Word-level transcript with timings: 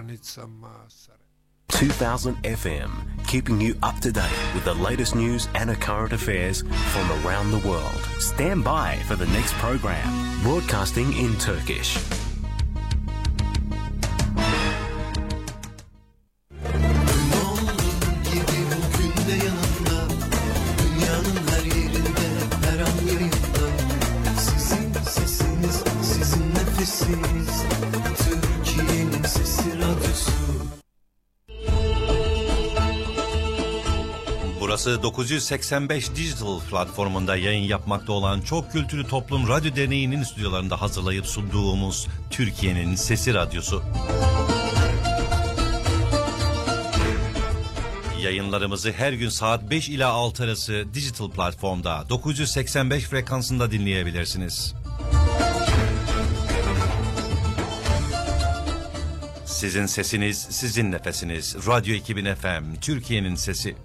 Ranitsa 0.00 0.46
Masare. 0.60 1.16
2000 1.70 2.36
FM, 2.42 3.26
keeping 3.26 3.58
you 3.58 3.74
up 3.82 3.98
to 4.00 4.12
date 4.12 4.54
with 4.54 4.62
the 4.66 4.74
latest 4.74 5.14
news 5.14 5.48
and 5.54 5.70
current 5.80 6.12
affairs 6.12 6.60
from 6.60 7.10
around 7.24 7.50
the 7.50 7.66
world. 7.66 8.00
Stand 8.18 8.62
by 8.62 8.96
for 9.08 9.16
the 9.16 9.26
next 9.28 9.54
program, 9.54 10.42
broadcasting 10.42 11.14
in 11.14 11.34
Turkish. 11.38 11.96
Burası 34.96 35.02
985 35.02 36.14
Digital 36.16 36.60
platformunda 36.60 37.36
yayın 37.36 37.62
yapmakta 37.62 38.12
olan 38.12 38.40
Çok 38.40 38.72
Kültürlü 38.72 39.06
Toplum 39.06 39.48
Radyo 39.48 39.76
Derneği'nin 39.76 40.22
stüdyolarında 40.22 40.80
hazırlayıp 40.80 41.26
sunduğumuz 41.26 42.06
Türkiye'nin 42.30 42.94
Sesi 42.94 43.34
Radyosu. 43.34 43.82
Yayınlarımızı 48.22 48.92
her 48.92 49.12
gün 49.12 49.28
saat 49.28 49.70
5 49.70 49.88
ila 49.88 50.08
6 50.08 50.44
arası 50.44 50.84
dijital 50.94 51.30
platformda 51.30 52.04
985 52.08 53.04
frekansında 53.04 53.70
dinleyebilirsiniz. 53.70 54.74
Sizin 59.44 59.86
sesiniz, 59.86 60.46
sizin 60.50 60.92
nefesiniz. 60.92 61.56
Radyo 61.66 61.94
2000 61.94 62.34
FM, 62.34 62.80
Türkiye'nin 62.80 63.34
sesi. 63.34 63.76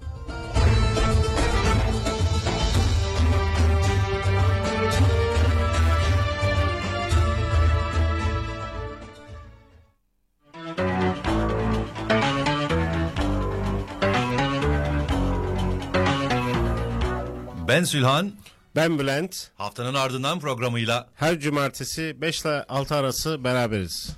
Ben 17.82 17.86
Sülhan. 17.86 18.32
Ben 18.76 18.98
Bülent. 18.98 19.50
Haftanın 19.54 19.94
ardından 19.94 20.40
programıyla 20.40 21.08
Her 21.14 21.40
cumartesi 21.40 22.20
5 22.20 22.40
ile 22.40 22.64
6 22.64 22.94
arası 22.94 23.44
beraberiz. 23.44 24.16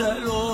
Güzel 0.00 0.26
olamaz 0.26 0.49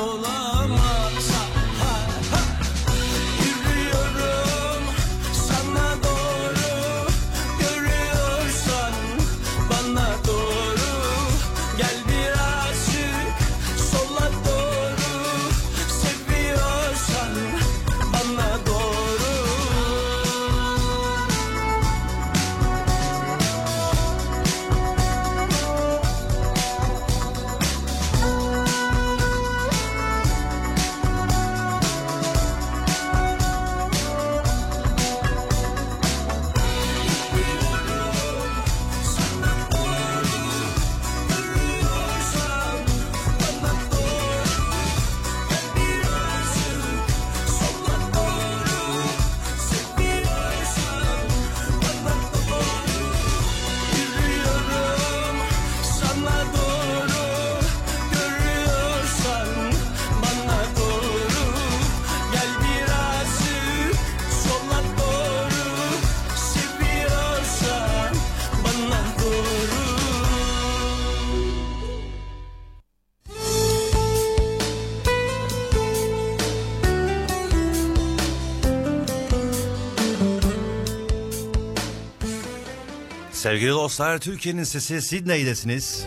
Sevgili 83.47 83.71
dostlar, 83.71 84.19
Türkiye'nin 84.19 84.65
sesi 84.65 85.03
Sidney'desiniz. 85.03 86.05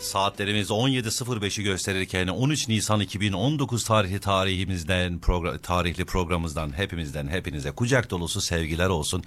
Saatlerimiz 0.00 0.70
17.05'i 0.70 1.64
gösterirken 1.64 2.28
13 2.28 2.68
Nisan 2.68 3.00
2019 3.00 3.84
tarihi 3.84 4.20
tarihimizden 4.20 5.18
progra- 5.18 5.58
tarihli 5.58 6.04
programımızdan 6.04 6.78
hepimizden 6.78 7.28
hepinize 7.28 7.70
kucak 7.70 8.10
dolusu 8.10 8.40
sevgiler 8.40 8.88
olsun. 8.88 9.24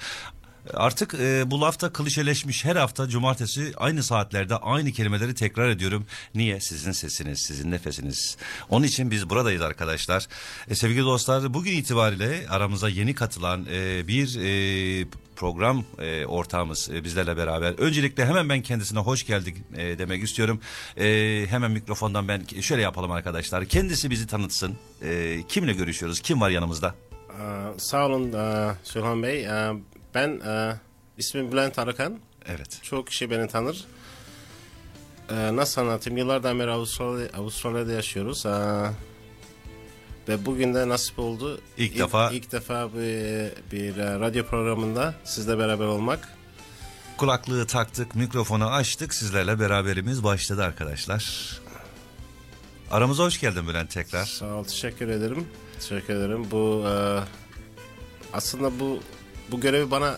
Artık 0.74 1.14
e, 1.14 1.52
bu 1.52 1.62
lafta 1.62 1.94
klişeleşmiş 1.94 2.66
her 2.66 2.76
hafta 2.76 3.10
cumartesi 3.10 3.74
aynı 3.78 4.04
saatlerde 4.04 4.56
aynı 4.56 4.92
kelimeleri 4.92 5.36
tekrar 5.36 5.70
ediyorum. 5.70 6.06
Niye? 6.36 6.60
Sizin 6.60 6.92
sesiniz, 6.92 7.40
sizin 7.40 7.72
nefesiniz. 7.72 8.38
Onun 8.70 8.86
için 8.86 9.12
biz 9.12 9.30
buradayız 9.30 9.62
arkadaşlar. 9.62 10.28
E, 10.70 10.76
sevgili 10.76 11.04
dostlar 11.04 11.54
bugün 11.54 11.72
itibariyle 11.72 12.46
aramıza 12.50 12.90
yeni 12.90 13.16
katılan 13.16 13.66
e, 13.72 14.08
bir 14.08 14.40
e, 14.40 15.06
program 15.36 15.84
e, 16.00 16.26
ortağımız 16.26 16.90
e, 16.90 17.04
bizlerle 17.04 17.38
beraber. 17.38 17.74
Öncelikle 17.74 18.26
hemen 18.26 18.50
ben 18.50 18.62
kendisine 18.62 19.00
hoş 19.00 19.26
geldik 19.26 19.58
e, 19.78 20.00
demek 20.00 20.24
istiyorum. 20.24 20.62
E, 20.98 21.46
hemen 21.50 21.72
mikrofondan 21.72 22.28
ben 22.28 22.44
şöyle 22.62 22.82
yapalım 22.82 23.12
arkadaşlar. 23.12 23.66
Kendisi 23.66 24.10
bizi 24.10 24.28
tanıtsın. 24.28 24.78
E, 25.02 25.40
kimle 25.48 25.74
görüşüyoruz? 25.74 26.20
Kim 26.20 26.42
var 26.42 26.50
yanımızda? 26.50 26.96
Ee, 27.40 27.80
sağ 27.80 28.06
olun 28.06 28.34
e, 28.34 28.72
Sülhan 28.84 29.24
Bey. 29.24 29.46
Ee, 29.46 29.74
ben 30.16 30.40
e, 30.46 30.76
ismim 31.18 31.52
Bülent 31.52 31.80
Arıkan. 31.80 32.20
Evet. 32.46 32.80
Çok 32.84 33.08
kişi 33.08 33.32
beni 33.32 33.48
tanır. 33.48 33.86
Ee, 35.30 35.56
nasıl 35.56 35.82
anlatayım? 35.82 36.18
Yıllardan 36.18 36.60
beri 36.60 36.72
Avustralya, 36.72 37.28
Avustralya'da 37.38 37.92
yaşıyoruz. 37.92 38.46
Ee, 38.46 38.50
ve 40.28 40.46
bugün 40.46 40.74
de 40.74 40.90
nasip 40.90 41.20
oldu. 41.20 41.62
İlk 41.78 41.98
defa- 41.98 42.34
ilk 42.34 42.52
defa 42.52 42.94
bir, 42.94 43.52
bir 43.72 43.98
e, 43.98 44.20
radyo 44.20 44.46
programında 44.46 45.14
sizle 45.24 45.58
beraber 45.58 45.86
olmak. 45.86 46.30
Kulaklığı 47.18 47.68
taktık, 47.68 48.16
mikrofonu 48.16 48.70
açtık. 48.70 49.14
Sizlerle 49.14 49.60
beraberimiz 49.60 50.24
başladı 50.24 50.64
arkadaşlar. 50.64 51.52
Aramıza 52.92 53.24
hoş 53.24 53.40
geldin 53.40 53.68
Bülent 53.68 53.92
tekrar. 53.92 54.26
Sağ 54.26 54.54
ol, 54.54 54.64
teşekkür 54.64 55.08
ederim. 55.08 55.48
Teşekkür 55.80 56.16
ederim. 56.16 56.52
Bu 56.52 56.84
e, 56.88 57.20
aslında 58.34 58.80
bu 58.80 59.00
bu 59.52 59.60
görevi 59.60 59.92
bana 59.92 60.18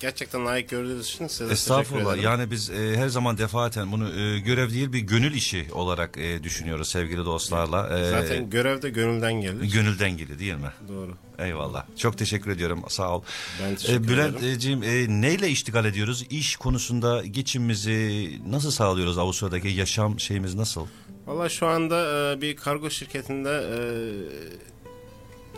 gerçekten 0.00 0.46
layık 0.46 0.68
gördüğünüz 0.68 1.06
için 1.08 1.26
size 1.26 1.52
Estağfurullah. 1.52 2.22
Yani 2.22 2.50
biz 2.50 2.70
e, 2.70 2.96
her 2.96 3.08
zaman 3.08 3.38
defaten 3.38 3.92
bunu 3.92 4.20
e, 4.20 4.38
görev 4.40 4.70
değil 4.70 4.92
bir 4.92 4.98
gönül 4.98 5.34
işi 5.34 5.66
olarak 5.72 6.18
e, 6.18 6.42
düşünüyoruz 6.42 6.88
sevgili 6.88 7.24
dostlarla. 7.24 7.98
E, 7.98 8.10
Zaten 8.10 8.50
görev 8.50 8.82
de 8.82 8.90
gönülden 8.90 9.32
gelir. 9.32 9.72
gönülden 9.72 10.16
geliyor 10.16 10.38
değil 10.38 10.54
mi? 10.54 10.70
Doğru. 10.88 11.14
Eyvallah. 11.38 11.84
Çok 11.98 12.18
teşekkür 12.18 12.50
ediyorum. 12.50 12.84
Sağ 12.88 13.16
ol. 13.16 13.22
Ben 13.62 13.74
teşekkür 13.74 14.04
E, 14.04 14.08
Bülent'ciğim 14.08 14.82
e, 14.82 15.06
neyle 15.20 15.48
iştigal 15.48 15.84
ediyoruz? 15.84 16.26
İş 16.30 16.56
konusunda 16.56 17.26
geçimimizi 17.26 18.30
nasıl 18.48 18.70
sağlıyoruz? 18.70 19.18
Avustralya'daki 19.18 19.68
yaşam 19.68 20.20
şeyimiz 20.20 20.54
nasıl? 20.54 20.86
Valla 21.26 21.48
şu 21.48 21.66
anda 21.66 22.32
e, 22.32 22.40
bir 22.40 22.56
kargo 22.56 22.90
şirketinde 22.90 23.50
e, 23.50 23.78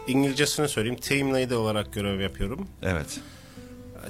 İngilizcesini 0.09 0.69
söyleyeyim. 0.69 0.99
Team 1.01 1.35
leader 1.35 1.57
olarak 1.57 1.93
görev 1.93 2.21
yapıyorum. 2.21 2.69
Evet. 2.83 3.21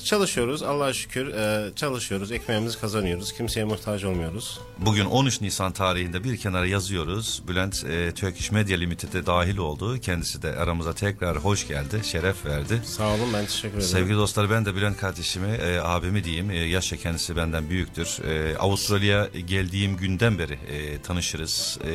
Çalışıyoruz. 0.04 0.62
Allah'a 0.62 0.92
şükür 0.92 1.34
e, 1.34 1.74
çalışıyoruz. 1.76 2.32
Ekmeğimizi 2.32 2.80
kazanıyoruz. 2.80 3.32
Kimseye 3.32 3.64
muhtaç 3.64 4.04
olmuyoruz. 4.04 4.60
Bugün 4.78 5.04
13 5.04 5.40
Nisan 5.40 5.72
tarihinde 5.72 6.24
bir 6.24 6.36
kenara 6.36 6.66
yazıyoruz. 6.66 7.42
Bülent 7.48 7.84
e, 7.84 8.12
Turkish 8.14 8.50
Media 8.52 8.76
Limited'e 8.78 9.26
dahil 9.26 9.56
oldu. 9.56 10.00
Kendisi 10.00 10.42
de 10.42 10.56
aramıza 10.56 10.92
tekrar 10.92 11.36
hoş 11.36 11.68
geldi, 11.68 12.00
şeref 12.04 12.46
verdi. 12.46 12.82
Sağ 12.84 13.08
olun. 13.08 13.28
Ben 13.34 13.46
teşekkür 13.46 13.68
ederim. 13.68 13.82
Sevgili 13.82 14.16
dostlar 14.16 14.50
ben 14.50 14.64
de 14.64 14.74
Bülent 14.74 14.96
kardeşimi, 14.96 15.48
e, 15.52 15.78
abimi 15.78 16.24
diyeyim. 16.24 16.50
E, 16.50 16.56
yaşça 16.56 16.96
kendisi 16.96 17.36
benden 17.36 17.70
büyüktür. 17.70 18.18
E, 18.28 18.56
Avustralya 18.58 19.28
geldiğim 19.46 19.96
günden 19.96 20.38
beri 20.38 20.52
e, 20.52 21.02
tanışırız. 21.02 21.78
E, 21.84 21.90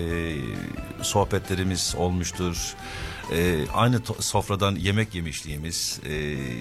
sohbetlerimiz 1.04 1.96
olmuştur. 1.98 2.76
E, 3.32 3.66
aynı 3.74 4.02
sofradan 4.20 4.76
yemek 4.76 5.16
yemişliğimiz, 5.16 6.00
e, 6.06 6.12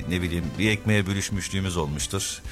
ne 0.08 0.22
bileyim 0.22 0.44
bir 0.58 0.70
ekmeğe 0.70 1.06
bölüşmüşlüğümüz 1.06 1.76
olmuştur. 1.76 2.42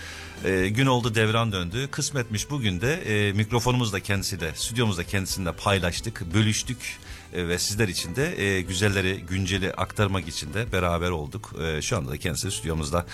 E, 0.45 0.69
gün 0.69 0.87
oldu 0.87 1.15
devran 1.15 1.53
döndü. 1.53 1.89
Kısmetmiş 1.91 2.51
bugün 2.51 2.81
de 2.81 2.95
e, 2.95 3.33
mikrofonumuzla 3.33 4.01
kendisi 4.01 4.41
de, 4.41 4.51
stüdyomuzda 4.55 5.05
kendisinde 5.05 5.53
paylaştık, 5.53 6.35
bölüştük. 6.35 6.99
E, 7.35 7.49
ve 7.49 7.59
sizler 7.59 7.89
için 7.89 8.17
de 8.17 8.43
e, 8.43 8.61
güzelleri 8.63 9.21
günceli 9.31 9.73
aktarmak 9.73 10.29
için 10.29 10.55
de 10.55 10.73
beraber 10.73 11.11
olduk. 11.11 11.55
E, 11.63 11.83
şu 11.83 11.97
anda 11.97 12.11
da 12.11 12.17
kendisi 12.17 12.51
stüdyomuzda. 12.51 13.07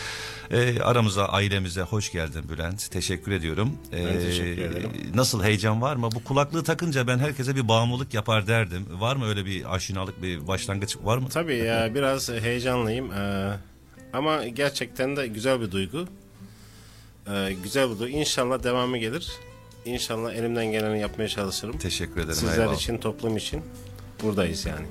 E, 0.51 0.81
aramıza 0.81 1.25
ailemize 1.27 1.81
hoş 1.83 2.13
geldin 2.13 2.49
Bülent. 2.49 2.91
Teşekkür 2.91 3.33
ediyorum. 3.33 3.71
E, 3.93 4.07
Ben 4.07 4.21
teşekkür 4.21 4.63
ederim. 4.63 4.91
Nasıl 5.15 5.43
heyecan 5.45 5.83
var 5.83 5.97
mı? 5.97 6.09
Bu 6.15 6.25
kulaklığı 6.25 6.65
takınca 6.65 7.07
ben 7.07 7.19
herkese 7.19 7.57
bir 7.57 7.69
bağımlılık 7.69 8.15
yapar 8.15 8.47
derdim. 8.47 8.87
Var 8.91 9.17
mı 9.17 9.29
öyle 9.29 9.45
bir 9.47 9.75
aşinalık 9.75 10.23
bir 10.23 10.47
başlangıç 10.47 10.97
var 11.03 11.19
mı? 11.19 11.29
Tabii 11.29 11.57
ya 11.57 11.95
biraz 11.95 12.29
heyecanlıyım. 12.29 13.13
E, 13.13 13.53
ama 14.13 14.47
gerçekten 14.47 15.17
de 15.17 15.27
güzel 15.27 15.61
bir 15.61 15.71
duygu. 15.71 16.09
E, 17.33 17.53
güzel 17.63 17.89
duygu. 17.89 18.09
İnşallah 18.09 18.63
devamı 18.63 18.99
gelir. 18.99 19.29
İnşallah 19.85 20.33
elimden 20.33 20.67
geleni 20.67 21.01
yapmaya 21.01 21.29
çalışırım. 21.29 21.79
Teşekkür 21.79 22.21
ederim. 22.21 22.35
Sizler 22.35 22.59
eyvallah. 22.59 22.77
için, 22.77 22.99
toplum 22.99 23.37
için 23.37 23.63
buradayız 24.23 24.67
yani. 24.67 24.87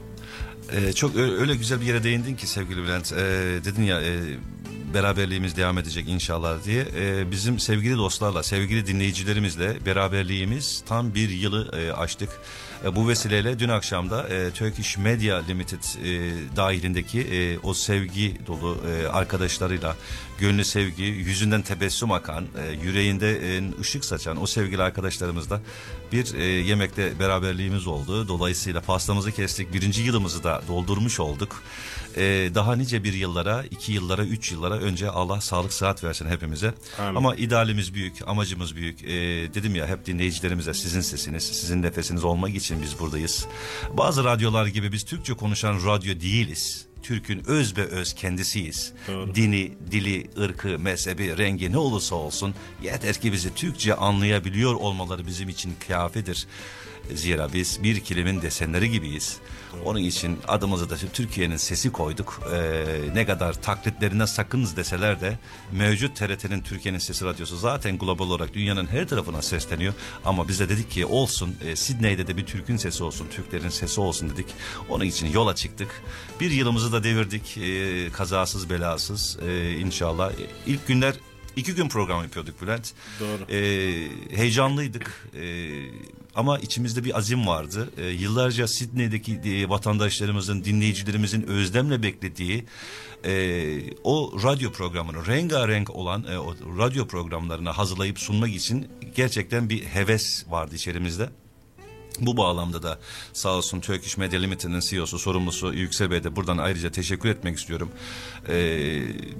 Ee, 0.71 0.93
çok 0.93 1.15
öyle, 1.15 1.55
güzel 1.55 1.81
bir 1.81 1.85
yere 1.85 2.03
değindin 2.03 2.35
ki 2.35 2.47
sevgili 2.47 2.83
Bülent. 2.83 3.11
Ee, 3.13 3.17
dedin 3.65 3.83
ya 3.83 4.01
e, 4.01 4.19
beraberliğimiz 4.93 5.57
devam 5.57 5.77
edecek 5.77 6.09
inşallah 6.09 6.63
diye. 6.63 6.85
Ee, 6.95 7.31
bizim 7.31 7.59
sevgili 7.59 7.97
dostlarla, 7.97 8.43
sevgili 8.43 8.87
dinleyicilerimizle 8.87 9.85
beraberliğimiz 9.85 10.83
tam 10.87 11.15
bir 11.15 11.29
yılı 11.29 11.71
e, 11.79 11.91
aştık. 11.93 12.29
E, 12.83 12.95
bu 12.95 13.07
vesileyle 13.07 13.59
dün 13.59 13.69
akşam 13.69 14.09
da 14.09 14.27
e, 14.27 14.51
Turkish 14.51 14.97
Media 14.97 15.37
Limited 15.37 15.83
e, 15.83 16.31
dahilindeki 16.55 17.21
e, 17.21 17.59
o 17.59 17.73
sevgi 17.73 18.37
dolu 18.47 18.77
e, 18.87 19.07
arkadaşlarıyla 19.07 19.95
gönlü 20.39 20.65
sevgi, 20.65 21.03
yüzünden 21.03 21.61
tebessüm 21.61 22.11
akan, 22.11 22.43
e, 22.43 22.85
yüreğinde 22.85 23.57
e, 23.57 23.61
ışık 23.79 24.05
saçan 24.05 24.41
o 24.41 24.47
sevgili 24.47 24.83
arkadaşlarımızla 24.83 25.61
bir 26.11 26.33
e, 26.33 26.43
yemekte 26.43 27.19
beraberliğimiz 27.19 27.87
oldu. 27.87 28.27
Dolayısıyla 28.27 28.81
pastamızı 28.81 29.31
kestik. 29.31 29.73
Birinci 29.73 30.01
yılımızı 30.01 30.43
da 30.43 30.61
doldurmuş 30.67 31.19
olduk. 31.19 31.63
E, 32.17 32.55
daha 32.55 32.75
nice 32.75 33.03
bir 33.03 33.13
yıllara, 33.13 33.63
iki 33.71 33.91
yıllara, 33.91 34.25
üç 34.25 34.51
yıllara 34.51 34.75
önce 34.75 35.09
Allah 35.09 35.41
sağlık 35.41 35.73
sıhhat 35.73 36.03
versin 36.03 36.29
hepimize. 36.29 36.73
Amin. 36.99 37.15
Ama 37.15 37.35
idealimiz 37.35 37.93
büyük, 37.93 38.27
amacımız 38.27 38.75
büyük. 38.75 39.03
E, 39.03 39.09
dedim 39.53 39.75
ya 39.75 39.87
hep 39.87 40.05
dinleyicilerimize 40.05 40.73
sizin 40.73 41.01
sesiniz, 41.01 41.43
sizin 41.43 41.81
nefesiniz 41.81 42.23
olmak 42.23 42.55
için 42.55 42.81
biz 42.81 42.99
buradayız. 42.99 43.45
Bazı 43.93 44.23
radyolar 44.23 44.65
gibi 44.65 44.91
biz 44.91 45.03
Türkçe 45.03 45.33
konuşan 45.33 45.85
radyo 45.85 46.19
değiliz. 46.19 46.85
Türk'ün 47.03 47.43
öz 47.47 47.77
be 47.77 47.81
öz 47.81 48.13
kendisiyiz. 48.13 48.93
Doğru. 49.07 49.35
Dini, 49.35 49.71
dili, 49.91 50.29
ırkı, 50.37 50.79
mezhebi, 50.79 51.37
rengi 51.37 51.71
ne 51.71 51.77
olursa 51.77 52.15
olsun 52.15 52.55
yeter 52.83 53.15
ki 53.15 53.31
bizi 53.31 53.53
Türkçe 53.53 53.95
anlayabiliyor 53.95 54.75
olmaları 54.75 55.27
bizim 55.27 55.49
için 55.49 55.73
kafidir. 55.87 56.47
Zira 57.13 57.53
biz 57.53 57.83
bir 57.83 57.99
kelimenin 57.99 58.41
desenleri 58.41 58.91
gibiyiz. 58.91 59.37
Onun 59.85 59.99
için 59.99 60.39
adımızı 60.47 60.89
da 60.89 60.95
Türkiye'nin 61.13 61.57
sesi 61.57 61.91
koyduk. 61.91 62.41
Ee, 62.53 62.85
ne 63.13 63.25
kadar 63.25 63.53
taklitlerine 63.53 64.27
sakınız 64.27 64.77
deseler 64.77 65.21
de 65.21 65.39
mevcut 65.71 66.15
TRT'nin 66.15 66.61
Türkiye'nin 66.61 66.99
sesi 66.99 67.25
radyosu 67.25 67.57
zaten 67.57 67.97
global 67.97 68.25
olarak 68.25 68.53
dünyanın 68.53 68.87
her 68.87 69.07
tarafına 69.07 69.41
sesleniyor. 69.41 69.93
Ama 70.25 70.47
biz 70.47 70.59
de 70.59 70.69
dedik 70.69 70.91
ki 70.91 71.05
olsun 71.05 71.55
e, 71.65 71.75
Sidney'de 71.75 72.27
de 72.27 72.37
bir 72.37 72.45
Türk'ün 72.45 72.77
sesi 72.77 73.03
olsun, 73.03 73.27
Türklerin 73.31 73.69
sesi 73.69 74.01
olsun 74.01 74.29
dedik. 74.29 74.47
Onun 74.89 75.05
için 75.05 75.27
yola 75.31 75.55
çıktık. 75.55 76.03
Bir 76.39 76.51
yılımızı 76.51 76.91
da 76.91 77.03
devirdik 77.03 77.57
e, 77.57 78.09
kazasız 78.11 78.69
belasız 78.69 79.37
e, 79.47 79.71
inşallah. 79.71 80.31
İlk 80.67 80.87
günler 80.87 81.15
iki 81.55 81.75
gün 81.75 81.89
program 81.89 82.23
yapıyorduk 82.23 82.61
Bülent. 82.61 82.93
Doğru. 83.19 83.51
E, 83.51 83.57
heyecanlıydık. 84.35 85.29
E, 85.35 85.71
ama 86.35 86.59
içimizde 86.59 87.03
bir 87.03 87.17
azim 87.17 87.47
vardı. 87.47 87.89
E, 87.97 88.05
yıllarca 88.05 88.67
Sidney'deki 88.67 89.33
e, 89.33 89.69
vatandaşlarımızın, 89.69 90.63
dinleyicilerimizin 90.63 91.43
özlemle 91.43 92.03
beklediği 92.03 92.65
e, 93.25 93.33
o 94.03 94.33
radyo 94.43 94.71
programını, 94.71 95.27
rengarenk 95.27 95.89
olan 95.89 96.23
e, 96.23 96.37
o 96.37 96.55
radyo 96.77 97.07
programlarını 97.07 97.69
hazırlayıp 97.69 98.19
sunmak 98.19 98.55
için 98.55 98.87
gerçekten 99.15 99.69
bir 99.69 99.83
heves 99.83 100.45
vardı 100.49 100.75
içerimizde. 100.75 101.29
Bu 102.19 102.37
bağlamda 102.37 102.83
da 102.83 102.99
sağ 103.33 103.49
olsun 103.49 103.79
Turkish 103.79 104.17
Media 104.17 104.39
Limited'in 104.39 104.79
CEO'su 104.79 105.19
sorumlusu 105.19 105.73
Yüksel 105.73 106.11
Bey'e 106.11 106.23
de 106.23 106.35
buradan 106.35 106.57
ayrıca 106.57 106.91
teşekkür 106.91 107.29
etmek 107.29 107.57
istiyorum. 107.57 107.91
Ee, 108.49 108.53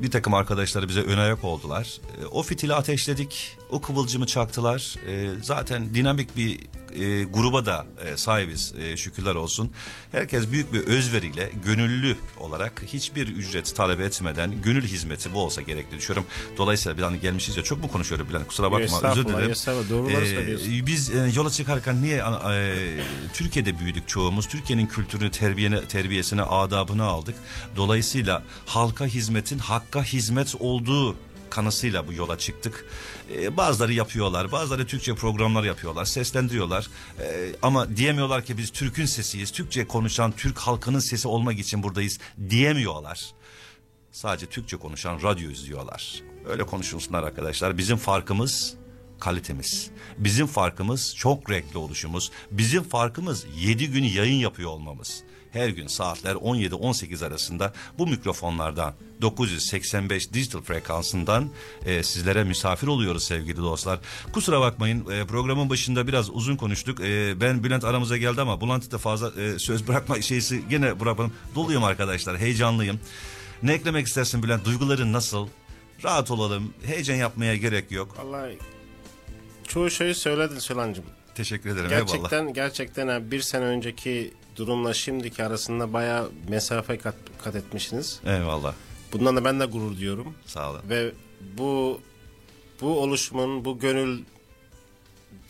bir 0.02 0.12
takım 0.12 0.34
arkadaşlar 0.34 0.90
bize 0.90 1.02
ön 1.02 1.18
ayak 1.18 1.44
oldular. 1.44 1.98
Ee, 2.22 2.26
o 2.26 2.44
fitili 2.44 2.74
ateşledik, 2.74 3.58
o 3.70 3.82
kıvılcımı 3.82 4.26
çaktılar. 4.26 4.96
Ee, 5.08 5.30
zaten 5.42 5.96
dinamik 5.96 6.38
bir 6.38 6.60
e, 6.96 7.24
gruba 7.24 7.66
da 7.66 7.86
e, 8.06 8.18
sahibiz 8.18 8.74
e, 8.80 8.98
şükürler 8.98 9.36
olsun. 9.36 9.72
Herkes 10.12 10.52
büyük 10.52 10.74
bir 10.74 10.88
özveriyle 10.88 11.52
gönüllü 11.66 12.16
olarak 12.40 12.84
hiçbir 12.88 13.28
ücret 13.28 13.76
talep 13.76 14.00
etmeden 14.00 14.62
gönül 14.62 14.84
hizmeti 14.84 15.34
bu 15.34 15.40
olsa 15.40 15.62
gerekli 15.62 15.98
düşünüyorum. 15.98 16.30
Dolayısıyla 16.58 16.98
bir 16.98 17.04
hani 17.04 17.20
gelmişiz 17.20 17.58
ya 17.58 17.64
çok 17.64 17.82
mu 17.82 17.92
konuşuyorum 17.92 18.30
Bülent 18.30 18.48
kusura 18.48 18.72
bakma 18.72 19.12
özür 19.12 19.26
dilerim. 19.26 19.54
Ee, 20.10 20.86
biz 20.86 21.16
e, 21.16 21.32
yola 21.36 21.50
çıkarken 21.50 22.02
niye 22.02 22.18
e, 22.18 22.22
Türkiye'de 23.34 23.80
büyüdük 23.80 24.08
çoğumuz. 24.08 24.48
Türkiye'nin 24.48 24.88
kültürünü, 24.88 25.32
terbiyene, 25.32 25.86
terbiyesine, 25.88 26.42
adabını 26.42 27.04
aldık. 27.04 27.36
Dolayısıyla 27.76 28.44
halka 28.66 29.06
hizmetin 29.06 29.60
hakka 29.60 30.04
hizmet 30.04 30.56
olduğu 30.60 31.16
kanısıyla 31.50 32.08
bu 32.08 32.14
yola 32.14 32.38
çıktık. 32.38 32.86
Ee, 33.36 33.58
bazıları 33.58 33.94
yapıyorlar, 33.94 34.52
bazıları 34.52 34.88
Türkçe 34.88 35.16
programlar 35.16 35.64
yapıyorlar, 35.64 36.06
seslendiriyorlar. 36.06 36.88
Ee, 37.20 37.56
ama 37.62 37.98
diyemiyorlar 37.98 38.46
ki 38.46 38.58
biz 38.58 38.72
Türk'ün 38.72 39.06
sesiyiz, 39.06 39.52
Türkçe 39.52 39.88
konuşan 39.88 40.32
Türk 40.32 40.58
halkının 40.58 41.00
sesi 41.00 41.28
olmak 41.28 41.60
için 41.60 41.84
buradayız 41.84 42.20
diyemiyorlar. 42.50 43.32
Sadece 44.12 44.46
Türkçe 44.46 44.78
konuşan 44.78 45.20
radyo 45.24 45.52
izliyorlar. 45.52 46.22
Öyle 46.46 46.64
konuşulsunlar 46.64 47.24
arkadaşlar. 47.24 47.78
Bizim 47.78 47.98
farkımız 47.98 48.76
kalitemiz. 49.20 49.90
Bizim 50.18 50.48
farkımız 50.48 51.16
çok 51.16 51.50
renkli 51.50 51.78
oluşumuz. 51.78 52.32
Bizim 52.52 52.84
farkımız 52.84 53.46
7 53.58 53.92
gün 53.92 54.04
yayın 54.04 54.40
yapıyor 54.40 54.70
olmamız. 54.70 55.24
Her 55.54 55.70
gün 55.70 55.88
saatler 55.88 56.36
17-18 56.36 57.26
arasında 57.26 57.74
bu 57.98 58.08
mikrofonlardan 58.08 58.94
985 59.22 60.34
dijital 60.34 60.62
frekansından 60.62 61.50
e, 61.86 62.04
sizlere 62.04 62.44
misafir 62.44 62.88
oluyoruz 62.88 63.24
sevgili 63.24 63.58
dostlar. 63.58 64.00
Kusura 64.34 64.62
bakmayın 64.62 65.10
e, 65.12 65.26
programın 65.26 65.70
başında 65.70 66.08
biraz 66.08 66.30
uzun 66.30 66.56
konuştuk. 66.56 67.00
E, 67.00 67.42
ben 67.42 67.64
Bülent 67.64 67.84
aramıza 67.84 68.18
geldi 68.18 68.42
ama 68.42 68.62
Bülent'e 68.62 68.98
fazla 68.98 69.42
e, 69.42 69.60
söz 69.60 69.88
bırakma 69.88 70.22
şeysi 70.22 70.70
gene 70.70 71.00
bırakalım. 71.00 71.34
Doluyum 71.56 71.84
arkadaşlar 71.84 72.38
heyecanlıyım. 72.38 73.00
Ne 73.64 73.74
eklemek 73.74 74.08
istersin 74.08 74.44
Bülent? 74.44 74.66
Duyguların 74.66 75.14
nasıl? 75.14 75.48
Rahat 76.04 76.32
olalım. 76.32 76.74
Heyecan 76.86 77.16
yapmaya 77.16 77.56
gerek 77.56 77.92
yok. 77.92 78.18
Vallahi 78.18 78.58
çoğu 79.74 79.90
şeyi 79.90 80.16
söyledin 80.16 80.60
Solancığım. 80.60 81.06
Teşekkür 81.36 81.70
ederim. 81.70 81.86
Eyvallah. 81.86 82.00
Gerçekten 82.00 82.54
gerçekten 82.54 83.08
ha, 83.08 83.32
bir 83.32 83.42
sene 83.42 83.66
önceki 83.66 84.34
durumla 84.56 84.94
şimdiki 84.94 85.44
arasında 85.44 85.94
bayağı 85.94 86.32
mesafe 86.50 86.98
kat, 86.98 87.16
kat 87.44 87.56
etmişsiniz. 87.56 88.20
Eyvallah. 88.26 88.74
Bundan 89.14 89.36
da 89.36 89.46
ben 89.46 89.60
de 89.60 89.66
gurur 89.66 89.98
diyorum. 89.98 90.34
Sağ 90.46 90.72
olun. 90.72 90.82
Ve 90.90 91.12
bu 91.58 92.02
bu 92.82 93.00
oluşumun, 93.02 93.66
bu 93.66 93.80
gönül 93.80 94.24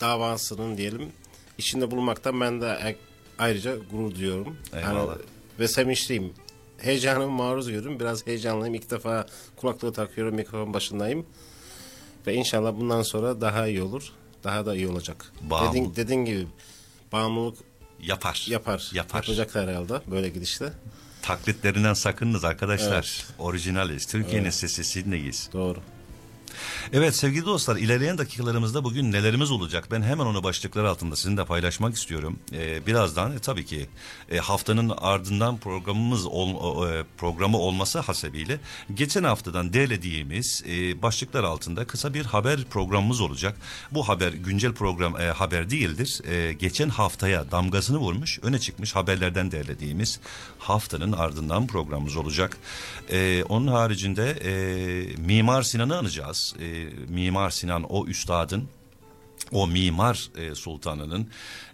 davasının 0.00 0.76
diyelim 0.76 1.12
içinde 1.58 1.90
bulunmaktan 1.90 2.40
ben 2.40 2.60
de 2.60 2.96
ayrıca 3.38 3.76
gurur 3.90 4.14
duyuyorum. 4.14 4.56
Eyvallah. 4.72 5.16
ve 5.60 5.68
sevinçliyim. 5.68 6.32
Heyecanımı 6.78 7.30
maruz 7.30 7.66
görüyorum. 7.66 8.00
Biraz 8.00 8.26
heyecanlıyım. 8.26 8.74
İlk 8.74 8.90
defa 8.90 9.26
kulaklığı 9.56 9.92
takıyorum, 9.92 10.34
mikrofon 10.34 10.74
başındayım. 10.74 11.26
Ve 12.26 12.34
inşallah 12.34 12.76
bundan 12.76 13.02
sonra 13.02 13.40
daha 13.40 13.66
iyi 13.66 13.82
olur. 13.82 14.08
Daha 14.44 14.66
da 14.66 14.76
iyi 14.76 14.88
olacak. 14.88 15.32
Bağımlı- 15.40 15.68
Dediğin, 15.68 15.96
dediğin 15.96 16.24
gibi 16.24 16.46
bağımlılık 17.12 17.58
Yapar. 18.00 18.46
yapar. 18.50 18.90
Yapar. 18.94 19.22
Yapacak 19.22 19.54
herhalde 19.54 20.00
böyle 20.10 20.28
gidişte. 20.28 20.72
Taklitlerinden 21.22 21.94
sakınınız 21.94 22.44
arkadaşlar. 22.44 22.92
Evet. 22.94 23.26
Orijinaliz. 23.38 24.06
Türkiye'nin 24.06 24.50
sesi 24.50 24.84
Sidney'iz. 24.84 25.48
Doğru. 25.52 25.78
Evet 26.92 27.16
sevgili 27.16 27.46
dostlar 27.46 27.76
ilerleyen 27.76 28.18
dakikalarımızda 28.18 28.84
bugün 28.84 29.12
nelerimiz 29.12 29.50
olacak 29.50 29.88
ben 29.90 30.02
hemen 30.02 30.26
onu 30.26 30.42
başlıklar 30.42 30.84
altında 30.84 31.16
sizinle 31.16 31.44
paylaşmak 31.44 31.94
istiyorum. 31.94 32.38
Ee, 32.52 32.86
birazdan 32.86 33.36
e, 33.36 33.38
tabii 33.38 33.64
ki 33.64 33.88
e, 34.30 34.38
haftanın 34.38 34.92
ardından 34.98 35.58
programımız 35.58 36.26
ol, 36.26 36.88
e, 36.88 37.04
programı 37.18 37.58
olması 37.58 37.98
hasebiyle 37.98 38.60
geçen 38.94 39.24
haftadan 39.24 39.72
derlediğimiz 39.72 40.62
e, 40.68 41.02
başlıklar 41.02 41.44
altında 41.44 41.86
kısa 41.86 42.14
bir 42.14 42.24
haber 42.24 42.64
programımız 42.64 43.20
olacak. 43.20 43.56
Bu 43.90 44.08
haber 44.08 44.32
güncel 44.32 44.72
program 44.72 45.20
e, 45.20 45.24
haber 45.24 45.70
değildir. 45.70 46.20
E, 46.24 46.52
geçen 46.52 46.88
haftaya 46.88 47.50
damgasını 47.50 47.98
vurmuş 47.98 48.38
öne 48.42 48.58
çıkmış 48.58 48.96
haberlerden 48.96 49.50
derlediğimiz 49.50 50.20
haftanın 50.58 51.12
ardından 51.12 51.66
programımız 51.66 52.16
olacak. 52.16 52.56
E, 53.10 53.44
onun 53.48 53.66
haricinde 53.66 54.30
e, 54.30 54.52
Mimar 55.16 55.62
Sinan'ı 55.62 55.98
anacağız. 55.98 56.43
E, 56.60 56.88
Mimar 57.08 57.50
Sinan 57.50 57.82
o 57.88 58.06
üstadın 58.06 58.68
o 59.52 59.66
mimar 59.66 60.30
e, 60.36 60.54
sultanının 60.54 61.28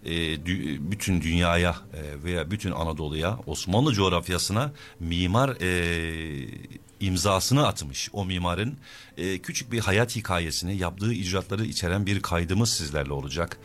e, 0.04 0.10
dü- 0.34 0.90
bütün 0.90 1.20
dünyaya 1.20 1.70
e, 1.70 2.24
veya 2.24 2.50
bütün 2.50 2.70
Anadolu'ya 2.70 3.38
Osmanlı 3.46 3.92
coğrafyasına 3.92 4.72
mimar 5.00 5.48
e, 5.60 6.48
imzasını 7.00 7.66
atmış. 7.66 8.08
O 8.12 8.24
mimarın 8.24 8.76
e, 9.20 9.38
küçük 9.38 9.72
bir 9.72 9.80
hayat 9.80 10.16
hikayesini 10.16 10.76
yaptığı 10.76 11.12
icraatları 11.12 11.64
içeren 11.64 12.06
bir 12.06 12.22
kaydımız 12.22 12.70
sizlerle 12.70 13.12
olacak. 13.12 13.58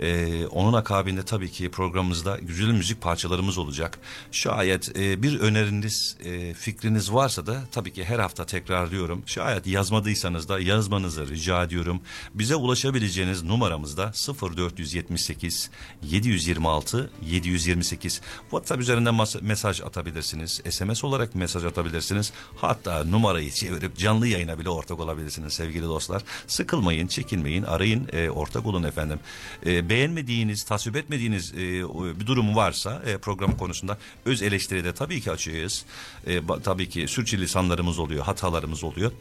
E, 0.00 0.46
onun 0.46 0.72
akabinde 0.72 1.22
tabii 1.22 1.50
ki 1.50 1.70
programımızda 1.70 2.38
güzel 2.42 2.70
müzik 2.70 3.00
parçalarımız 3.00 3.58
olacak. 3.58 3.98
Şayet 4.32 4.96
e, 4.98 5.22
bir 5.22 5.40
öneriniz, 5.40 6.16
e, 6.24 6.54
fikriniz 6.54 7.12
varsa 7.12 7.46
da 7.46 7.62
tabii 7.72 7.92
ki 7.92 8.04
her 8.04 8.18
hafta 8.18 8.46
tekrarlıyorum. 8.46 9.22
Şayet 9.26 9.66
yazmadıysanız 9.66 10.48
da 10.48 10.60
yazmanızı 10.60 11.28
rica 11.28 11.64
ediyorum. 11.64 12.00
Bize 12.34 12.54
ulaşabileceğiniz 12.56 13.42
numaramızda 13.42 14.12
0478 14.56 15.70
726 16.02 17.10
728. 17.22 18.20
WhatsApp 18.40 18.80
üzerinden 18.80 19.14
mesaj 19.42 19.80
atabilirsiniz. 19.80 20.62
SMS 20.70 21.04
olarak 21.04 21.34
mesaj 21.34 21.64
atabilirsiniz. 21.64 22.32
Hatta 22.56 23.04
numarayı 23.04 23.50
çevirip 23.50 23.98
canlı 23.98 24.26
yayına 24.26 24.58
bile 24.58 24.68
ortak 24.68 24.95
olabilirsiniz 25.00 25.52
sevgili 25.52 25.84
dostlar. 25.84 26.22
Sıkılmayın, 26.46 27.06
çekinmeyin, 27.06 27.62
arayın, 27.62 28.08
e, 28.12 28.30
ortak 28.30 28.66
olun 28.66 28.82
efendim. 28.82 29.20
E, 29.66 29.88
beğenmediğiniz, 29.88 30.64
tasvip 30.64 30.96
etmediğiniz 30.96 31.52
e, 31.54 31.58
bir 32.20 32.26
durum 32.26 32.56
varsa 32.56 33.02
e, 33.06 33.18
program 33.18 33.56
konusunda 33.56 33.98
öz 34.24 34.42
eleştiride 34.42 34.94
tabii 34.94 35.20
ki 35.20 35.30
açığız. 35.30 35.84
E, 36.26 36.40
tabii 36.64 36.88
ki 36.88 37.08
sürçülisanlarımız 37.08 37.98
oluyor, 37.98 38.24
hatalarımız 38.24 38.84
oluyor. 38.84 39.12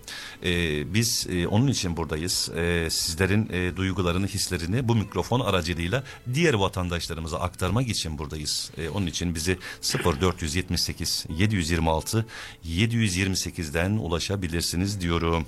E, 0.43 0.93
biz 0.93 1.27
e, 1.29 1.47
onun 1.47 1.67
için 1.67 1.97
buradayız. 1.97 2.49
E, 2.55 2.87
sizlerin 2.89 3.49
e, 3.53 3.75
duygularını, 3.75 4.27
hislerini 4.27 4.87
bu 4.87 4.95
mikrofon 4.95 5.39
aracılığıyla 5.39 6.03
diğer 6.33 6.53
vatandaşlarımıza 6.53 7.39
aktarmak 7.39 7.89
için 7.89 8.17
buradayız. 8.17 8.71
E, 8.77 8.89
onun 8.89 9.07
için 9.07 9.35
bizi 9.35 9.57
0478 9.81 11.25
726 11.29 12.25
728'den 12.65 13.91
ulaşabilirsiniz 13.91 15.01
diyorum. 15.01 15.47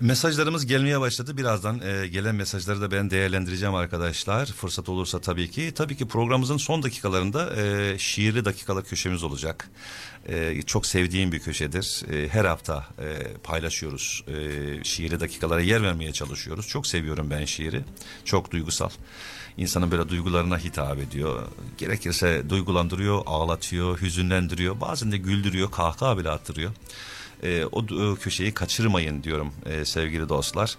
Mesajlarımız 0.00 0.66
gelmeye 0.66 1.00
başladı. 1.00 1.36
Birazdan 1.36 1.80
e, 1.80 2.06
gelen 2.06 2.34
mesajları 2.34 2.80
da 2.80 2.90
ben 2.90 3.10
değerlendireceğim 3.10 3.74
arkadaşlar. 3.74 4.46
Fırsat 4.46 4.88
olursa 4.88 5.20
tabii 5.20 5.50
ki. 5.50 5.72
Tabii 5.74 5.96
ki 5.96 6.08
programımızın 6.08 6.56
son 6.56 6.82
dakikalarında 6.82 7.56
e, 7.56 7.98
şiirli 7.98 8.44
dakikalar 8.44 8.84
köşemiz 8.84 9.22
olacak. 9.22 9.70
E, 10.28 10.62
çok 10.62 10.86
sevdiğim 10.86 11.32
bir 11.32 11.38
köşedir. 11.38 12.04
E, 12.12 12.28
her 12.28 12.44
hafta 12.44 12.86
e, 12.98 13.34
paylaşıyoruz. 13.42 14.24
E, 14.28 14.84
şiirli 14.84 15.20
dakikalara 15.20 15.60
yer 15.60 15.82
vermeye 15.82 16.12
çalışıyoruz. 16.12 16.68
Çok 16.68 16.86
seviyorum 16.86 17.30
ben 17.30 17.44
şiiri. 17.44 17.84
Çok 18.24 18.50
duygusal. 18.50 18.90
İnsanın 19.56 19.90
böyle 19.90 20.08
duygularına 20.08 20.58
hitap 20.58 20.98
ediyor. 20.98 21.42
Gerekirse 21.78 22.42
duygulandırıyor, 22.48 23.22
ağlatıyor, 23.26 24.00
hüzünlendiriyor. 24.00 24.80
Bazen 24.80 25.12
de 25.12 25.16
güldürüyor, 25.16 25.70
kahkaha 25.70 26.18
bile 26.18 26.30
attırıyor. 26.30 26.70
E, 27.42 27.64
o, 27.64 27.78
o 27.78 28.16
köşeyi 28.16 28.54
kaçırmayın 28.54 29.22
diyorum 29.22 29.52
e, 29.66 29.84
sevgili 29.84 30.28
dostlar. 30.28 30.76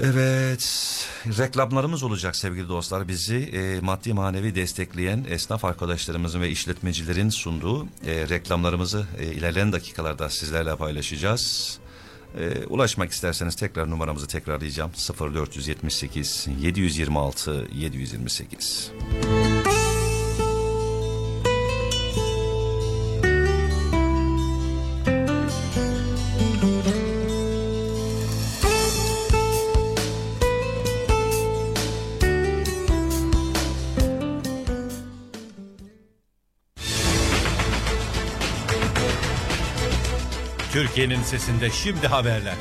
Evet, 0.00 0.64
reklamlarımız 1.38 2.02
olacak 2.02 2.36
sevgili 2.36 2.68
dostlar. 2.68 3.08
Bizi 3.08 3.36
e, 3.36 3.80
maddi 3.80 4.12
manevi 4.12 4.54
destekleyen 4.54 5.26
esnaf 5.28 5.64
arkadaşlarımızın 5.64 6.40
ve 6.40 6.50
işletmecilerin 6.50 7.28
sunduğu 7.28 7.84
e, 7.84 8.28
reklamlarımızı 8.28 9.06
e, 9.18 9.26
ilerleyen 9.26 9.72
dakikalarda 9.72 10.30
sizlerle 10.30 10.76
paylaşacağız. 10.76 11.78
E, 12.38 12.66
ulaşmak 12.66 13.12
isterseniz 13.12 13.54
tekrar 13.54 13.90
numaramızı 13.90 14.26
tekrarlayacağım. 14.26 14.90
0478 15.34 16.46
726 16.60 17.68
728. 17.74 18.92
Türkiye'nin 40.98 41.22
sesinde 41.22 41.70
şimdi 41.70 42.06
haberler. 42.06 42.54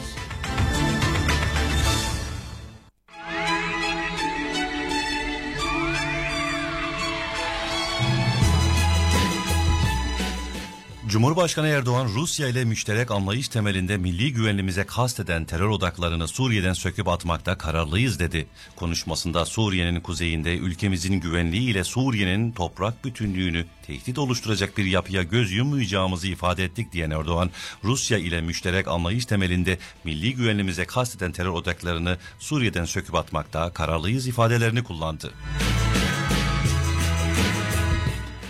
Cumhurbaşkanı 11.17 11.67
Erdoğan 11.67 12.07
Rusya 12.15 12.47
ile 12.47 12.65
müşterek 12.65 13.11
anlayış 13.11 13.47
temelinde 13.47 13.97
milli 13.97 14.33
güvenliğimize 14.33 14.83
kasteden 14.83 15.45
terör 15.45 15.69
odaklarını 15.69 16.27
Suriye'den 16.27 16.73
söküp 16.73 17.07
atmakta 17.07 17.57
kararlıyız 17.57 18.19
dedi. 18.19 18.47
Konuşmasında 18.75 19.45
Suriye'nin 19.45 20.01
kuzeyinde 20.01 20.57
ülkemizin 20.57 21.13
güvenliği 21.13 21.69
ile 21.69 21.83
Suriye'nin 21.83 22.51
toprak 22.51 23.05
bütünlüğünü 23.05 23.65
tehdit 23.87 24.17
oluşturacak 24.17 24.77
bir 24.77 24.85
yapıya 24.85 25.23
göz 25.23 25.51
yummayacağımızı 25.51 26.27
ifade 26.27 26.63
ettik 26.63 26.91
diyen 26.91 27.11
Erdoğan, 27.11 27.51
Rusya 27.83 28.17
ile 28.17 28.41
müşterek 28.41 28.87
anlayış 28.87 29.25
temelinde 29.25 29.77
milli 30.03 30.33
güvenliğimize 30.33 30.85
kasteden 30.85 31.31
terör 31.31 31.49
odaklarını 31.49 32.17
Suriye'den 32.39 32.85
söküp 32.85 33.15
atmakta 33.15 33.73
kararlıyız 33.73 34.27
ifadelerini 34.27 34.83
kullandı. 34.83 35.33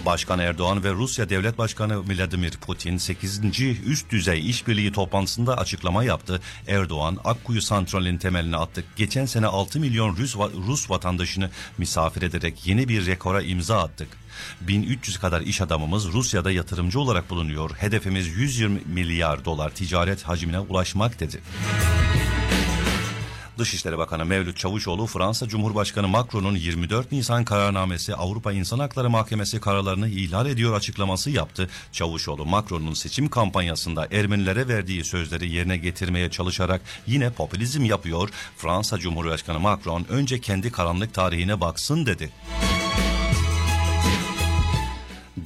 Başkan 0.07 0.39
Erdoğan 0.39 0.83
ve 0.83 0.91
Rusya 0.91 1.29
Devlet 1.29 1.57
Başkanı 1.57 2.09
Vladimir 2.09 2.51
Putin 2.51 2.97
8. 2.97 3.41
üst 3.85 4.11
düzey 4.11 4.49
işbirliği 4.49 4.91
toplantısında 4.91 5.57
açıklama 5.57 6.03
yaptı. 6.03 6.41
Erdoğan 6.67 7.17
Akkuyu 7.25 7.61
Santrali'nin 7.61 8.17
temelini 8.17 8.57
attık. 8.57 8.85
Geçen 8.95 9.25
sene 9.25 9.45
6 9.45 9.79
milyon 9.79 10.17
Rus, 10.17 10.35
Rus 10.67 10.89
vatandaşını 10.89 11.49
misafir 11.77 12.21
ederek 12.21 12.67
yeni 12.67 12.87
bir 12.87 13.05
rekora 13.05 13.41
imza 13.41 13.83
attık. 13.83 14.07
1300 14.61 15.17
kadar 15.17 15.41
iş 15.41 15.61
adamımız 15.61 16.13
Rusya'da 16.13 16.51
yatırımcı 16.51 16.99
olarak 16.99 17.29
bulunuyor. 17.29 17.71
Hedefimiz 17.77 18.27
120 18.27 18.81
milyar 18.85 19.45
dolar 19.45 19.69
ticaret 19.69 20.23
hacmine 20.23 20.59
ulaşmak 20.59 21.19
dedi. 21.19 21.41
Dışişleri 23.57 23.97
Bakanı 23.97 24.25
Mevlüt 24.25 24.57
Çavuşoğlu 24.57 25.07
Fransa 25.07 25.47
Cumhurbaşkanı 25.47 26.07
Macron'un 26.07 26.55
24 26.55 27.11
Nisan 27.11 27.45
kararnamesi 27.45 28.15
Avrupa 28.15 28.51
İnsan 28.51 28.79
Hakları 28.79 29.09
Mahkemesi 29.09 29.59
kararlarını 29.59 30.09
ihlal 30.09 30.45
ediyor 30.45 30.73
açıklaması 30.73 31.29
yaptı. 31.29 31.69
Çavuşoğlu 31.91 32.45
Macron'un 32.45 32.93
seçim 32.93 33.29
kampanyasında 33.29 34.07
Ermenilere 34.11 34.67
verdiği 34.67 35.03
sözleri 35.03 35.49
yerine 35.49 35.77
getirmeye 35.77 36.31
çalışarak 36.31 36.81
yine 37.07 37.29
popülizm 37.29 37.85
yapıyor. 37.85 38.29
Fransa 38.57 38.97
Cumhurbaşkanı 38.97 39.59
Macron 39.59 40.05
önce 40.09 40.41
kendi 40.41 40.71
karanlık 40.71 41.13
tarihine 41.13 41.61
baksın 41.61 42.05
dedi. 42.05 42.29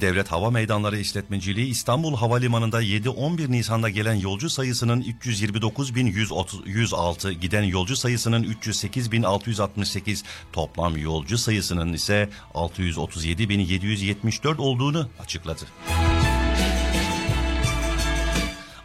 Devlet 0.02 0.32
Hava 0.32 0.50
Meydanları 0.50 0.98
İşletmeciliği 0.98 1.66
İstanbul 1.66 2.16
Havalimanı'nda 2.16 2.82
7-11 2.82 3.52
Nisan'da 3.52 3.88
gelen 3.88 4.14
yolcu 4.14 4.50
sayısının 4.50 5.02
329.106, 5.02 7.32
giden 7.32 7.62
yolcu 7.62 7.96
sayısının 7.96 8.44
308.668, 8.44 10.24
toplam 10.52 10.96
yolcu 10.96 11.38
sayısının 11.38 11.92
ise 11.92 12.28
637.774 12.54 14.58
olduğunu 14.58 15.08
açıkladı. 15.20 15.64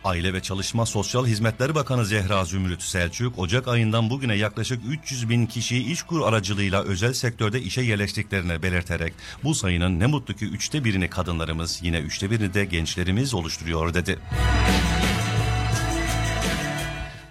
Aile 0.08 0.34
ve 0.34 0.42
Çalışma 0.42 0.86
Sosyal 0.86 1.26
Hizmetler 1.28 1.76
Bakanı 1.76 2.06
Zehra 2.06 2.46
Zümrüt 2.46 2.82
Selçuk, 2.82 3.40
Ocak 3.40 3.68
ayından 3.68 4.10
bugüne 4.10 4.36
yaklaşık 4.36 4.82
300 4.90 5.30
bin 5.30 5.46
kişiyi 5.46 5.86
işkur 5.86 6.22
aracılığıyla 6.28 6.84
özel 6.84 7.14
sektörde 7.14 7.62
işe 7.62 7.82
yerleştiklerini 7.82 8.64
belirterek 8.64 9.14
bu 9.44 9.56
sayının 9.56 10.00
ne 10.00 10.08
mutlu 10.08 10.34
ki 10.34 10.46
üçte 10.46 10.84
birini 10.84 11.10
kadınlarımız 11.10 11.80
yine 11.84 12.00
üçte 12.00 12.32
birini 12.32 12.54
de 12.54 12.66
gençlerimiz 12.66 13.34
oluşturuyor 13.34 13.94
dedi. 13.94 14.20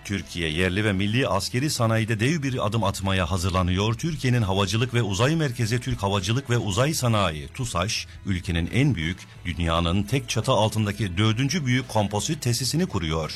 Türkiye 0.07 0.49
yerli 0.49 0.85
ve 0.85 0.93
milli 0.93 1.29
askeri 1.29 1.71
sanayide 1.71 2.21
dev 2.21 2.43
bir 2.43 2.67
adım 2.67 2.85
atmaya 2.85 3.31
hazırlanıyor. 3.31 3.95
Türkiye'nin 3.95 4.43
Havacılık 4.43 4.95
ve 4.95 5.03
Uzay 5.03 5.37
Merkezi 5.37 5.81
Türk 5.81 6.03
Havacılık 6.03 6.51
ve 6.51 6.59
Uzay 6.59 6.95
Sanayi 6.95 7.49
TUSAŞ 7.49 8.07
ülkenin 8.27 8.71
en 8.73 8.95
büyük, 8.95 9.19
dünyanın 9.45 10.03
tek 10.03 10.29
çatı 10.29 10.53
altındaki 10.53 11.17
dördüncü 11.17 11.67
büyük 11.67 11.89
kompozit 11.89 12.43
tesisini 12.43 12.87
kuruyor. 12.87 13.35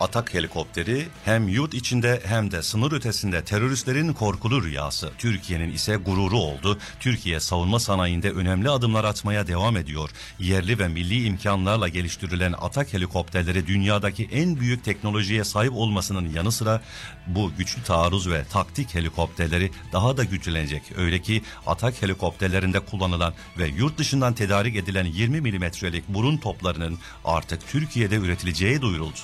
Atak 0.00 0.34
helikopteri 0.34 1.08
hem 1.24 1.48
yurt 1.48 1.74
içinde 1.74 2.22
hem 2.24 2.50
de 2.50 2.62
sınır 2.62 2.92
ötesinde 2.92 3.44
teröristlerin 3.44 4.12
korkulu 4.12 4.64
rüyası. 4.64 5.10
Türkiye'nin 5.18 5.72
ise 5.72 5.96
gururu 5.96 6.38
oldu. 6.38 6.78
Türkiye 7.00 7.40
savunma 7.40 7.80
sanayinde 7.80 8.30
önemli 8.30 8.70
adımlar 8.70 9.04
atmaya 9.04 9.46
devam 9.46 9.76
ediyor. 9.76 10.10
Yerli 10.38 10.78
ve 10.78 10.88
milli 10.88 11.24
imkanlarla 11.24 11.88
geliştirilen 11.88 12.54
Atak 12.60 12.92
helikopterleri 12.92 13.66
dünyadaki 13.66 14.28
en 14.32 14.60
büyük 14.60 14.84
teknolojiye 14.84 15.44
sahip 15.44 15.72
olmasının 15.72 16.28
yanı 16.34 16.52
sıra 16.52 16.82
bu 17.26 17.52
güçlü 17.58 17.82
taarruz 17.82 18.30
ve 18.30 18.44
taktik 18.44 18.94
helikopterleri 18.94 19.70
daha 19.92 20.16
da 20.16 20.24
güçlenecek. 20.24 20.82
Öyle 20.96 21.22
ki 21.22 21.42
Atak 21.66 22.02
helikopterlerinde 22.02 22.80
kullanılan 22.80 23.34
ve 23.58 23.68
yurt 23.68 23.98
dışından 23.98 24.34
tedarik 24.34 24.76
edilen 24.76 25.04
20 25.04 25.40
milimetrelik 25.40 26.08
burun 26.08 26.36
toplarının 26.36 26.98
artık 27.24 27.68
Türkiye'de 27.68 28.16
üretileceği 28.16 28.82
duyuruldu. 28.82 29.18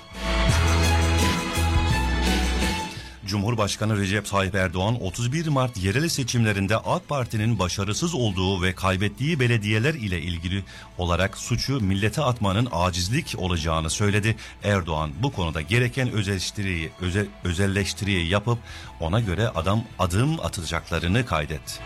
Cumhurbaşkanı 3.26 3.98
Recep 3.98 4.26
Tayyip 4.26 4.54
Erdoğan 4.54 5.02
31 5.02 5.48
Mart 5.48 5.76
yerel 5.76 6.08
seçimlerinde 6.08 6.76
AK 6.76 7.08
Parti'nin 7.08 7.58
başarısız 7.58 8.14
olduğu 8.14 8.62
ve 8.62 8.74
kaybettiği 8.74 9.40
belediyeler 9.40 9.94
ile 9.94 10.20
ilgili 10.22 10.64
olarak 10.98 11.38
suçu 11.38 11.80
millete 11.80 12.22
atmanın 12.22 12.68
acizlik 12.72 13.34
olacağını 13.38 13.90
söyledi. 13.90 14.36
Erdoğan 14.64 15.10
bu 15.22 15.32
konuda 15.32 15.60
gereken 15.60 16.12
özelleştiriyi, 16.12 16.90
öze, 17.00 17.26
özelleştiriyi 17.44 18.28
yapıp 18.28 18.58
ona 19.00 19.20
göre 19.20 19.48
adam 19.48 19.84
adım 19.98 20.40
atacaklarını 20.40 21.26
kaydetti. 21.26 21.80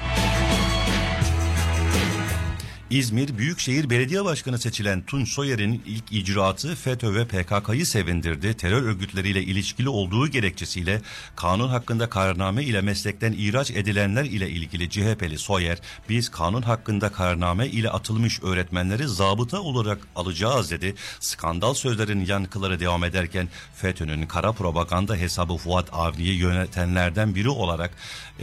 İzmir 2.90 3.38
Büyükşehir 3.38 3.90
Belediye 3.90 4.24
Başkanı 4.24 4.58
seçilen 4.58 5.02
Tunç 5.02 5.28
Soyer'in 5.28 5.82
ilk 5.86 6.12
icraatı 6.12 6.74
FETÖ 6.74 7.14
ve 7.14 7.24
PKK'yı 7.24 7.86
sevindirdi. 7.86 8.54
Terör 8.54 8.82
örgütleriyle 8.82 9.42
ilişkili 9.42 9.88
olduğu 9.88 10.28
gerekçesiyle 10.28 11.00
kanun 11.36 11.68
hakkında 11.68 12.08
kararname 12.08 12.64
ile 12.64 12.80
meslekten 12.80 13.32
ihraç 13.32 13.70
edilenler 13.70 14.24
ile 14.24 14.50
ilgili 14.50 14.90
CHP'li 14.90 15.38
Soyer, 15.38 15.78
biz 16.08 16.28
kanun 16.28 16.62
hakkında 16.62 17.12
kararname 17.12 17.66
ile 17.66 17.90
atılmış 17.90 18.42
öğretmenleri 18.42 19.08
zabıta 19.08 19.60
olarak 19.60 19.98
alacağız 20.16 20.70
dedi. 20.70 20.94
Skandal 21.20 21.74
sözlerin 21.74 22.24
yankıları 22.24 22.80
devam 22.80 23.04
ederken 23.04 23.48
FETÖ'nün 23.74 24.26
kara 24.26 24.52
propaganda 24.52 25.16
hesabı 25.16 25.56
Fuat 25.56 25.88
Avni'yi 25.92 26.38
yönetenlerden 26.38 27.34
biri 27.34 27.48
olarak 27.48 27.90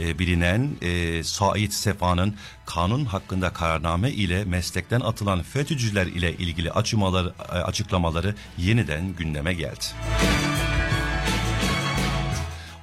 e, 0.00 0.18
bilinen 0.18 0.70
e, 0.82 1.24
Said 1.24 1.70
Sefa'nın 1.70 2.34
kanun 2.66 3.04
hakkında 3.04 3.52
kararname 3.52 4.10
ile 4.10 4.44
meslekten 4.44 5.00
atılan 5.00 5.42
FETÖ'cüler 5.42 6.06
ile 6.06 6.32
ilgili 6.32 6.72
açıklamaları, 6.72 7.32
açıklamaları 7.48 8.34
yeniden 8.58 9.14
gündeme 9.16 9.54
geldi. 9.54 9.84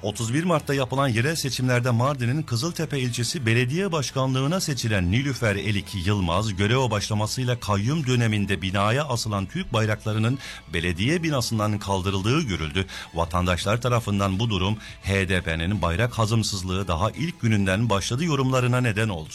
31 0.04 0.44
Mart'ta 0.44 0.74
yapılan 0.74 1.08
yerel 1.08 1.36
seçimlerde 1.36 1.90
Mardin'in 1.90 2.42
Kızıltepe 2.42 3.00
ilçesi 3.00 3.46
belediye 3.46 3.92
başkanlığına 3.92 4.60
seçilen 4.60 5.10
Nilüfer 5.10 5.56
Elik 5.56 6.06
Yılmaz 6.06 6.56
göreve 6.56 6.90
başlamasıyla 6.90 7.60
kayyum 7.60 8.06
döneminde 8.06 8.62
binaya 8.62 9.04
asılan 9.04 9.46
Türk 9.46 9.72
bayraklarının 9.72 10.38
belediye 10.72 11.22
binasından 11.22 11.78
kaldırıldığı 11.78 12.42
görüldü. 12.42 12.86
Vatandaşlar 13.14 13.80
tarafından 13.80 14.38
bu 14.38 14.50
durum 14.50 14.76
HDP'nin 15.04 15.82
bayrak 15.82 16.18
hazımsızlığı 16.18 16.88
daha 16.88 17.10
ilk 17.10 17.40
gününden 17.40 17.90
başladı 17.90 18.24
yorumlarına 18.24 18.80
neden 18.80 19.08
oldu. 19.08 19.34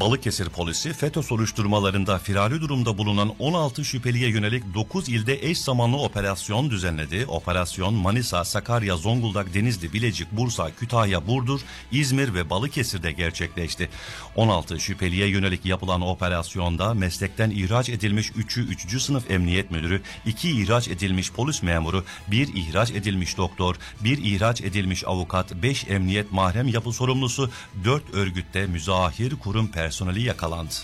Balıkesir 0.00 0.48
polisi 0.48 0.92
FETÖ 0.92 1.22
soruşturmalarında 1.22 2.18
firari 2.18 2.60
durumda 2.60 2.98
bulunan 2.98 3.34
16 3.38 3.84
şüpheliye 3.84 4.28
yönelik 4.28 4.74
9 4.74 5.08
ilde 5.08 5.48
eş 5.48 5.58
zamanlı 5.58 5.96
operasyon 5.96 6.70
düzenledi. 6.70 7.26
Operasyon 7.28 7.94
Manisa, 7.94 8.44
Sakarya, 8.44 8.96
Zonguldak, 8.96 9.54
Denizli, 9.54 9.92
Bilecik, 9.92 10.32
Bursa, 10.32 10.70
Kütahya, 10.70 11.26
Burdur, 11.26 11.60
İzmir 11.92 12.34
ve 12.34 12.50
Balıkesir'de 12.50 13.12
gerçekleşti. 13.12 13.88
16 14.36 14.80
şüpheliye 14.80 15.28
yönelik 15.28 15.64
yapılan 15.64 16.00
operasyonda 16.00 16.94
meslekten 16.94 17.50
ihraç 17.50 17.88
edilmiş 17.88 18.30
3'ü 18.30 18.60
3. 18.60 19.02
sınıf 19.02 19.30
emniyet 19.30 19.70
müdürü, 19.70 20.02
2 20.26 20.50
ihraç 20.50 20.88
edilmiş 20.88 21.32
polis 21.32 21.62
memuru, 21.62 22.04
1 22.28 22.48
ihraç 22.54 22.90
edilmiş 22.90 23.36
doktor, 23.36 23.76
1 24.04 24.18
ihraç 24.18 24.60
edilmiş 24.60 25.04
avukat, 25.06 25.54
5 25.54 25.84
emniyet 25.88 26.32
mahrem 26.32 26.68
yapı 26.68 26.92
sorumlusu, 26.92 27.50
4 27.84 28.14
örgütte 28.14 28.66
müzahir 28.66 29.36
kurum 29.36 29.68
personeli 29.68 29.89
yakalandı. 30.20 30.74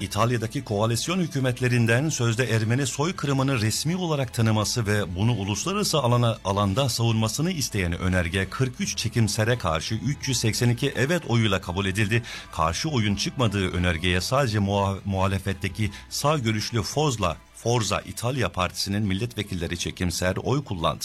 İtalya'daki 0.00 0.64
koalisyon 0.64 1.18
hükümetlerinden 1.18 2.08
sözde 2.08 2.44
Ermeni 2.44 2.86
soykırımını 2.86 3.60
resmi 3.60 3.96
olarak 3.96 4.34
tanıması 4.34 4.86
ve 4.86 5.16
bunu 5.16 5.32
uluslararası 5.32 5.98
alana, 5.98 6.38
alanda 6.44 6.88
savunmasını 6.88 7.50
isteyen 7.50 7.98
önerge 7.98 8.50
43 8.50 8.96
çekimsere 8.96 9.58
karşı 9.58 9.94
382 9.94 10.92
evet 10.96 11.22
oyuyla 11.28 11.60
kabul 11.60 11.86
edildi. 11.86 12.22
Karşı 12.52 12.88
oyun 12.88 13.16
çıkmadığı 13.16 13.70
önergeye 13.70 14.20
sadece 14.20 14.58
muha- 14.58 14.98
muhalefetteki 15.04 15.90
sağ 16.08 16.38
görüşlü 16.38 16.82
Fozla 16.82 17.36
Forza 17.54 18.00
İtalya 18.00 18.52
Partisi'nin 18.52 19.02
milletvekilleri 19.02 19.78
çekimser 19.78 20.36
oy 20.36 20.64
kullandı. 20.64 21.04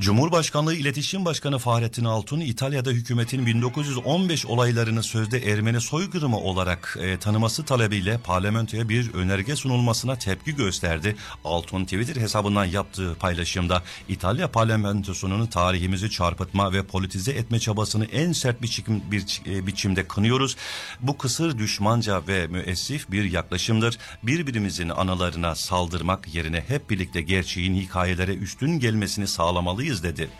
Cumhurbaşkanlığı 0.00 0.74
İletişim 0.74 1.24
Başkanı 1.24 1.58
Fahrettin 1.58 2.04
Altun 2.04 2.40
İtalya'da 2.40 2.90
hükümetin 2.90 3.46
1915 3.46 4.46
olaylarını 4.46 5.02
sözde 5.02 5.38
Ermeni 5.38 5.80
soykırımı 5.80 6.38
olarak 6.38 6.96
e, 7.00 7.18
tanıması 7.18 7.64
talebiyle 7.64 8.18
parlamentoya 8.24 8.88
bir 8.88 9.14
önerge 9.14 9.56
sunulmasına 9.56 10.16
tepki 10.16 10.56
gösterdi. 10.56 11.16
Altun 11.44 11.84
Twitter 11.84 12.16
hesabından 12.16 12.64
yaptığı 12.64 13.14
paylaşımda 13.14 13.82
İtalya 14.08 14.50
parlamentosunun 14.50 15.46
tarihimizi 15.46 16.10
çarpıtma 16.10 16.72
ve 16.72 16.82
politize 16.82 17.32
etme 17.32 17.58
çabasını 17.58 18.04
en 18.04 18.32
sert 18.32 18.62
biçim, 18.62 19.02
bir 19.10 19.42
e, 19.46 19.66
biçimde 19.66 20.08
kınıyoruz. 20.08 20.56
Bu 21.00 21.18
kısır 21.18 21.58
düşmanca 21.58 22.26
ve 22.28 22.46
müessif 22.46 23.10
bir 23.10 23.30
yaklaşımdır. 23.30 23.98
Birbirimizin 24.22 24.88
analarına 24.88 25.54
saldırmak 25.54 26.34
yerine 26.34 26.64
hep 26.68 26.90
birlikte 26.90 27.20
gerçeğin 27.22 27.74
hikayelere 27.74 28.34
üstün 28.34 28.78
gelmesini 28.78 29.28
sağlamalıyız 29.28 29.89
dedi. 30.02 30.30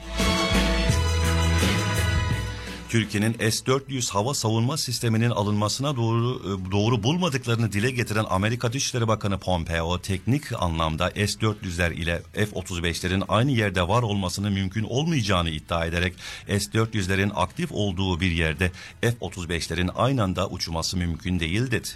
Türkiye'nin 2.91 3.33
S-400 3.33 4.13
hava 4.13 4.35
savunma 4.35 4.77
sisteminin 4.77 5.31
alınmasına 5.31 5.97
doğru 5.97 6.41
e, 6.45 6.73
doğru 6.73 7.03
bulmadıklarını 7.03 7.73
dile 7.73 7.91
getiren 7.91 8.27
Amerika 8.31 8.73
Dışişleri 8.73 9.09
Bakanı 9.09 9.39
Pompeo 9.39 9.99
teknik 9.99 10.63
anlamda 10.63 11.11
S-400'ler 11.11 11.93
ile 11.93 12.23
F-35'lerin 12.33 13.25
aynı 13.29 13.51
yerde 13.51 13.89
var 13.89 14.03
olmasının 14.03 14.53
mümkün 14.53 14.85
olmayacağını 14.85 15.51
iddia 15.51 15.87
ederek 15.87 16.15
S-400'lerin 16.49 17.33
aktif 17.35 17.73
olduğu 17.73 18.21
bir 18.21 18.31
yerde 18.31 18.73
F-35'lerin 19.01 19.91
aynı 19.97 20.23
anda 20.23 20.49
uçması 20.49 20.97
mümkün 20.97 21.41
değil 21.41 21.71
dedi. 21.71 21.89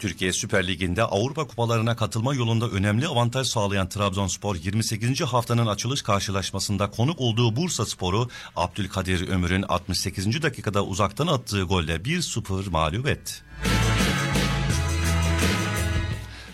Türkiye 0.00 0.32
Süper 0.32 0.66
Ligi'nde 0.66 1.02
Avrupa 1.02 1.46
Kupalarına 1.46 1.96
katılma 1.96 2.34
yolunda 2.34 2.68
önemli 2.68 3.08
avantaj 3.08 3.46
sağlayan 3.46 3.88
Trabzonspor 3.88 4.56
28. 4.56 5.20
haftanın 5.20 5.66
açılış 5.66 6.02
karşılaşmasında 6.02 6.90
konuk 6.90 7.20
olduğu 7.20 7.56
Bursa 7.56 7.86
Spor'u 7.86 8.28
Abdülkadir 8.56 9.28
Ömür'ün 9.28 9.64
68. 9.68 10.42
dakikada 10.42 10.84
uzaktan 10.84 11.26
attığı 11.26 11.62
golle 11.62 11.94
1-0 11.94 12.70
mağlup 12.70 13.08
etti. 13.08 13.32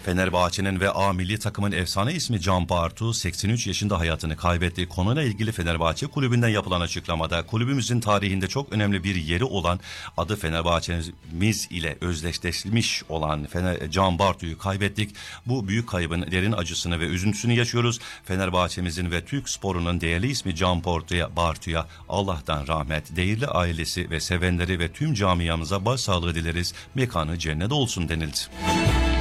Fenerbahçe'nin 0.05 0.81
ve 0.81 0.91
A 0.91 1.13
milli 1.13 1.39
takımın 1.39 1.73
efsane 1.73 2.13
ismi 2.13 2.41
Can 2.41 2.69
Bartu 2.69 3.15
83 3.15 3.67
yaşında 3.67 3.99
hayatını 3.99 4.37
kaybetti. 4.37 4.89
Konuyla 4.89 5.23
ilgili 5.23 5.53
Fenerbahçe 5.53 6.07
kulübünden 6.07 6.49
yapılan 6.49 6.81
açıklamada 6.81 7.47
kulübümüzün 7.47 8.01
tarihinde 8.01 8.49
çok 8.49 8.73
önemli 8.73 9.05
bir 9.05 9.15
yeri 9.15 9.45
olan 9.45 9.81
adı 10.17 10.37
Fenerbahçe'miz 10.37 11.69
ile 11.71 11.99
özdeşleşmiş 12.01 13.03
olan 13.09 13.47
Fener, 13.47 13.91
Can 13.91 14.19
Bartu'yu 14.19 14.59
kaybettik. 14.59 15.15
Bu 15.47 15.69
büyük 15.69 15.89
kaybın 15.89 16.23
derin 16.31 16.53
acısını 16.53 17.01
ve 17.01 17.05
üzüntüsünü 17.05 17.53
yaşıyoruz. 17.53 18.01
Fenerbahçe'mizin 18.25 19.11
ve 19.11 19.25
Türk 19.25 19.49
sporunun 19.49 20.01
değerli 20.01 20.31
ismi 20.31 20.57
Can 20.57 20.85
Bartu'ya, 20.85 21.37
Bartu'ya 21.37 21.87
Allah'tan 22.09 22.67
rahmet, 22.67 23.17
değerli 23.17 23.47
ailesi 23.47 24.11
ve 24.11 24.21
sevenleri 24.21 24.79
ve 24.79 24.93
tüm 24.93 25.15
camiamıza 25.15 25.85
başsağlığı 25.85 26.35
dileriz. 26.35 26.75
Mekanı 26.95 27.39
cennet 27.39 27.73
olsun 27.73 28.09
denildi. 28.09 29.14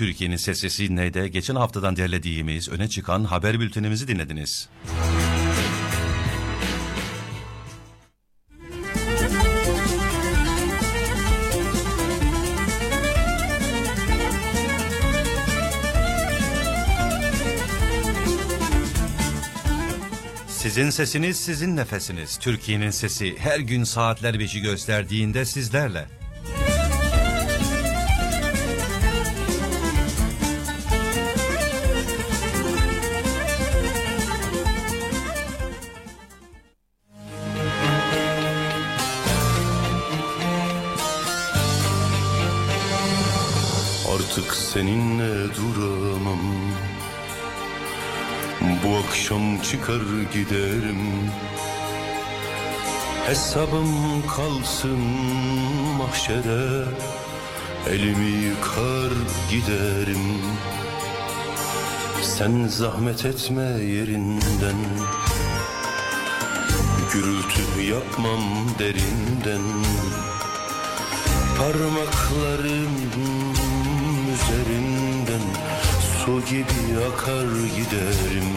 Türkiye'nin 0.00 0.36
sesi 0.36 0.70
Sidney'de 0.70 1.28
geçen 1.28 1.54
haftadan 1.54 1.96
derlediğimiz 1.96 2.68
öne 2.68 2.88
çıkan 2.88 3.24
haber 3.24 3.60
bültenimizi 3.60 4.08
dinlediniz. 4.08 4.68
Sizin 20.48 20.90
sesiniz, 20.90 21.36
sizin 21.36 21.76
nefesiniz. 21.76 22.38
Türkiye'nin 22.38 22.90
sesi 22.90 23.38
her 23.38 23.60
gün 23.60 23.84
saatler 23.84 24.38
beşi 24.38 24.60
gösterdiğinde 24.60 25.44
sizlerle. 25.44 26.19
Artık 44.30 44.54
seninle 44.54 45.54
duramam. 45.54 46.38
Bu 48.60 48.96
akşam 48.96 49.58
çıkar 49.58 50.00
giderim. 50.32 51.30
Hesabım 53.26 54.22
kalsın 54.36 55.00
mahşere. 55.98 56.84
Elimi 57.88 58.30
yıkar 58.30 59.12
giderim. 59.50 60.42
Sen 62.22 62.66
zahmet 62.68 63.24
etme 63.24 63.62
yerinden. 63.62 64.80
Gürültü 67.12 67.82
yapmam 67.82 68.42
derinden. 68.78 69.62
Parmaklarım 71.58 73.39
su 76.24 76.40
gibi 76.50 76.98
akar 77.08 77.46
giderim. 77.76 78.50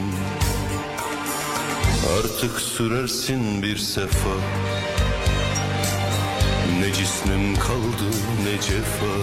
Artık 2.17 2.61
sürersin 2.61 3.63
bir 3.63 3.77
sefa. 3.77 4.35
Ne 6.79 6.93
cismim 6.93 7.55
kaldı 7.55 8.09
ne 8.43 8.61
cefa. 8.61 9.15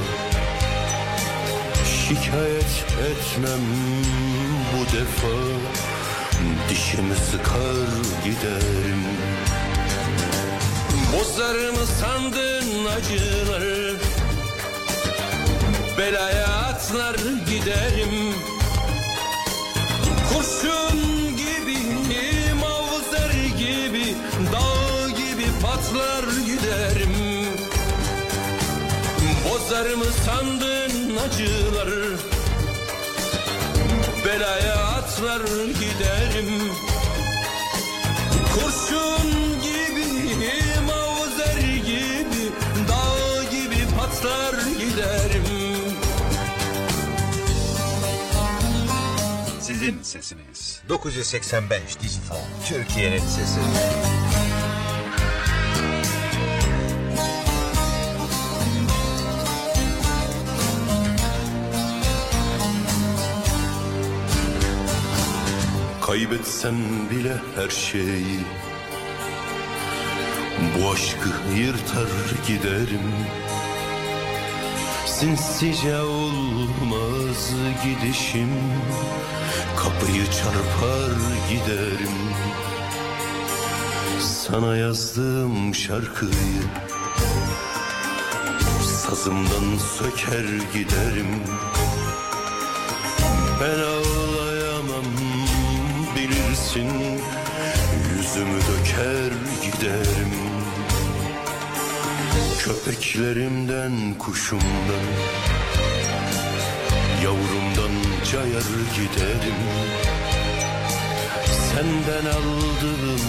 Şikayet 1.85 2.85
etmem 3.11 3.67
bu 4.73 4.97
defa. 4.97 5.37
Dişimi 6.71 7.15
sıkar 7.15 7.89
giderim. 8.25 9.05
Bozar 11.13 11.55
mı 11.55 11.87
sandın 12.01 12.85
acıları 12.85 14.10
Belaya 16.01 16.47
atlar 16.47 17.17
giderim. 17.49 18.35
Kurşun 20.29 20.99
gibi 21.37 21.79
mavzer 22.61 23.31
gibi 23.59 24.15
Dağ 24.53 25.09
gibi 25.09 25.47
patlar 25.63 26.25
giderim. 26.47 27.15
Bozar 29.45 29.95
mı 29.95 30.05
sandın 30.27 31.17
acıları 31.17 32.17
Belaya 34.27 34.75
atlar 34.75 35.41
giderim. 35.67 36.73
Kurşun 38.55 39.50
Sizin 49.91 50.03
sesiniz. 50.03 50.81
985 50.89 52.01
Dijifon. 52.01 52.39
Türkiye'nin 52.69 53.19
sesi. 53.19 53.61
Kaybetsem 66.07 66.77
bile 67.11 67.37
her 67.57 67.69
şeyi 67.69 68.41
Bu 70.79 70.91
aşkı 70.91 71.29
yırtar 71.57 72.09
giderim 72.47 73.11
Sinsice 75.21 76.01
olmaz 76.01 77.53
gidişim 77.85 78.49
Kapıyı 79.77 80.25
çarpar 80.25 81.13
giderim. 81.51 82.19
Sana 84.21 84.77
yazdığım 84.77 85.75
şarkıyı 85.75 86.63
Sazımdan 88.83 89.79
söker 89.99 90.45
giderim. 90.75 91.43
Ben 93.61 93.79
ağlayamam 93.79 95.05
bilirsin 96.17 96.91
Yüzümü 98.17 98.61
döker 98.61 99.33
giderim 99.63 100.40
Köpeklerimden 102.65 104.15
kuşumdan. 104.19 105.07
Yavrumdan 107.25 107.95
cayar 108.33 108.63
giderim. 108.95 109.61
Senden 111.71 112.31
aldığım 112.31 113.21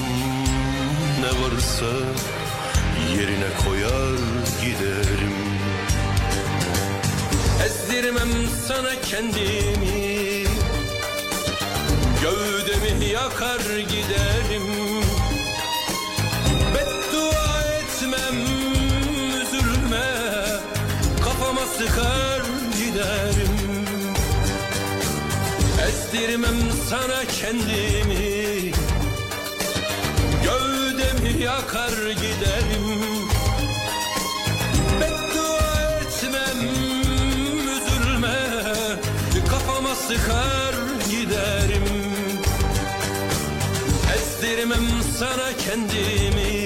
ne 1.22 1.28
varsa 1.28 1.86
Yerine 3.18 3.50
koyar 3.66 4.20
giderim. 4.62 5.36
Ezdirmem 7.66 8.30
sana 8.68 9.02
kendimi. 9.02 10.44
Gövdemi 12.22 13.06
yakar 13.06 13.80
giderim 13.80 15.11
sıkar 21.82 22.42
giderim. 22.78 23.58
Ezdirmem 25.88 26.56
sana 26.90 27.26
kendimi. 27.26 28.72
Gövdemi 30.44 31.44
yakar 31.44 32.10
giderim. 32.10 32.88
Beddua 35.02 36.00
etmem 36.02 36.60
üzülme. 37.76 38.40
Kafama 39.50 39.96
sıkar 39.96 40.76
giderim. 41.10 41.86
Ezdirmem 44.16 44.88
sana 45.20 45.50
kendimi 45.58 46.61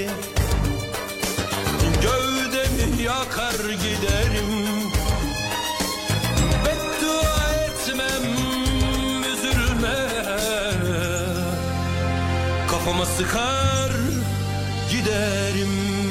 sıkar 13.06 13.92
giderim 14.92 16.05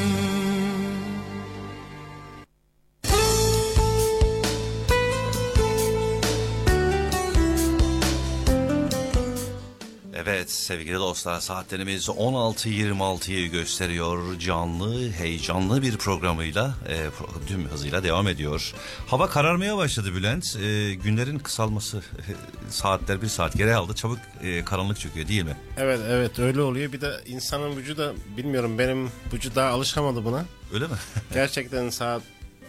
Evet 10.44 10.52
sevgili 10.52 10.94
dostlar 10.94 11.40
saatlerimiz 11.40 12.09
16.26'yı 12.09 13.50
gösteriyor. 13.50 14.38
Canlı, 14.38 15.11
heyecanlı 15.11 15.83
bir 15.83 15.96
programıyla 15.96 16.74
e, 16.88 17.07
tüm 17.46 17.68
hızıyla 17.68 18.02
devam 18.02 18.28
ediyor. 18.28 18.74
Hava 19.07 19.28
kararmaya 19.28 19.76
başladı 19.76 20.14
Bülent. 20.14 20.57
E, 20.57 20.94
günlerin 20.94 21.38
kısalması 21.38 22.02
saatler 22.68 23.22
bir 23.22 23.26
saat 23.26 23.54
geri 23.54 23.74
aldı. 23.74 23.94
Çabuk 23.94 24.18
e, 24.42 24.64
karanlık 24.64 25.00
çöküyor 25.00 25.28
değil 25.28 25.42
mi? 25.42 25.57
Evet 25.76 26.00
evet 26.09 26.38
öyle 26.38 26.61
oluyor. 26.61 26.92
Bir 26.92 27.00
de 27.00 27.20
insanın 27.26 27.76
vücudu 27.76 28.14
bilmiyorum 28.37 28.78
benim 28.78 29.11
vücut 29.33 29.57
daha 29.57 29.70
alışamadı 29.70 30.24
buna. 30.24 30.44
Öyle 30.74 30.87
mi? 30.87 30.96
Gerçekten 31.35 31.90
saat 31.90 32.22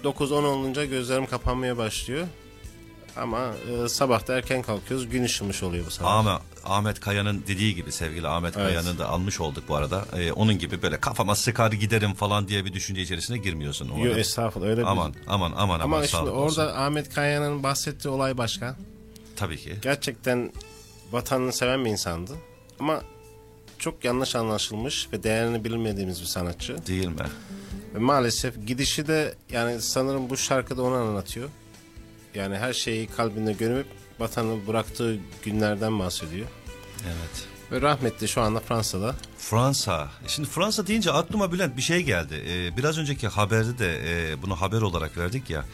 9-10 0.03 0.33
olunca 0.33 0.85
gözlerim 0.85 1.25
kapanmaya 1.25 1.77
başlıyor. 1.77 2.27
Ama 3.17 3.53
e, 3.71 3.89
sabah 3.89 4.27
da 4.27 4.37
erken 4.37 4.61
kalkıyoruz. 4.61 5.09
Gün 5.09 5.23
ışımış 5.23 5.63
oluyor 5.63 5.85
bu 5.85 5.91
sabah. 5.91 6.11
Ahmet, 6.11 6.54
Ahmet 6.65 6.99
Kaya'nın 6.99 7.43
dediği 7.47 7.75
gibi 7.75 7.91
sevgili 7.91 8.27
Ahmet 8.27 8.57
Evet. 8.57 8.67
Kaya'nın 8.67 8.97
da 8.97 9.09
almış 9.09 9.41
olduk 9.41 9.63
bu 9.67 9.75
arada. 9.75 10.05
E, 10.17 10.31
onun 10.31 10.59
gibi 10.59 10.81
böyle 10.81 10.99
kafama 10.99 11.35
sıkar 11.35 11.71
giderim 11.71 12.13
falan 12.13 12.47
diye 12.47 12.65
bir 12.65 12.73
düşünce 12.73 13.01
içerisine 13.01 13.37
girmiyorsun. 13.37 13.85
Yok 13.87 13.95
umarım. 13.97 14.17
estağfurullah 14.19 14.69
öyle 14.69 14.81
bir- 14.81 14.87
Aman 14.87 15.13
aman 15.27 15.51
aman 15.57 15.79
aman 15.79 15.79
Ama 15.79 16.07
şimdi 16.07 16.23
orada 16.23 16.33
olsun. 16.35 16.61
Ahmet 16.75 17.13
Kaya'nın 17.13 17.63
bahsettiği 17.63 18.13
olay 18.13 18.37
başka. 18.37 18.75
Tabii 19.35 19.57
ki. 19.57 19.75
Gerçekten 19.81 20.51
vatanını 21.11 21.53
seven 21.53 21.85
bir 21.85 21.89
insandı. 21.89 22.31
Ama 22.79 23.01
çok 23.79 24.03
yanlış 24.05 24.35
anlaşılmış 24.35 25.07
ve 25.13 25.23
değerini 25.23 25.63
bilmediğimiz 25.63 26.21
bir 26.21 26.25
sanatçı. 26.25 26.87
Değil 26.87 27.07
mi? 27.07 27.15
Ve 27.95 27.99
maalesef 27.99 28.67
gidişi 28.67 29.07
de 29.07 29.35
yani 29.51 29.81
sanırım 29.81 30.29
bu 30.29 30.37
şarkıda 30.37 30.81
onu 30.83 30.95
anlatıyor. 30.95 31.49
Yani 32.35 32.57
her 32.57 32.73
şeyi 32.73 33.07
kalbinde 33.07 33.53
gömüp 33.53 33.87
vatanı 34.19 34.67
bıraktığı 34.67 35.17
günlerden 35.43 35.99
bahsediyor. 35.99 36.47
Evet. 37.05 37.47
Ve 37.71 37.81
rahmetli 37.81 38.27
şu 38.27 38.41
anda 38.41 38.59
Fransa'da. 38.59 39.15
Fransa. 39.37 40.07
Şimdi 40.27 40.49
Fransa 40.49 40.87
deyince 40.87 41.11
aklıma 41.11 41.51
Bülent 41.51 41.77
bir 41.77 41.81
şey 41.81 42.01
geldi. 42.01 42.43
Ee, 42.47 42.77
biraz 42.77 42.97
önceki 42.97 43.27
haberde 43.27 43.79
de 43.79 44.01
e, 44.05 44.41
bunu 44.41 44.61
haber 44.61 44.81
olarak 44.81 45.17
verdik 45.17 45.49
ya. 45.49 45.65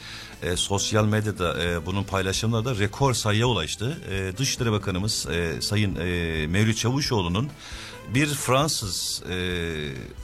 E, 0.44 0.56
sosyal 0.56 1.06
medyada 1.06 1.64
e, 1.64 1.86
bunun 1.86 2.04
paylaşımları 2.04 2.66
da 2.66 2.80
rekor 2.80 3.14
sayıya 3.14 3.48
ulaştı. 3.48 3.98
E, 4.12 4.38
Dışişleri 4.38 4.72
Bakanımız 4.72 5.28
e, 5.30 5.62
Sayın 5.62 5.96
e, 5.96 6.48
Mevlüt 6.48 6.78
Çavuşoğlu'nun 6.78 7.50
bir 8.14 8.28
Fransız, 8.28 9.24
e, 9.30 9.36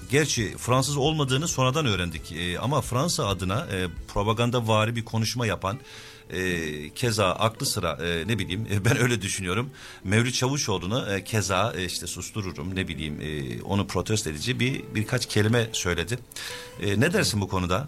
gerçi 0.10 0.58
Fransız 0.58 0.98
olmadığını 0.98 1.48
sonradan 1.48 1.86
öğrendik. 1.86 2.32
E, 2.32 2.60
ama 2.60 2.82
Fransa 2.82 3.28
adına 3.28 3.68
e, 3.72 3.88
propaganda 4.14 4.68
vari 4.68 4.96
bir 4.96 5.06
konuşma 5.06 5.46
yapan 5.46 5.80
e, 6.34 6.90
keza 6.90 7.26
aklı 7.26 7.66
sıra 7.66 7.98
e, 8.06 8.28
ne 8.28 8.40
bileyim 8.40 8.68
e, 8.72 8.86
ben 8.86 9.02
öyle 9.02 9.22
düşünüyorum. 9.22 9.70
Mevlüt 10.04 10.34
Çavuşoğlu'nu 10.34 11.12
e, 11.12 11.24
keza 11.24 11.74
e, 11.78 11.86
işte 11.86 12.08
sustururum 12.08 12.76
ne 12.76 12.88
bileyim 12.88 13.22
e, 13.22 13.62
onu 13.62 13.88
protesto 13.88 14.30
edici 14.30 14.60
bir 14.60 14.84
birkaç 14.96 15.26
kelime 15.26 15.70
söyledi. 15.72 16.20
E, 16.82 17.00
ne 17.00 17.14
dersin 17.14 17.42
bu 17.42 17.48
konuda? 17.48 17.88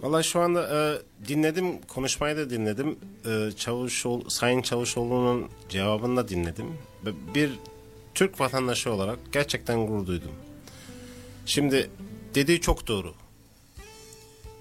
Vallahi 0.00 0.24
şu 0.24 0.40
anda 0.40 0.62
e, 0.62 0.98
dinledim, 1.28 1.82
konuşmayı 1.82 2.36
da 2.36 2.50
dinledim. 2.50 2.98
E, 3.26 3.52
Çavuşoğlu, 3.56 4.30
Sayın 4.30 4.62
Çavuşoğlu'nun 4.62 5.48
cevabını 5.68 6.16
da 6.16 6.28
dinledim. 6.28 6.66
Bir 7.34 7.50
Türk 8.14 8.40
vatandaşı 8.40 8.92
olarak 8.92 9.18
gerçekten 9.32 9.86
gurur 9.86 10.06
duydum. 10.06 10.30
Şimdi 11.46 11.90
dediği 12.34 12.60
çok 12.60 12.86
doğru. 12.88 13.14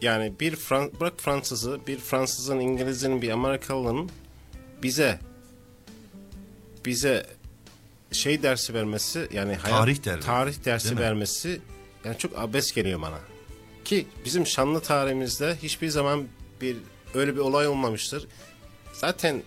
Yani 0.01 0.33
bir 0.39 0.55
Fran 0.55 0.91
bırak 0.99 1.13
Fransızı, 1.17 1.79
bir 1.87 1.97
Fransızın, 1.97 2.59
İngiliz'in, 2.59 3.21
bir 3.21 3.29
Amerikalı'nın 3.29 4.09
bize 4.83 5.19
bize 6.85 7.25
şey 8.11 8.43
dersi 8.43 8.73
vermesi 8.73 9.27
yani 9.33 9.55
hayat, 9.55 9.77
Tarih 9.77 10.05
dersi. 10.05 10.25
tarih 10.25 10.65
dersi 10.65 10.97
vermesi 10.97 11.61
yani 12.05 12.17
çok 12.17 12.39
abes 12.39 12.71
geliyor 12.71 13.01
bana. 13.01 13.19
Ki 13.85 14.07
bizim 14.25 14.47
şanlı 14.47 14.81
tarihimizde 14.81 15.55
hiçbir 15.63 15.89
zaman 15.89 16.27
bir 16.61 16.77
öyle 17.13 17.35
bir 17.35 17.39
olay 17.39 17.67
olmamıştır. 17.67 18.27
Zaten 18.93 19.43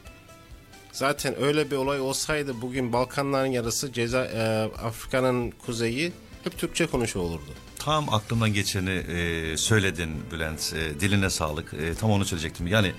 zaten 0.92 1.42
öyle 1.42 1.70
bir 1.70 1.76
olay 1.76 2.00
olsaydı 2.00 2.60
bugün 2.62 2.92
Balkanların 2.92 3.50
yarısı 3.50 3.92
ceza 3.92 4.24
e, 4.24 4.62
Afrika'nın 4.82 5.50
kuzeyi 5.50 6.12
hep 6.44 6.58
Türkçe 6.58 6.86
konuşuyor 6.86 7.24
olurdu. 7.24 7.50
Tam 7.84 8.14
aklımdan 8.14 8.52
geçeni 8.52 8.90
e, 8.90 9.56
söyledin 9.56 10.10
Bülent. 10.32 10.74
E, 10.74 11.00
diline 11.00 11.30
sağlık. 11.30 11.74
E, 11.74 11.94
tam 11.94 12.10
onu 12.10 12.24
söyleyecektim. 12.24 12.66
Yani 12.66 12.92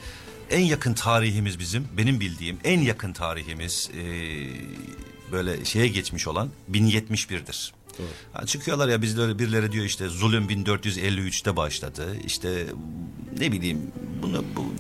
en 0.50 0.60
yakın 0.60 0.94
tarihimiz 0.94 1.60
bizim, 1.60 1.88
benim 1.98 2.20
bildiğim 2.20 2.60
en 2.64 2.82
yakın 2.82 3.14
tarihimiz 3.14 3.90
e, 3.98 4.04
böyle 5.32 5.66
şeye 5.66 5.88
geçmiş 5.88 6.28
olan 6.28 6.50
1071'dir. 6.72 7.74
Ha, 8.34 8.46
çıkıyorlar 8.46 8.88
ya 8.88 9.02
bizde 9.02 9.40
birileri 9.40 9.72
diyor 9.72 9.86
işte 9.86 10.08
zulüm 10.08 10.50
1453'te 10.50 11.56
başladı. 11.56 12.18
İşte 12.26 12.66
ne 13.40 13.52
bileyim 13.52 13.92
bunu 14.22 14.46
bu 14.56 14.74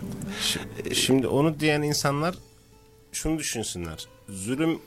Şimdi 0.93 1.27
onu 1.27 1.59
diyen 1.59 1.81
insanlar 1.81 2.35
şunu 3.11 3.39
düşünsünler. 3.39 4.07
Zulüm 4.29 4.79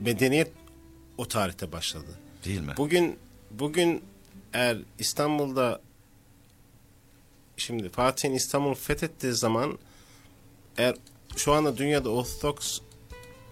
medeniyet 0.00 0.50
o 1.18 1.28
tarihte 1.28 1.72
başladı. 1.72 2.18
değil 2.44 2.60
mi? 2.60 2.74
Bugün 2.76 3.16
bugün 3.50 4.02
eğer 4.52 4.78
İstanbul'da 4.98 5.80
şimdi 7.56 7.88
Fatih'in 7.88 8.34
İstanbul'u 8.34 8.74
fethettiği 8.74 9.32
zaman 9.32 9.78
eğer 10.78 10.96
şu 11.36 11.52
anda 11.52 11.76
dünyada 11.76 12.08
Ortodoks 12.10 12.78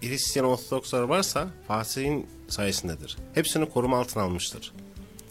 Hristiyan 0.01 0.47
Ortodokslar 0.47 1.01
varsa 1.01 1.47
Fatih'in 1.67 2.27
sayesindedir. 2.47 3.17
Hepsini 3.33 3.69
koruma 3.69 3.99
altına 3.99 4.23
almıştır. 4.23 4.73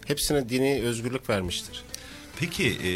Hepsine 0.07 0.49
dini 0.49 0.83
özgürlük 0.83 1.31
vermiştir. 1.31 1.85
Peki 2.41 2.69
e, 2.69 2.93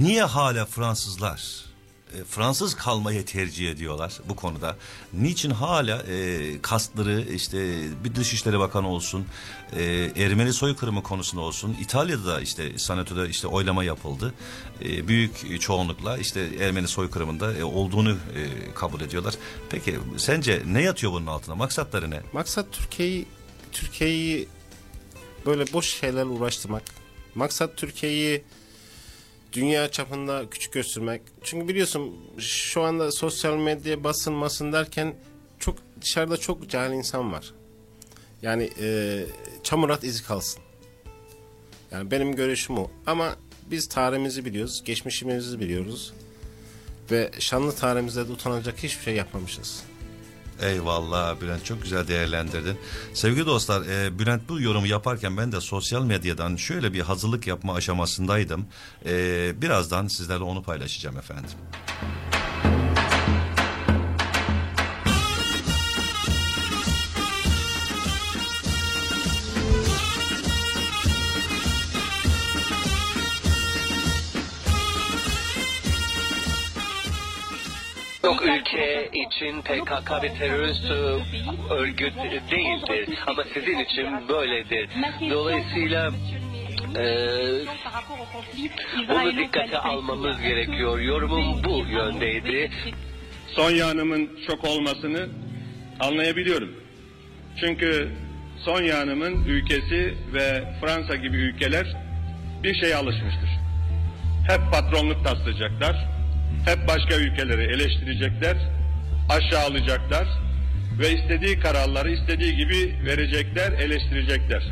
niye 0.00 0.22
hala 0.22 0.66
Fransızlar 0.66 1.66
e, 2.14 2.24
Fransız 2.24 2.74
kalmayı 2.74 3.24
tercih 3.24 3.70
ediyorlar 3.70 4.20
bu 4.28 4.36
konuda. 4.36 4.76
Niçin 5.12 5.50
hala 5.50 6.02
e, 6.02 6.62
kastları 6.62 7.24
işte 7.34 7.58
bir 8.04 8.14
Dışişleri 8.14 8.58
Bakanı 8.58 8.88
olsun, 8.88 9.26
e, 9.72 10.10
Ermeni 10.16 10.52
soykırımı 10.52 11.02
konusunda 11.02 11.42
olsun, 11.42 11.76
İtalya'da 11.80 12.26
da 12.26 12.40
işte 12.40 12.78
senatoda 12.78 13.26
işte 13.26 13.48
oylama 13.48 13.84
yapıldı. 13.84 14.34
E, 14.84 15.08
büyük 15.08 15.60
çoğunlukla 15.60 16.18
işte 16.18 16.48
Ermeni 16.60 16.88
soykırımında 16.88 17.54
e, 17.54 17.64
olduğunu 17.64 18.10
e, 18.10 18.74
kabul 18.74 19.00
ediyorlar. 19.00 19.34
Peki 19.70 19.98
sence 20.16 20.62
ne 20.66 20.82
yatıyor 20.82 21.12
bunun 21.12 21.26
altına? 21.26 21.54
Maksatları 21.54 22.10
ne? 22.10 22.20
Maksat 22.32 22.72
Türkiye'yi 22.72 23.26
Türkiye'yi 23.72 24.48
böyle 25.46 25.72
boş 25.72 25.86
şeylerle 26.00 26.24
uğraştırmak. 26.24 26.82
Maksat 27.34 27.76
Türkiye'yi 27.76 28.42
dünya 29.52 29.90
çapında 29.90 30.44
küçük 30.50 30.72
göstermek. 30.72 31.22
Çünkü 31.42 31.68
biliyorsun 31.68 32.16
şu 32.38 32.82
anda 32.82 33.12
sosyal 33.12 33.56
medya 33.56 34.04
basılmasın 34.04 34.72
derken 34.72 35.14
çok 35.58 35.78
dışarıda 36.00 36.36
çok 36.36 36.70
cahil 36.70 36.92
insan 36.92 37.32
var. 37.32 37.52
Yani 38.42 38.70
e, 38.80 39.24
çamur 39.66 39.90
at 39.90 40.04
izi 40.04 40.24
kalsın. 40.24 40.62
Yani 41.90 42.10
benim 42.10 42.36
görüşüm 42.36 42.78
o. 42.78 42.90
Ama 43.06 43.36
biz 43.70 43.88
tarihimizi 43.88 44.44
biliyoruz, 44.44 44.82
geçmişimizi 44.84 45.60
biliyoruz. 45.60 46.12
Ve 47.10 47.30
şanlı 47.38 47.74
tarihimizde 47.74 48.28
de 48.28 48.32
utanacak 48.32 48.82
hiçbir 48.82 49.04
şey 49.04 49.14
yapmamışız. 49.14 49.82
Eyvallah 50.62 51.40
Bülent 51.40 51.64
çok 51.64 51.82
güzel 51.82 52.08
değerlendirdin. 52.08 52.78
Sevgili 53.14 53.46
dostlar 53.46 53.82
e, 53.86 54.18
Bülent 54.18 54.48
bu 54.48 54.60
yorumu 54.60 54.86
yaparken 54.86 55.36
ben 55.36 55.52
de 55.52 55.60
sosyal 55.60 56.04
medyadan 56.04 56.56
şöyle 56.56 56.92
bir 56.92 57.00
hazırlık 57.00 57.46
yapma 57.46 57.74
aşamasındaydım. 57.74 58.66
E, 59.06 59.12
birazdan 59.62 60.06
sizlerle 60.06 60.44
onu 60.44 60.62
paylaşacağım 60.62 61.18
efendim. 61.18 61.50
Ülke 78.66 79.10
için 79.12 79.62
PKK 79.62 80.22
bir 80.22 80.28
terörist 80.28 80.84
e, 80.84 80.94
örgüt 81.74 82.14
değildir 82.50 83.18
ama 83.26 83.44
sizin 83.54 83.78
için 83.78 84.28
böyledir. 84.28 84.88
Dolayısıyla 85.30 86.10
e, 86.96 87.04
bunu 89.08 89.36
dikkate 89.36 89.78
almamız 89.78 90.40
gerekiyor. 90.40 90.98
Yorumum 90.98 91.64
bu 91.64 91.84
yöndeydi. 91.90 92.70
Sonya 93.54 93.88
Hanım'ın 93.88 94.30
şok 94.46 94.64
olmasını 94.64 95.28
anlayabiliyorum. 96.00 96.70
Çünkü 97.60 98.08
Sonya 98.64 98.98
Hanım'ın 98.98 99.44
ülkesi 99.44 100.14
ve 100.34 100.64
Fransa 100.80 101.16
gibi 101.16 101.36
ülkeler 101.36 101.96
bir 102.62 102.74
şeye 102.74 102.96
alışmıştır. 102.96 103.50
Hep 104.48 104.60
patronluk 104.72 105.24
taslayacaklar, 105.24 106.15
hep 106.64 106.88
başka 106.88 107.16
ülkeleri 107.16 107.62
eleştirecekler, 107.62 108.56
aşağılayacaklar 109.28 110.26
ve 110.98 111.12
istediği 111.12 111.60
kararları 111.60 112.10
istediği 112.10 112.56
gibi 112.56 112.96
verecekler, 113.06 113.72
eleştirecekler. 113.72 114.62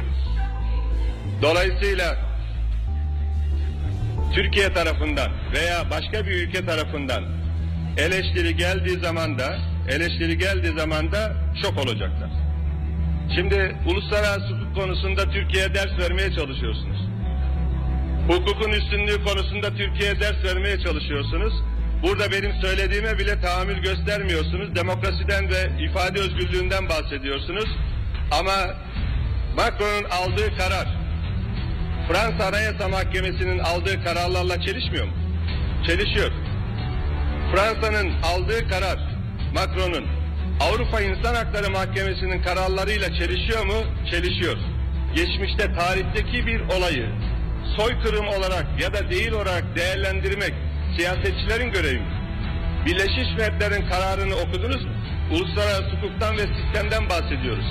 Dolayısıyla 1.42 2.16
Türkiye 4.34 4.72
tarafından 4.72 5.30
veya 5.54 5.90
başka 5.90 6.26
bir 6.26 6.48
ülke 6.48 6.66
tarafından 6.66 7.24
eleştiri 7.98 8.56
geldiği 8.56 8.98
zaman 8.98 9.38
da 9.38 9.58
eleştiri 9.88 10.38
geldiği 10.38 10.78
zaman 10.78 11.12
da 11.12 11.32
şok 11.62 11.78
olacaklar. 11.78 12.30
Şimdi 13.34 13.76
uluslararası 13.86 14.54
hukuk 14.54 14.76
konusunda 14.76 15.30
Türkiye'ye 15.30 15.74
ders 15.74 15.98
vermeye 15.98 16.34
çalışıyorsunuz. 16.34 17.13
Hukukun 18.28 18.72
üstünlüğü 18.72 19.24
konusunda 19.24 19.70
Türkiye'ye 19.70 20.20
ders 20.20 20.44
vermeye 20.44 20.80
çalışıyorsunuz. 20.80 21.54
Burada 22.02 22.32
benim 22.32 22.52
söylediğime 22.62 23.18
bile 23.18 23.40
tahammül 23.40 23.78
göstermiyorsunuz. 23.78 24.74
Demokrasiden 24.74 25.48
ve 25.48 25.84
ifade 25.84 26.20
özgürlüğünden 26.20 26.88
bahsediyorsunuz. 26.88 27.68
Ama 28.30 28.52
Macron'un 29.56 30.04
aldığı 30.04 30.56
karar 30.58 30.88
Fransa 32.08 32.46
Anayasa 32.48 32.88
Mahkemesi'nin 32.88 33.58
aldığı 33.58 34.04
kararlarla 34.04 34.60
çelişmiyor 34.60 35.04
mu? 35.04 35.12
Çelişiyor. 35.86 36.30
Fransa'nın 37.54 38.12
aldığı 38.22 38.68
karar 38.68 38.98
Macron'un 39.54 40.06
Avrupa 40.60 41.00
İnsan 41.00 41.34
Hakları 41.34 41.70
Mahkemesi'nin 41.70 42.42
kararlarıyla 42.42 43.14
çelişiyor 43.14 43.64
mu? 43.66 43.84
Çelişiyor. 44.10 44.56
Geçmişte 45.14 45.74
tarihteki 45.74 46.46
bir 46.46 46.60
olayı 46.60 47.08
soykırım 47.76 48.28
olarak 48.28 48.66
ya 48.80 48.92
da 48.92 49.10
değil 49.10 49.32
olarak 49.32 49.64
değerlendirmek 49.76 50.54
siyasetçilerin 50.96 51.72
görevi 51.72 51.98
mi? 51.98 52.24
Birleşmiş 52.86 53.28
Milletler'in 53.36 53.88
kararını 53.88 54.34
okudunuz 54.34 54.84
mu? 54.84 54.90
Uluslararası 55.32 55.96
hukuktan 55.96 56.36
ve 56.36 56.42
sistemden 56.42 57.08
bahsediyoruz. 57.10 57.66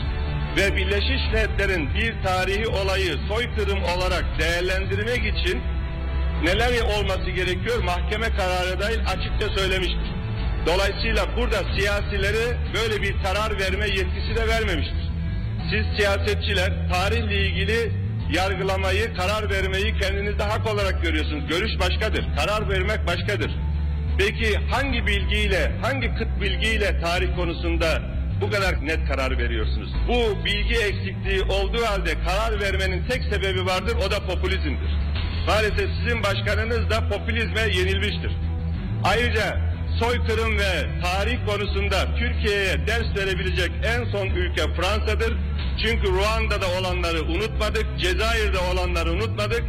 Ve 0.58 0.76
Birleşmiş 0.76 1.22
Milletler'in 1.34 1.94
bir 1.94 2.24
tarihi 2.24 2.68
olayı 2.68 3.16
soykırım 3.30 3.84
olarak 3.84 4.26
değerlendirmek 4.40 5.36
için 5.36 5.62
neler 6.44 6.82
olması 6.82 7.30
gerekiyor 7.30 7.84
mahkeme 7.84 8.30
kararı 8.30 8.80
dahil 8.80 9.00
açıkça 9.08 9.62
söylemiştir. 9.62 10.14
Dolayısıyla 10.66 11.38
burada 11.38 11.58
siyasilere 11.78 12.58
böyle 12.74 13.02
bir 13.02 13.24
karar 13.24 13.60
verme 13.60 13.88
yetkisi 13.88 14.36
de 14.36 14.48
vermemiştir. 14.48 15.04
Siz 15.70 15.86
siyasetçiler 15.98 16.90
tarihle 16.92 17.48
ilgili 17.48 18.03
yargılamayı, 18.34 19.16
karar 19.16 19.50
vermeyi 19.50 19.98
kendinizde 20.00 20.44
hak 20.44 20.74
olarak 20.74 21.04
görüyorsunuz. 21.04 21.48
Görüş 21.48 21.80
başkadır, 21.80 22.26
karar 22.38 22.70
vermek 22.70 23.08
başkadır. 23.08 23.52
Peki 24.18 24.58
hangi 24.72 25.08
bilgiyle, 25.08 25.72
hangi 25.82 26.16
kıt 26.16 26.42
bilgiyle 26.42 27.02
tarih 27.02 27.36
konusunda 27.36 28.02
bu 28.42 28.52
kadar 28.52 28.86
net 28.86 29.08
karar 29.12 29.38
veriyorsunuz? 29.38 29.90
Bu 30.08 30.46
bilgi 30.46 30.76
eksikliği 30.76 31.42
olduğu 31.42 31.86
halde 31.86 32.14
karar 32.28 32.62
vermenin 32.62 33.04
tek 33.10 33.24
sebebi 33.24 33.66
vardır, 33.66 33.96
o 34.08 34.12
da 34.12 34.20
popülizmdir. 34.20 34.92
Maalesef 35.48 35.90
sizin 36.00 36.24
başkanınız 36.24 36.90
da 36.90 37.10
popülizme 37.10 37.62
yenilmiştir. 37.62 38.32
Ayrıca 39.04 39.58
soykırım 40.00 40.60
ve 40.60 41.02
tarih 41.04 41.38
konusunda 41.48 42.16
Türkiye'ye 42.18 42.88
ders 42.88 43.18
verebilecek 43.18 43.72
en 43.84 44.12
son 44.12 44.28
ülke 44.28 44.62
Fransa'dır. 44.62 45.38
Çünkü 45.82 46.08
Ruanda'da 46.12 46.68
olanları 46.80 47.22
unutmadık, 47.22 47.86
Cezayir'de 48.00 48.60
olanları 48.60 49.12
unutmadık. 49.12 49.64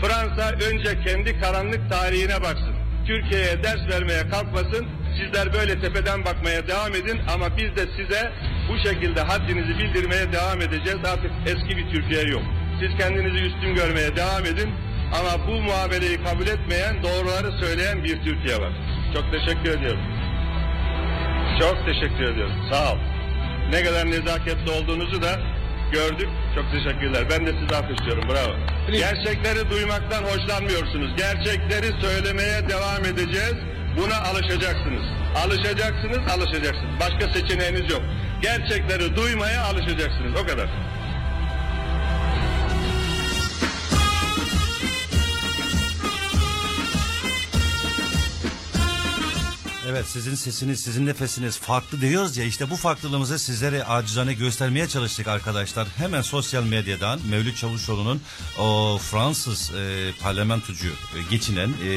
Fransa 0.00 0.50
önce 0.50 1.00
kendi 1.06 1.40
karanlık 1.40 1.90
tarihine 1.90 2.42
baksın. 2.42 2.74
Türkiye'ye 3.06 3.62
ders 3.62 3.88
vermeye 3.90 4.28
kalkmasın. 4.28 4.86
Sizler 5.18 5.52
böyle 5.52 5.80
tepeden 5.80 6.24
bakmaya 6.24 6.68
devam 6.68 6.94
edin 6.94 7.20
ama 7.34 7.56
biz 7.56 7.76
de 7.76 7.86
size 7.96 8.32
bu 8.68 8.88
şekilde 8.88 9.20
haddinizi 9.20 9.78
bildirmeye 9.78 10.32
devam 10.32 10.60
edeceğiz. 10.60 10.98
Artık 11.12 11.30
eski 11.46 11.76
bir 11.76 11.90
Türkiye 11.94 12.22
yok. 12.22 12.42
Siz 12.80 12.98
kendinizi 12.98 13.44
üstün 13.44 13.74
görmeye 13.74 14.16
devam 14.16 14.44
edin 14.44 14.74
ama 15.18 15.46
bu 15.46 15.62
muameleyi 15.62 16.24
kabul 16.24 16.46
etmeyen, 16.46 17.02
doğruları 17.02 17.52
söyleyen 17.64 18.04
bir 18.04 18.22
Türkiye 18.24 18.60
var. 18.60 18.72
Çok 19.14 19.32
teşekkür 19.32 19.78
ediyorum. 19.78 20.00
Çok 21.60 21.86
teşekkür 21.86 22.24
ediyorum. 22.24 22.54
Sağ 22.72 22.92
ol. 22.92 22.98
Ne 23.70 23.82
kadar 23.82 24.06
nezaketli 24.10 24.70
olduğunuzu 24.70 25.22
da 25.22 25.40
gördük. 25.92 26.28
Çok 26.54 26.64
teşekkürler. 26.72 27.24
Ben 27.30 27.46
de 27.46 27.52
sizi 27.60 27.76
alkışlıyorum. 27.76 28.24
Bravo. 28.28 28.52
Gerçekleri 28.92 29.70
duymaktan 29.70 30.22
hoşlanmıyorsunuz. 30.22 31.16
Gerçekleri 31.16 32.00
söylemeye 32.02 32.68
devam 32.68 33.04
edeceğiz. 33.04 33.54
Buna 33.96 34.16
alışacaksınız. 34.30 35.04
Alışacaksınız, 35.44 36.32
alışacaksınız. 36.34 37.00
Başka 37.00 37.32
seçeneğiniz 37.32 37.90
yok. 37.92 38.02
Gerçekleri 38.42 39.16
duymaya 39.16 39.62
alışacaksınız. 39.62 40.40
O 40.42 40.46
kadar. 40.46 40.68
Evet 49.94 50.06
sizin 50.06 50.34
sesiniz, 50.34 50.80
sizin 50.80 51.06
nefesiniz 51.06 51.58
farklı 51.58 52.00
diyoruz 52.00 52.36
ya 52.36 52.44
işte 52.44 52.70
bu 52.70 52.76
farklılığımızı 52.76 53.38
sizlere 53.38 53.84
acizane 53.84 54.32
göstermeye 54.32 54.88
çalıştık 54.88 55.28
arkadaşlar. 55.28 55.88
Hemen 55.96 56.22
sosyal 56.22 56.64
medyadan 56.64 57.20
Mevlüt 57.30 57.56
Çavuşoğlu'nun 57.56 58.20
o 58.58 58.98
Fransız 58.98 59.74
e, 59.74 60.12
parlamentocu 60.22 60.88
e, 60.88 61.22
geçinen 61.30 61.68
e, 61.68 61.92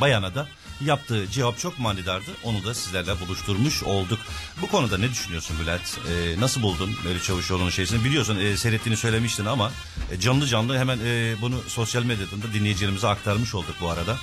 bayana 0.00 0.34
da 0.34 0.48
yaptığı 0.80 1.30
cevap 1.30 1.58
çok 1.58 1.78
manidardı. 1.78 2.30
Onu 2.44 2.64
da 2.64 2.74
sizlerle 2.74 3.20
buluşturmuş 3.20 3.82
olduk. 3.82 4.18
Bu 4.62 4.68
konuda 4.68 4.98
ne 4.98 5.10
düşünüyorsun 5.10 5.56
Bülent? 5.60 5.98
E, 6.10 6.40
nasıl 6.40 6.62
buldun 6.62 6.90
Mevlüt 7.04 7.24
Çavuşoğlu'nun 7.24 7.70
şeysini? 7.70 8.04
Biliyorsun 8.04 8.38
e, 8.38 8.56
seyrettiğini 8.56 8.96
söylemiştin 8.96 9.44
ama 9.44 9.72
e, 10.12 10.20
canlı 10.20 10.46
canlı 10.46 10.78
hemen 10.78 10.98
e, 11.04 11.36
bunu 11.40 11.60
sosyal 11.66 12.02
medyadan 12.02 12.42
da 12.42 12.52
dinleyicilerimize 12.52 13.08
aktarmış 13.08 13.54
olduk 13.54 13.74
bu 13.80 13.88
arada. 13.88 14.16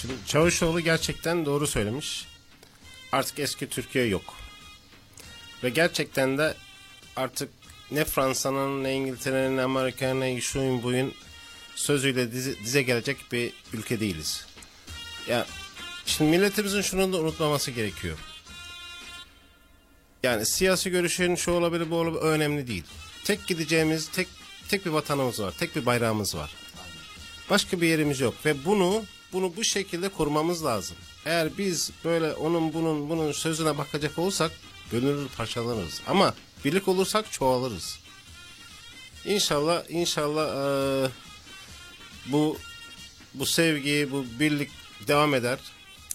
Şimdi 0.00 0.14
Çavuşoğlu 0.26 0.80
gerçekten 0.80 1.46
doğru 1.46 1.66
söylemiş. 1.66 2.35
Artık 3.12 3.38
eski 3.38 3.68
Türkiye 3.68 4.06
yok. 4.06 4.34
Ve 5.64 5.68
gerçekten 5.68 6.38
de 6.38 6.54
artık 7.16 7.48
ne 7.90 8.04
Fransa'nın 8.04 8.84
ne 8.84 8.94
İngiltere'nin 8.94 9.56
ne 9.56 9.62
Amerika'nın 9.62 10.20
ne 10.20 10.40
şuyun 10.40 10.82
buyun 10.82 11.14
sözüyle 11.74 12.32
dize, 12.32 12.58
dize 12.58 12.82
gelecek 12.82 13.32
bir 13.32 13.52
ülke 13.72 14.00
değiliz. 14.00 14.46
Ya 15.28 15.46
şimdi 16.06 16.30
milletimizin 16.30 16.80
şunu 16.80 17.12
da 17.12 17.16
unutmaması 17.16 17.70
gerekiyor. 17.70 18.18
Yani 20.22 20.46
siyasi 20.46 20.90
görüşün 20.90 21.34
şu 21.34 21.50
olabilir 21.50 21.90
bu 21.90 21.96
olabilir 21.96 22.22
önemli 22.22 22.66
değil. 22.66 22.84
Tek 23.24 23.46
gideceğimiz 23.46 24.08
tek 24.08 24.28
tek 24.68 24.86
bir 24.86 24.90
vatanımız 24.90 25.40
var. 25.40 25.54
Tek 25.58 25.76
bir 25.76 25.86
bayrağımız 25.86 26.36
var. 26.36 26.54
Başka 27.50 27.80
bir 27.80 27.88
yerimiz 27.88 28.20
yok 28.20 28.34
ve 28.44 28.64
bunu 28.64 29.04
bunu 29.32 29.56
bu 29.56 29.64
şekilde 29.64 30.08
korumamız 30.08 30.64
lazım. 30.64 30.96
Eğer 31.26 31.58
biz 31.58 31.90
böyle 32.04 32.32
onun 32.32 32.74
bunun 32.74 33.10
bunun 33.10 33.32
sözüne 33.32 33.78
bakacak 33.78 34.18
olursak 34.18 34.52
bölünür 34.92 35.28
parçalanırız. 35.28 36.00
Ama 36.06 36.34
birlik 36.64 36.88
olursak 36.88 37.32
çoğalırız. 37.32 37.98
İnşallah 39.24 39.82
inşallah 39.88 40.46
eee, 41.04 41.10
bu 42.26 42.58
bu 43.34 43.46
sevgi 43.46 44.08
bu 44.12 44.24
birlik 44.40 44.70
devam 45.08 45.34
eder. 45.34 45.58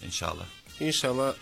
İnşallah. 0.05 0.45
İnşallah 0.79 1.33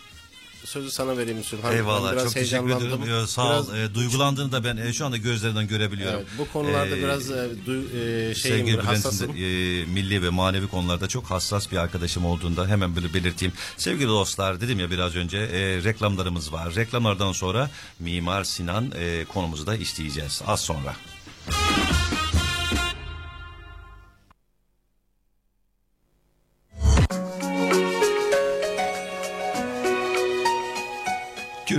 sözü 0.64 0.90
sana 0.90 1.16
vereyim 1.18 1.44
Sülhan. 1.44 1.70
Ben 1.72 1.76
Eyvallah 1.76 2.12
biraz 2.12 2.24
çok 2.24 2.34
teşekkür 2.34 2.70
ederim. 2.70 3.02
Ee, 3.02 3.26
sağ 3.26 3.50
Biraz- 3.50 3.68
ol. 3.70 3.74
Ee, 3.74 3.94
duygulandığını 3.94 4.52
da 4.52 4.64
ben 4.64 4.76
e, 4.76 4.92
şu 4.92 5.06
anda 5.06 5.16
gözlerinden 5.16 5.68
görebiliyorum. 5.68 6.18
Evet, 6.18 6.28
bu 6.38 6.52
konularda 6.52 6.96
Ee, 6.96 7.02
biraz 7.02 7.30
e, 7.30 7.48
du, 7.66 7.72
e, 7.98 8.34
şeyim 8.34 8.34
Sevgili 8.58 8.66
Bülent'in 8.72 8.86
hassasım. 8.86 9.34
de, 9.34 9.38
e, 9.80 9.84
milli 9.84 10.22
ve 10.22 10.28
manevi 10.30 10.66
konularda 10.68 11.08
çok 11.08 11.24
hassas 11.30 11.72
bir 11.72 11.76
arkadaşım 11.76 12.24
olduğunda 12.26 12.66
hemen 12.68 12.96
böyle 12.96 13.14
belirteyim. 13.14 13.54
Sevgili 13.76 14.08
dostlar 14.08 14.60
dedim 14.60 14.80
ya 14.80 14.90
biraz 14.90 15.16
önce 15.16 15.38
e, 15.38 15.84
reklamlarımız 15.84 16.52
var. 16.52 16.74
Reklamlardan 16.74 17.32
sonra 17.32 17.70
Mimar 17.98 18.44
Sinan 18.44 18.92
e, 18.98 19.24
konumuzu 19.24 19.66
da 19.66 19.76
işleyeceğiz 19.76 20.42
az 20.46 20.60
sonra. 20.60 20.96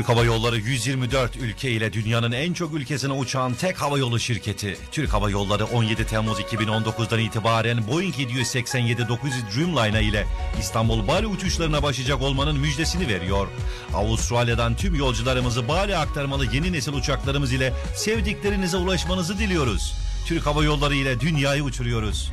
Türk 0.02 0.10
Hava 0.10 0.24
Yolları 0.24 0.58
124 0.58 1.38
ülke 1.38 1.72
ile 1.72 1.94
dünyanın 1.94 2.32
en 2.32 2.54
çok 2.54 2.74
ülkesine 2.74 3.14
uçan 3.14 3.54
tek 3.54 3.82
hava 3.82 3.98
yolu 3.98 4.20
şirketi. 4.20 4.78
Türk 4.92 5.14
Hava 5.14 5.30
Yolları 5.30 5.66
17 5.66 6.06
Temmuz 6.06 6.40
2019'dan 6.40 7.20
itibaren 7.20 7.88
Boeing 7.88 8.16
787-900 8.16 9.08
Dreamliner 9.56 10.02
ile 10.02 10.28
İstanbul 10.60 11.08
Bali 11.08 11.28
uçuşlarına 11.28 11.84
başlayacak 11.84 12.22
olmanın 12.22 12.60
müjdesini 12.60 13.08
veriyor. 13.08 13.48
Avustralya'dan 13.94 14.76
tüm 14.76 14.96
yolcularımızı 14.96 15.68
Bali 15.68 15.98
aktarmalı 15.98 16.46
yeni 16.54 16.74
nesil 16.74 16.94
uçaklarımız 16.94 17.54
ile 17.54 17.74
sevdiklerinize 17.96 18.78
ulaşmanızı 18.78 19.40
diliyoruz. 19.40 19.94
Türk 20.26 20.46
Hava 20.46 20.64
Yolları 20.64 20.96
ile 20.96 21.20
dünyayı 21.20 21.64
uçuruyoruz. 21.64 22.32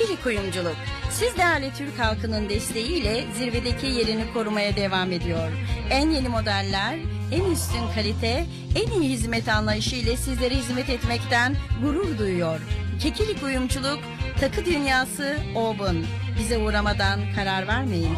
Kekili 0.00 0.22
Kuyumculuk. 0.22 0.76
Siz 1.10 1.36
değerli 1.36 1.72
Türk 1.78 1.98
halkının 1.98 2.48
desteğiyle 2.48 3.24
zirvedeki 3.38 3.86
yerini 3.86 4.32
korumaya 4.32 4.76
devam 4.76 5.12
ediyor. 5.12 5.48
En 5.90 6.10
yeni 6.10 6.28
modeller, 6.28 6.98
en 7.32 7.44
üstün 7.50 7.88
kalite, 7.94 8.46
en 8.74 9.00
iyi 9.00 9.10
hizmet 9.10 9.48
anlayışı 9.48 9.96
ile 9.96 10.16
sizlere 10.16 10.54
hizmet 10.54 10.90
etmekten 10.90 11.56
gurur 11.82 12.18
duyuyor. 12.18 12.60
Kekili 13.00 13.40
Kuyumculuk, 13.40 13.98
takı 14.40 14.64
dünyası 14.64 15.36
Open. 15.54 15.96
Bize 16.38 16.58
uğramadan 16.58 17.20
karar 17.36 17.68
vermeyin. 17.68 18.16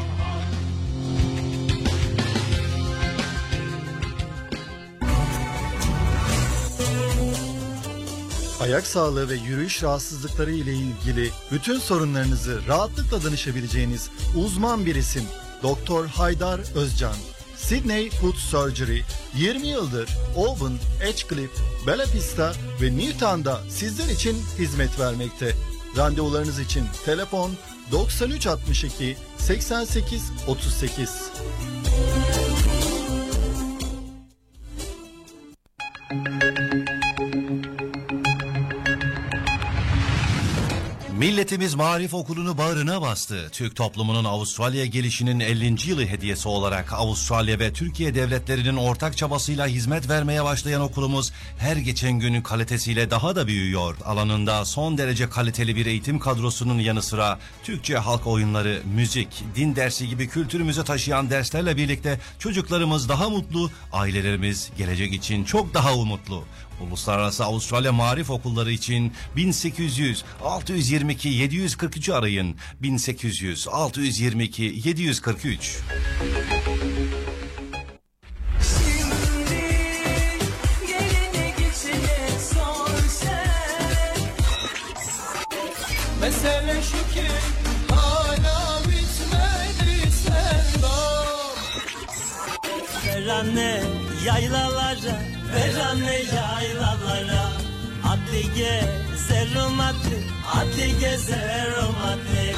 Ayak 8.62 8.86
sağlığı 8.86 9.28
ve 9.28 9.34
yürüyüş 9.34 9.82
rahatsızlıkları 9.82 10.52
ile 10.52 10.72
ilgili 10.72 11.30
bütün 11.52 11.78
sorunlarınızı 11.78 12.60
rahatlıkla 12.68 13.24
danışabileceğiniz 13.24 14.10
uzman 14.36 14.86
bir 14.86 14.94
isim 14.94 15.22
Doktor 15.62 16.06
Haydar 16.06 16.60
Özcan. 16.74 17.14
Sydney 17.56 18.10
Foot 18.10 18.36
Surgery 18.36 19.00
20 19.36 19.66
yıldır 19.66 20.08
Oban, 20.36 20.78
Edgecliff, 21.02 21.50
Bella 21.86 22.04
Vista 22.14 22.52
ve 22.82 22.96
Newtown'da 22.98 23.60
sizler 23.68 24.08
için 24.08 24.36
hizmet 24.58 25.00
vermekte. 25.00 25.52
Randevularınız 25.96 26.58
için 26.58 26.84
telefon 27.04 27.52
9362 27.92 29.16
88 29.38 30.22
38. 30.48 31.30
Milletimiz 41.22 41.74
Marif 41.74 42.14
Okulu'nu 42.14 42.58
bağrına 42.58 43.02
bastı. 43.02 43.48
Türk 43.52 43.76
toplumunun 43.76 44.24
Avustralya 44.24 44.86
gelişinin 44.86 45.40
50. 45.40 45.90
yılı 45.90 46.06
hediyesi 46.06 46.48
olarak 46.48 46.92
Avustralya 46.92 47.58
ve 47.58 47.72
Türkiye 47.72 48.14
devletlerinin 48.14 48.76
ortak 48.76 49.16
çabasıyla 49.16 49.66
hizmet 49.66 50.08
vermeye 50.08 50.44
başlayan 50.44 50.80
okulumuz 50.80 51.32
her 51.58 51.76
geçen 51.76 52.12
günün 52.12 52.42
kalitesiyle 52.42 53.10
daha 53.10 53.36
da 53.36 53.46
büyüyor. 53.46 53.96
Alanında 54.04 54.64
son 54.64 54.98
derece 54.98 55.30
kaliteli 55.30 55.76
bir 55.76 55.86
eğitim 55.86 56.18
kadrosunun 56.18 56.78
yanı 56.78 57.02
sıra 57.02 57.38
Türkçe 57.62 57.96
halk 57.96 58.26
oyunları, 58.26 58.82
müzik, 58.94 59.44
din 59.56 59.76
dersi 59.76 60.08
gibi 60.08 60.28
kültürümüzü 60.28 60.84
taşıyan 60.84 61.30
derslerle 61.30 61.76
birlikte 61.76 62.20
çocuklarımız 62.38 63.08
daha 63.08 63.30
mutlu, 63.30 63.70
ailelerimiz 63.92 64.70
gelecek 64.78 65.12
için 65.12 65.44
çok 65.44 65.74
daha 65.74 65.94
umutlu. 65.94 66.44
Uluslararası 66.80 67.44
Avustralya 67.44 67.92
Marif 67.92 68.30
Okulları 68.30 68.72
için 68.72 69.12
1800 69.36 70.24
622 70.44 71.28
743 71.28 72.08
arayın. 72.08 72.56
1800 72.82 73.68
622 73.68 74.62
743. 74.84 75.78
Gelene 80.86 81.50
geçene 81.58 82.38
sor 82.54 82.98
sen 83.08 84.16
Mesele 86.20 86.82
şu 86.82 87.14
ki 87.14 87.26
hala 87.90 88.80
bitmedi 88.80 90.10
sevdam 90.12 91.56
Ver 93.06 93.26
anne 93.26 93.82
yaylalara, 94.26 95.22
ver 95.54 95.76
anne 95.90 96.16
yaylalara 96.36 97.44
Hadi 98.02 98.42
gezerim 98.54 99.78
hadi, 99.78 100.16
hadi 100.44 100.98
gezerim 101.00 101.94
hadi 102.02 102.54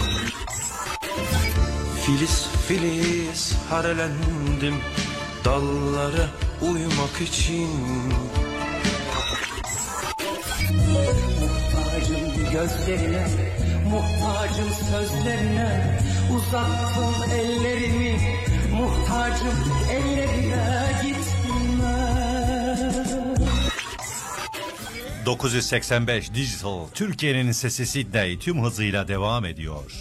Filiz 2.07 2.47
filiz 2.68 3.53
harelendim 3.70 4.76
dallara 5.45 6.26
uyumak 6.62 7.20
için. 7.20 7.68
Muhtacım 11.74 12.53
gözlerine 12.53 13.26
Muhtacım 13.90 14.70
sözlerine 14.90 16.01
Uzattım 16.36 17.30
ellerimi. 17.34 18.18
Muhtacım 18.72 19.72
ellerine 19.90 21.01
gitme 21.03 21.43
985 25.27 26.35
Digital 26.35 26.87
Türkiye'nin 26.95 27.53
sesi 27.53 27.87
Sydney 27.87 28.39
tüm 28.39 28.62
hızıyla 28.64 29.09
devam 29.09 29.45
ediyor. 29.45 29.93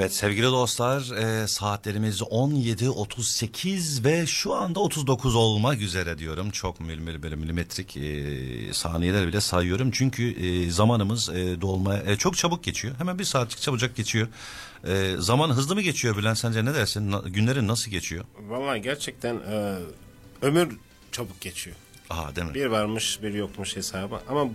Evet 0.00 0.14
sevgili 0.14 0.46
dostlar 0.46 1.16
e, 1.16 1.46
saatlerimiz 1.46 2.20
17.38 2.20 4.04
ve 4.04 4.26
şu 4.26 4.54
anda 4.54 4.80
39 4.80 5.34
olmak 5.34 5.80
üzere 5.80 6.18
diyorum. 6.18 6.50
Çok 6.50 6.80
mil, 6.80 6.98
mil, 6.98 7.16
mil, 7.16 7.32
milimetrik 7.32 7.96
e, 7.96 8.72
saniyeler 8.72 9.26
bile 9.26 9.40
sayıyorum. 9.40 9.90
Çünkü 9.90 10.46
e, 10.46 10.70
zamanımız 10.70 11.28
e, 11.28 11.60
dolmaya 11.60 12.02
e, 12.02 12.16
çok 12.16 12.36
çabuk 12.36 12.64
geçiyor. 12.64 12.94
Hemen 12.98 13.18
bir 13.18 13.24
saatlik 13.24 13.60
çabucak 13.60 13.96
geçiyor. 13.96 14.28
E, 14.84 15.14
zaman 15.18 15.50
hızlı 15.50 15.74
mı 15.74 15.82
geçiyor 15.82 16.16
Bülent 16.16 16.38
sence 16.38 16.64
ne 16.64 16.74
dersin? 16.74 17.10
Na- 17.10 17.24
günlerin 17.26 17.68
nasıl 17.68 17.90
geçiyor? 17.90 18.24
Vallahi 18.48 18.82
gerçekten 18.82 19.34
e, 19.34 19.76
ömür 20.42 20.76
çabuk 21.12 21.40
geçiyor. 21.40 21.76
Aa 22.10 22.36
değil 22.36 22.46
mi? 22.46 22.54
Bir 22.54 22.66
varmış 22.66 23.18
bir 23.22 23.34
yokmuş 23.34 23.76
hesabı 23.76 24.20
ama 24.28 24.46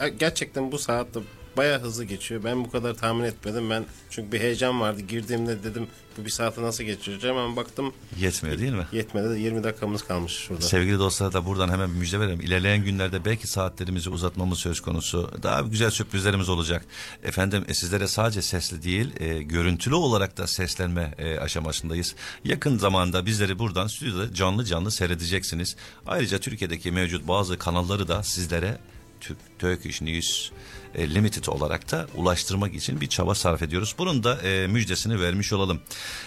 e, 0.00 0.08
gerçekten 0.08 0.72
bu 0.72 0.78
saatte 0.78 1.20
baya 1.56 1.80
hızlı 1.80 2.04
geçiyor. 2.04 2.44
Ben 2.44 2.64
bu 2.64 2.70
kadar 2.70 2.94
tahmin 2.94 3.24
etmedim. 3.24 3.70
Ben 3.70 3.84
çünkü 4.10 4.32
bir 4.32 4.40
heyecan 4.40 4.80
vardı. 4.80 5.00
Girdiğimde 5.00 5.62
dedim 5.62 5.86
bu 6.18 6.24
bir 6.24 6.30
saati 6.30 6.62
nasıl 6.62 6.84
geçireceğim 6.84 7.36
ama 7.36 7.56
baktım 7.56 7.92
Yetmiyor 8.18 8.58
değil 8.58 8.72
mi? 8.72 8.86
yetmedi 8.92 9.30
de 9.30 9.38
20 9.38 9.64
dakikamız 9.64 10.02
kalmış 10.02 10.32
şurada. 10.32 10.62
Sevgili 10.62 10.98
dostlar 10.98 11.32
da 11.32 11.46
buradan 11.46 11.68
hemen 11.68 11.90
bir 11.94 11.98
müjde 11.98 12.20
verelim. 12.20 12.40
İlerleyen 12.40 12.84
günlerde 12.84 13.24
belki 13.24 13.46
saatlerimizi 13.46 14.10
uzatmamız 14.10 14.58
söz 14.58 14.80
konusu. 14.80 15.30
Daha 15.42 15.60
güzel 15.60 15.90
sürprizlerimiz 15.90 16.48
olacak. 16.48 16.84
Efendim 17.22 17.64
e, 17.68 17.74
sizlere 17.74 18.08
sadece 18.08 18.42
sesli 18.42 18.82
değil, 18.82 19.10
e, 19.20 19.42
görüntülü 19.42 19.94
olarak 19.94 20.36
da 20.38 20.46
seslenme 20.46 21.14
e, 21.18 21.38
aşamasındayız. 21.38 22.14
Yakın 22.44 22.78
zamanda 22.78 23.26
bizleri 23.26 23.58
buradan 23.58 23.86
stüdyoda 23.86 24.34
canlı 24.34 24.64
canlı 24.64 24.90
seyredeceksiniz. 24.90 25.76
Ayrıca 26.06 26.38
Türkiye'deki 26.38 26.92
mevcut 26.92 27.28
bazı 27.28 27.58
kanalları 27.58 28.08
da 28.08 28.22
sizlere 28.22 28.78
Türk 29.20 29.38
Turkish 29.58 30.02
News 30.02 30.50
e, 30.94 31.14
Limited 31.14 31.46
olarak 31.46 31.92
da 31.92 32.06
ulaştırmak 32.14 32.74
için 32.74 33.00
bir 33.00 33.06
çaba 33.06 33.34
sarf 33.34 33.62
ediyoruz. 33.62 33.94
Bunun 33.98 34.24
da 34.24 34.42
e, 34.42 34.66
müjdesini 34.66 35.20
vermiş 35.20 35.52
olalım. 35.52 35.80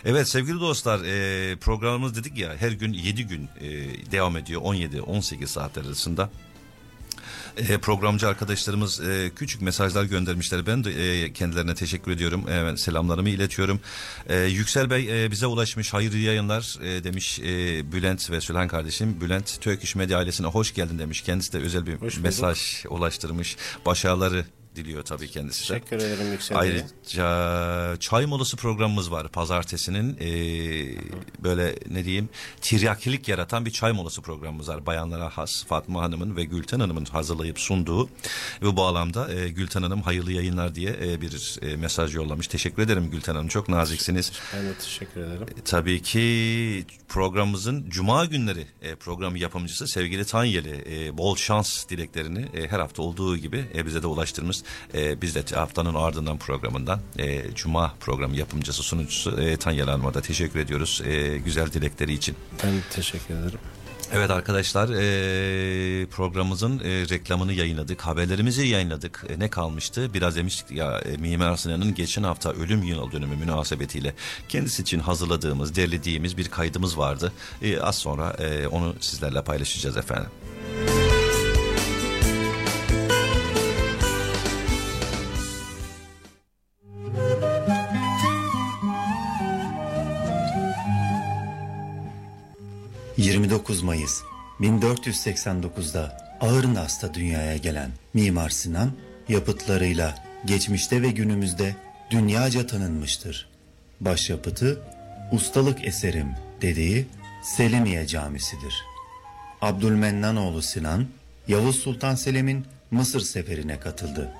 Evet 0.05 0.27
sevgili 0.27 0.59
dostlar 0.59 0.99
e, 0.99 1.55
programımız 1.55 2.15
dedik 2.15 2.37
ya 2.37 2.55
her 2.59 2.71
gün 2.71 2.93
7 2.93 3.27
gün 3.27 3.49
e, 3.61 3.69
devam 4.11 4.37
ediyor 4.37 4.61
17-18 4.61 5.47
saatler 5.47 5.85
arasında. 5.85 6.29
E, 7.57 7.77
programcı 7.77 8.27
arkadaşlarımız 8.27 9.01
e, 9.01 9.31
küçük 9.35 9.61
mesajlar 9.61 10.03
göndermişler. 10.03 10.65
Ben 10.65 10.83
de 10.83 11.23
e, 11.23 11.33
kendilerine 11.33 11.75
teşekkür 11.75 12.11
ediyorum. 12.11 12.45
Evet, 12.49 12.79
selamlarımı 12.79 13.29
iletiyorum. 13.29 13.79
E, 14.29 14.39
Yüksel 14.39 14.89
Bey 14.89 15.25
e, 15.25 15.31
bize 15.31 15.47
ulaşmış. 15.47 15.93
Hayırlı 15.93 16.17
yayınlar 16.17 16.77
e, 16.83 17.03
demiş 17.03 17.39
e, 17.39 17.43
Bülent 17.91 18.31
ve 18.31 18.41
Sülhan 18.41 18.67
kardeşim. 18.67 19.21
Bülent 19.21 19.61
Turkish 19.61 19.95
Medya 19.95 20.17
ailesine 20.17 20.47
hoş 20.47 20.73
geldin 20.73 20.99
demiş. 20.99 21.21
Kendisi 21.21 21.53
de 21.53 21.57
özel 21.57 21.85
bir 21.85 22.17
mesaj 22.21 22.85
ulaştırmış. 22.89 23.57
Başarıları 23.85 24.45
diliyor 24.75 25.03
tabii 25.03 25.27
kendisi 25.27 25.63
de. 25.63 25.79
Teşekkür 25.79 25.97
ederim 25.97 26.31
Yüksel. 26.31 26.57
Ayrıca 26.57 27.97
çay 27.99 28.25
molası 28.25 28.57
programımız 28.57 29.11
var 29.11 29.27
pazartesinin 29.27 30.17
e, 30.19 30.29
böyle 31.43 31.75
ne 31.89 32.05
diyeyim 32.05 32.29
tiryakilik 32.61 33.27
yaratan 33.27 33.65
bir 33.65 33.71
çay 33.71 33.91
molası 33.91 34.21
programımız 34.21 34.69
var. 34.69 34.85
Bayanlara 34.85 35.29
has 35.29 35.65
Fatma 35.65 36.01
Hanım'ın 36.01 36.35
ve 36.35 36.43
Gülten 36.43 36.79
Hanım'ın 36.79 37.05
hazırlayıp 37.05 37.59
sunduğu 37.59 38.05
ve 38.61 38.65
bu 38.65 38.77
bağlamda 38.77 39.33
e, 39.33 39.49
Gülten 39.49 39.81
Hanım 39.81 40.01
hayırlı 40.01 40.31
yayınlar 40.31 40.75
diye 40.75 40.95
e, 41.03 41.21
bir 41.21 41.59
e, 41.61 41.75
mesaj 41.75 42.15
yollamış. 42.15 42.47
Teşekkür 42.47 42.83
ederim 42.83 43.09
Gülten 43.11 43.35
Hanım 43.35 43.47
çok 43.47 43.69
naziksiniz. 43.69 44.31
Ben 44.55 44.65
de 44.65 44.73
teşekkür 44.73 45.21
ederim. 45.21 45.47
Tabii 45.65 46.01
ki 46.01 46.85
programımızın 47.07 47.89
Cuma 47.89 48.25
günleri 48.25 48.67
e, 48.81 48.95
program 48.95 49.35
yapımcısı 49.35 49.87
sevgili 49.87 50.25
Tanyeli 50.25 50.83
e, 50.89 51.17
bol 51.17 51.35
şans 51.35 51.89
dileklerini 51.89 52.45
e, 52.53 52.67
her 52.67 52.79
hafta 52.79 53.01
olduğu 53.01 53.37
gibi 53.37 53.65
e, 53.75 53.85
bize 53.85 54.03
de 54.03 54.07
ulaştırmış. 54.07 54.62
E, 54.93 55.21
biz 55.21 55.35
de 55.35 55.55
haftanın 55.55 55.95
ardından 55.95 56.37
programından 56.37 56.99
e, 57.19 57.55
Cuma 57.55 57.93
programı 57.99 58.35
yapımcısı 58.35 58.83
sunucusu 58.83 59.41
e, 59.41 59.57
Tanyeli 59.57 59.91
Hanım'a 59.91 60.13
da 60.13 60.21
teşekkür 60.21 60.59
ediyoruz 60.59 61.01
e, 61.05 61.37
güzel 61.37 61.71
dilekleri 61.71 62.13
için. 62.13 62.35
Ben 62.63 62.73
teşekkür 62.91 63.33
ederim. 63.33 63.59
Evet 64.15 64.31
arkadaşlar 64.31 64.89
e, 64.89 66.05
programımızın 66.05 66.79
e, 66.79 67.09
reklamını 67.09 67.53
yayınladık, 67.53 68.01
haberlerimizi 68.01 68.67
yayınladık. 68.67 69.25
E, 69.29 69.39
ne 69.39 69.49
kalmıştı? 69.49 70.13
Biraz 70.13 70.35
demiştik 70.35 70.71
ya 70.71 70.99
e, 70.99 71.17
Mimar 71.17 71.55
Sinan'ın 71.55 71.95
geçen 71.95 72.23
hafta 72.23 72.51
ölüm 72.51 72.83
yıl 72.83 73.11
dönümü 73.11 73.35
münasebetiyle 73.35 74.13
kendisi 74.49 74.81
için 74.81 74.99
hazırladığımız, 74.99 75.75
derlediğimiz 75.75 76.37
bir 76.37 76.49
kaydımız 76.49 76.97
vardı. 76.97 77.33
E, 77.61 77.79
az 77.79 77.95
sonra 77.95 78.29
e, 78.39 78.67
onu 78.67 78.95
sizlerle 78.99 79.43
paylaşacağız 79.43 79.97
efendim. 79.97 80.29
Hı. 93.63 93.73
29 93.73 93.81
Mayıs 93.83 94.21
1489'da 94.59 96.17
ağır 96.41 96.63
hasta 96.75 97.13
dünyaya 97.13 97.57
gelen 97.57 97.91
Mimar 98.13 98.49
Sinan 98.49 98.91
yapıtlarıyla 99.29 100.15
geçmişte 100.45 101.01
ve 101.01 101.11
günümüzde 101.11 101.75
dünyaca 102.11 102.67
tanınmıştır. 102.67 103.49
Başyapıtı 104.01 104.81
ustalık 105.31 105.87
eserim 105.87 106.27
dediği 106.61 107.07
Selimiye 107.43 108.07
Camisi'dir. 108.07 108.85
Abdülmennanoğlu 109.61 110.61
Sinan, 110.61 111.07
Yavuz 111.47 111.75
Sultan 111.75 112.15
Selim'in 112.15 112.65
Mısır 112.91 113.21
seferine 113.21 113.79
katıldı. 113.79 114.33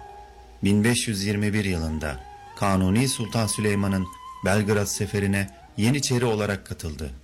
1521 0.64 1.66
yılında 1.66 2.20
Kanuni 2.56 3.08
Sultan 3.08 3.48
Süleyman'ın 3.48 4.08
Belgrad 4.46 4.86
seferine 4.86 5.50
Yeniçeri 5.78 6.26
olarak 6.26 6.66
katıldı. 6.66 7.23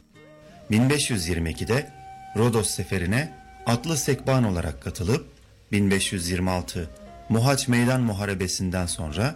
1522'de 0.71 1.89
Rodos 2.37 2.69
seferine 2.69 3.33
atlı 3.65 3.97
sekban 3.97 4.43
olarak 4.43 4.81
katılıp 4.81 5.27
1526 5.71 6.89
Muhaç 7.29 7.67
Meydan 7.67 8.01
Muharebesi'nden 8.01 8.85
sonra 8.85 9.35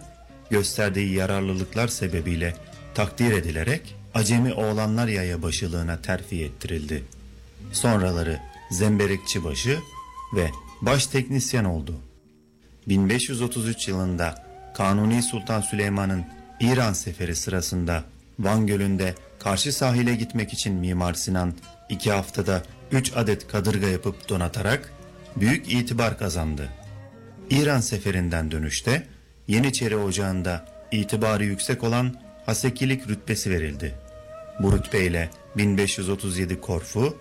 gösterdiği 0.50 1.14
yararlılıklar 1.14 1.88
sebebiyle 1.88 2.54
takdir 2.94 3.32
edilerek 3.32 3.96
Acemi 4.14 4.52
Oğlanlar 4.52 5.08
Yaya 5.08 5.42
başılığına 5.42 6.02
terfi 6.02 6.44
ettirildi. 6.44 7.04
Sonraları 7.72 8.40
Zemberikçibaşı 8.70 9.78
ve 10.36 10.50
baş 10.80 11.06
teknisyen 11.06 11.64
oldu. 11.64 11.94
1533 12.88 13.88
yılında 13.88 14.46
Kanuni 14.74 15.22
Sultan 15.22 15.60
Süleyman'ın 15.60 16.24
İran 16.60 16.92
seferi 16.92 17.36
sırasında 17.36 18.04
Van 18.38 18.66
Gölü'nde 18.66 19.14
karşı 19.44 19.72
sahile 19.72 20.14
gitmek 20.14 20.52
için 20.52 20.74
Mimar 20.74 21.14
Sinan 21.14 21.54
iki 21.88 22.12
haftada 22.12 22.62
üç 22.92 23.16
adet 23.16 23.48
kadırga 23.48 23.86
yapıp 23.86 24.28
donatarak 24.28 24.92
büyük 25.36 25.72
itibar 25.72 26.18
kazandı. 26.18 26.68
İran 27.50 27.80
seferinden 27.80 28.50
dönüşte 28.50 29.06
Yeniçeri 29.48 29.96
Ocağı'nda 29.96 30.64
itibarı 30.92 31.44
yüksek 31.44 31.84
olan 31.84 32.14
Hasekilik 32.46 33.08
rütbesi 33.08 33.50
verildi. 33.50 33.94
Bu 34.60 34.72
rütbeyle 34.72 35.30
1537 35.56 36.60
Korfu, 36.60 37.18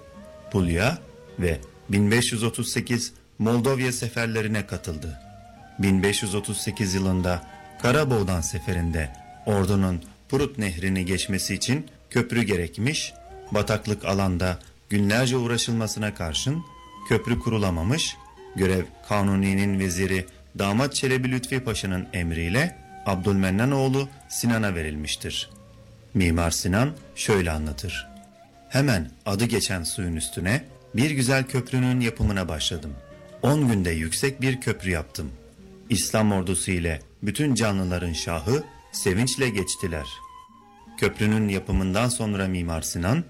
Pulya 0.52 0.98
ve 1.40 1.60
1538 1.90 3.14
Moldovya 3.40 3.92
seferlerine 3.92 4.68
katıldı. 4.68 5.20
1538 5.80 6.94
yılında 6.94 7.44
Karaboğdan 7.82 8.42
seferinde 8.42 9.14
ordunun 9.46 10.02
Prut 10.34 10.58
nehrini 10.58 11.06
geçmesi 11.06 11.54
için 11.54 11.86
köprü 12.10 12.44
gerekmiş, 12.44 13.14
bataklık 13.52 14.06
alanda 14.06 14.60
günlerce 14.90 15.38
uğraşılmasına 15.38 16.14
karşın 16.14 16.64
köprü 17.10 17.40
kurulamamış, 17.40 18.18
görev 18.56 18.84
Kanuni'nin 19.10 19.80
veziri 19.80 20.26
damat 20.60 20.96
Çelebi 20.96 21.32
Lütfi 21.32 21.60
Paşa'nın 21.60 22.08
emriyle 22.14 22.78
Abdülmennanoğlu 23.06 24.10
Sinan'a 24.30 24.76
verilmiştir. 24.76 25.50
Mimar 26.14 26.52
Sinan 26.52 26.92
şöyle 27.16 27.52
anlatır. 27.52 28.08
Hemen 28.70 29.12
adı 29.26 29.46
geçen 29.46 29.84
suyun 29.84 30.16
üstüne 30.16 30.64
bir 30.96 31.12
güzel 31.12 31.44
köprünün 31.44 32.00
yapımına 32.00 32.48
başladım. 32.48 32.94
10 33.42 33.68
günde 33.68 33.92
yüksek 33.92 34.42
bir 34.42 34.62
köprü 34.62 34.90
yaptım. 34.90 35.32
İslam 35.90 36.32
ordusu 36.32 36.72
ile 36.72 37.02
bütün 37.24 37.56
canlıların 37.56 38.14
şahı 38.14 38.64
sevinçle 38.92 39.50
geçtiler. 39.50 40.23
Köprünün 40.98 41.48
yapımından 41.50 42.10
sonra 42.10 42.48
Mimar 42.48 42.82
Sinan, 42.82 43.24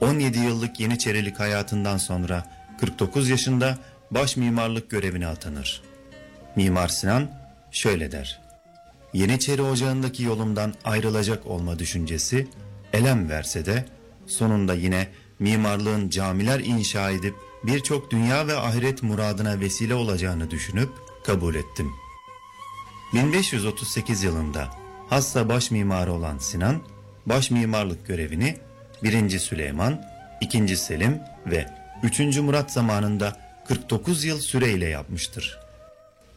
17 0.00 0.38
yıllık 0.38 0.80
Yeniçerilik 0.80 1.40
hayatından 1.40 1.96
sonra 1.96 2.44
49 2.80 3.28
yaşında 3.28 3.78
baş 4.10 4.36
mimarlık 4.36 4.90
görevine 4.90 5.26
atanır. 5.26 5.82
Mimar 6.56 6.88
Sinan 6.88 7.30
şöyle 7.70 8.12
der. 8.12 8.40
Yeniçeri 9.12 9.62
Ocağı'ndaki 9.62 10.22
yolumdan 10.22 10.74
ayrılacak 10.84 11.46
olma 11.46 11.78
düşüncesi 11.78 12.48
elem 12.92 13.28
verse 13.28 13.66
de 13.66 13.84
sonunda 14.26 14.74
yine 14.74 15.08
mimarlığın 15.38 16.08
camiler 16.08 16.60
inşa 16.60 17.10
edip 17.10 17.34
birçok 17.64 18.10
dünya 18.10 18.46
ve 18.46 18.56
ahiret 18.56 19.02
muradına 19.02 19.60
vesile 19.60 19.94
olacağını 19.94 20.50
düşünüp 20.50 20.90
kabul 21.24 21.54
ettim. 21.54 21.92
1538 23.14 24.22
yılında 24.22 24.70
hassa 25.08 25.48
baş 25.48 25.70
mimarı 25.70 26.12
olan 26.12 26.38
Sinan, 26.38 26.80
baş 27.26 27.50
mimarlık 27.50 28.06
görevini 28.06 28.56
1. 29.02 29.38
Süleyman, 29.38 30.04
2. 30.40 30.76
Selim 30.76 31.20
ve 31.46 31.66
3. 32.02 32.38
Murat 32.38 32.72
zamanında 32.72 33.36
49 33.68 34.24
yıl 34.24 34.40
süreyle 34.40 34.86
yapmıştır. 34.86 35.58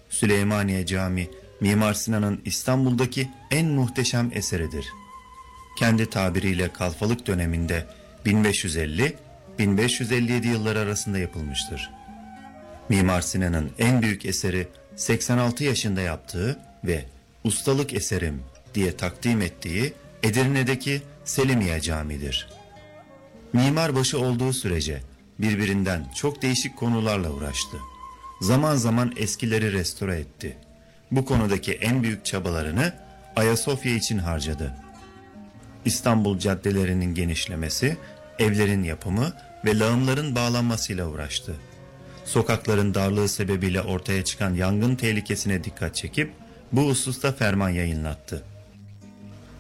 Süleymaniye 0.10 0.86
Camii, 0.86 1.30
Mimar 1.62 1.94
Sinan'ın 1.94 2.42
İstanbul'daki 2.46 3.30
en 3.52 3.68
muhteşem 3.68 4.32
eseridir. 4.34 4.86
Kendi 5.78 6.10
tabiriyle 6.10 6.74
kalfalık 6.74 7.28
döneminde 7.28 7.86
1550-1557 8.26 10.48
yılları 10.48 10.80
arasında 10.80 11.18
yapılmıştır. 11.18 11.92
Mimar 12.90 13.22
Sinan'ın 13.22 13.72
en 13.80 14.02
büyük 14.02 14.26
eseri 14.26 14.68
86 14.96 15.64
yaşında 15.64 16.02
yaptığı 16.02 16.60
ve 16.84 17.06
ustalık 17.44 17.94
eserim 17.94 18.44
diye 18.74 18.98
takdim 18.98 19.42
ettiği 19.42 19.94
Edirne'deki 20.24 21.02
Selimiye 21.26 21.82
Camii'dir. 21.82 22.50
Mimarbaşı 23.54 24.20
olduğu 24.20 24.54
sürece 24.54 25.02
birbirinden 25.40 26.06
çok 26.16 26.42
değişik 26.42 26.78
konularla 26.78 27.32
uğraştı. 27.32 27.78
Zaman 28.42 28.76
zaman 28.76 29.14
eskileri 29.18 29.74
restore 29.74 30.20
etti. 30.20 30.58
Bu 31.12 31.26
konudaki 31.26 31.74
en 31.74 32.04
büyük 32.04 32.26
çabalarını 32.26 32.94
Ayasofya 33.36 33.96
için 33.96 34.18
harcadı. 34.18 34.74
İstanbul 35.86 36.40
caddelerinin 36.40 37.14
genişlemesi, 37.14 37.98
evlerin 38.40 38.84
yapımı 38.84 39.34
ve 39.66 39.80
lağımların 39.80 40.36
bağlanmasıyla 40.36 41.08
uğraştı. 41.08 41.56
Sokakların 42.26 42.94
darlığı 42.94 43.30
sebebiyle 43.30 43.82
ortaya 43.82 44.24
çıkan 44.24 44.54
yangın 44.54 44.96
tehlikesine 44.96 45.64
dikkat 45.64 45.96
çekip 45.96 46.32
bu 46.72 46.88
hususta 46.88 47.32
ferman 47.32 47.70
yayınlattı. 47.70 48.44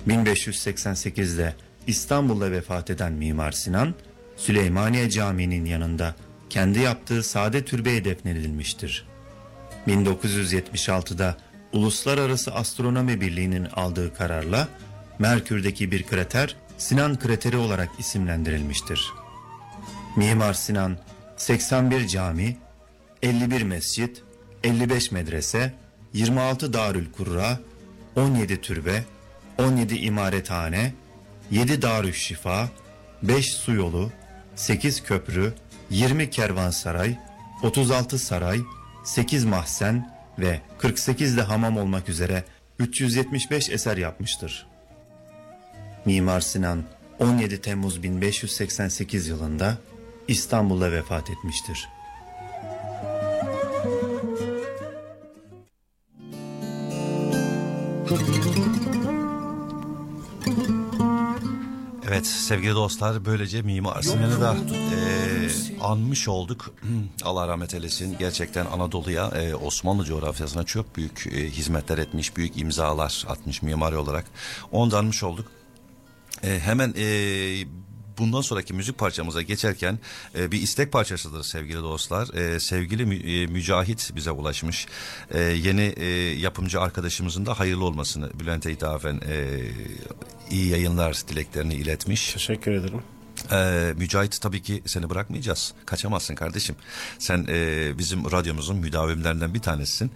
1588'de 0.07 1.55
İstanbul'da 1.87 2.51
vefat 2.51 2.89
eden 2.89 3.13
Mimar 3.13 3.51
Sinan, 3.51 3.93
Süleymaniye 4.37 5.09
Camii'nin 5.09 5.65
yanında 5.65 6.15
kendi 6.49 6.79
yaptığı 6.79 7.23
sade 7.23 7.65
türbeye 7.65 8.05
defnedilmiştir. 8.05 9.07
1976'da 9.87 11.37
Uluslararası 11.73 12.53
Astronomi 12.53 13.21
Birliği'nin 13.21 13.65
aldığı 13.65 14.13
kararla 14.13 14.67
Merkür'deki 15.19 15.91
bir 15.91 16.03
krater 16.03 16.55
Sinan 16.77 17.19
krateri 17.19 17.57
olarak 17.57 17.89
isimlendirilmiştir. 17.99 19.13
Mimar 20.15 20.53
Sinan 20.53 20.97
81 21.37 22.07
cami, 22.07 22.57
51 23.21 23.61
mescit, 23.61 24.23
55 24.63 25.11
medrese, 25.11 25.73
26 26.13 26.73
darül 26.73 27.11
kurra, 27.11 27.59
17 28.15 28.61
türbe, 28.61 29.03
17 29.57 29.95
imarethane, 29.95 30.93
7 31.51 31.81
darüş 31.81 32.21
şifa, 32.21 32.69
5 33.23 33.53
su 33.53 33.73
yolu, 33.73 34.11
8 34.55 35.03
köprü, 35.03 35.53
20 35.89 36.29
kervansaray, 36.29 37.17
36 37.63 38.19
saray, 38.19 38.59
8 39.03 39.45
mahzen 39.45 40.13
ve 40.39 40.61
48 40.77 41.37
de 41.37 41.41
hamam 41.41 41.77
olmak 41.77 42.09
üzere 42.09 42.43
375 42.79 43.69
eser 43.69 43.97
yapmıştır. 43.97 44.67
Mimar 46.05 46.41
Sinan 46.41 46.83
17 47.19 47.61
Temmuz 47.61 48.03
1588 48.03 49.27
yılında 49.27 49.77
İstanbul'da 50.27 50.91
vefat 50.91 51.29
etmiştir. 51.29 51.89
Evet 62.07 62.27
sevgili 62.27 62.75
dostlar 62.75 63.25
böylece 63.25 63.61
Mimar 63.61 64.01
Sinan'ı 64.01 64.41
da 64.41 64.55
e, 64.55 64.97
anmış 65.81 66.27
olduk. 66.27 66.73
Allah 67.23 67.47
rahmet 67.47 67.73
eylesin. 67.73 68.15
Gerçekten 68.19 68.65
Anadolu'ya 68.65 69.27
e, 69.27 69.55
Osmanlı 69.55 70.05
coğrafyasına 70.05 70.63
çok 70.63 70.95
büyük 70.95 71.27
e, 71.27 71.49
hizmetler 71.49 71.97
etmiş, 71.97 72.37
büyük 72.37 72.57
imzalar 72.57 73.25
atmış 73.27 73.61
mimari 73.61 73.97
olarak. 73.97 74.25
Onu 74.71 74.91
da 74.91 74.97
anmış 74.97 75.23
olduk. 75.23 75.51
E, 76.43 76.59
hemen 76.59 76.93
e, 76.97 77.05
bundan 78.17 78.41
sonraki 78.41 78.73
müzik 78.73 78.97
parçamıza 78.97 79.41
geçerken 79.41 79.99
e, 80.35 80.51
bir 80.51 80.61
istek 80.61 80.91
parçasıdır 80.91 81.43
sevgili 81.43 81.77
dostlar. 81.77 82.33
E, 82.33 82.59
sevgili 82.59 83.03
e, 83.03 83.47
Mücahit 83.47 84.11
bize 84.15 84.31
ulaşmış. 84.31 84.87
E, 85.31 85.39
yeni 85.39 85.93
e, 85.97 86.05
yapımcı 86.39 86.81
arkadaşımızın 86.81 87.45
da 87.45 87.59
hayırlı 87.59 87.85
olmasını 87.85 88.39
Bülent'e 88.39 88.71
ithafen 88.71 89.21
e, 89.29 89.59
iyi 90.51 90.69
yayınlar 90.69 91.21
dileklerini 91.27 91.73
iletmiş. 91.73 92.33
Teşekkür 92.33 92.71
ederim. 92.71 93.16
Ee, 93.51 93.93
Mücahit 93.97 94.41
tabii 94.41 94.61
ki 94.61 94.83
seni 94.85 95.09
bırakmayacağız. 95.09 95.73
Kaçamazsın 95.85 96.35
kardeşim. 96.35 96.75
Sen 97.19 97.45
e, 97.49 97.91
bizim 97.97 98.31
radyomuzun 98.31 98.77
müdavimlerinden 98.77 99.53
bir 99.53 99.59
tanesisin. 99.59 100.11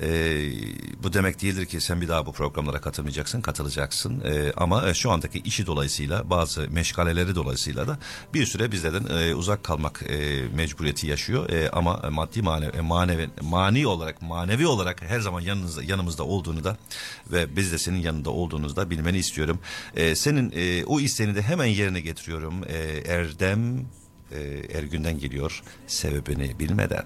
E, 0.00 0.08
bu 1.02 1.12
demek 1.12 1.42
değildir 1.42 1.66
ki 1.66 1.80
sen 1.80 2.00
bir 2.00 2.08
daha 2.08 2.26
bu 2.26 2.32
programlara 2.32 2.80
katılmayacaksın. 2.80 3.40
Katılacaksın. 3.40 4.20
E, 4.20 4.52
ama 4.56 4.88
e, 4.88 4.94
şu 4.94 5.10
andaki 5.10 5.38
işi 5.38 5.66
dolayısıyla 5.66 6.30
bazı 6.30 6.68
meşgaleleri 6.70 7.34
dolayısıyla 7.34 7.88
da 7.88 7.98
bir 8.34 8.46
süre 8.46 8.72
bizlerden 8.72 9.16
e, 9.16 9.34
uzak 9.34 9.64
kalmak 9.64 10.02
e, 10.08 10.42
mecburiyeti 10.54 11.06
yaşıyor. 11.06 11.50
E, 11.50 11.70
ama 11.70 11.96
maddi 12.10 12.42
manevi, 12.42 12.80
manevi, 12.80 13.28
mani 13.42 13.86
olarak 13.86 14.22
manevi 14.22 14.66
olarak 14.66 15.02
her 15.02 15.20
zaman 15.20 15.40
yanınızda, 15.40 15.82
yanımızda 15.82 16.24
olduğunu 16.24 16.64
da 16.64 16.76
ve 17.32 17.56
biz 17.56 17.72
de 17.72 17.78
senin 17.78 17.98
yanında 17.98 18.30
olduğunuzu 18.30 18.76
da 18.76 18.90
bilmeni 18.90 19.18
istiyorum. 19.18 19.58
E, 19.96 20.14
senin 20.14 20.52
e, 20.56 20.84
o 20.84 21.00
isteğini 21.00 21.34
de 21.34 21.42
hemen 21.42 21.66
yerine 21.66 22.00
getiriyorum. 22.00 22.64
E, 22.64 22.73
Erdem 23.06 23.86
e, 24.32 24.40
Ergün'den 24.78 25.18
geliyor 25.18 25.62
sebebini 25.86 26.58
bilmeden. 26.58 27.04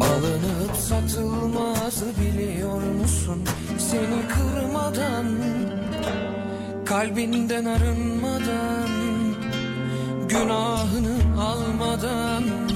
Alınıp 0.00 0.76
satılmaz 0.76 2.02
biliyor 2.20 2.82
musun 2.82 3.44
Seni 3.78 4.28
kırmadan 4.28 5.26
Kalbinden 6.86 7.64
arınmadan 7.64 8.88
Günahını 10.28 11.42
almadan 11.42 12.67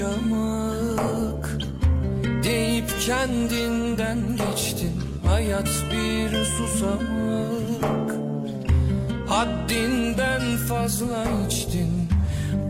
yaşamak. 0.00 1.58
Deyip 2.44 3.00
kendinden 3.00 4.18
geçtin 4.36 4.92
Hayat 5.26 5.68
bir 5.92 6.44
susamak. 6.44 8.14
Haddinden 9.28 10.56
fazla 10.68 11.24
içtin 11.48 12.08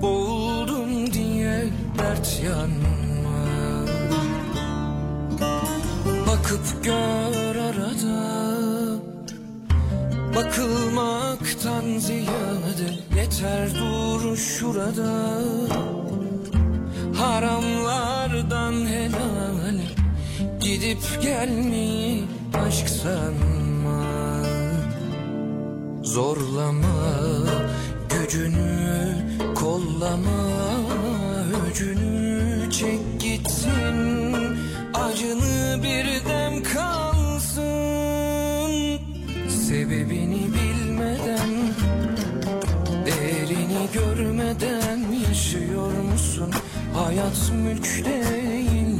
Boğuldum 0.02 1.12
diye 1.12 1.64
dert 1.98 2.40
yanma 2.44 3.46
Bakıp 6.26 6.84
gör 6.84 7.56
arada 7.56 8.40
Bakılmaktan 10.36 11.98
ziyade 11.98 12.90
yeter 13.16 13.68
dur 13.74 14.36
şurada 14.36 15.40
Haramlardan 17.20 18.86
helal 18.86 19.78
gidip 20.60 21.22
gelmeyi 21.22 22.24
aşk 22.66 22.88
sanma. 22.88 24.04
Zorlama 26.02 27.12
gücünü 28.08 29.16
kollama 29.54 30.40
öcünü 31.66 32.70
çek 32.70 33.20
gitsin 33.20 34.58
acını 34.94 35.59
hayat 47.04 47.52
mülk 47.52 48.04
değil 48.04 48.98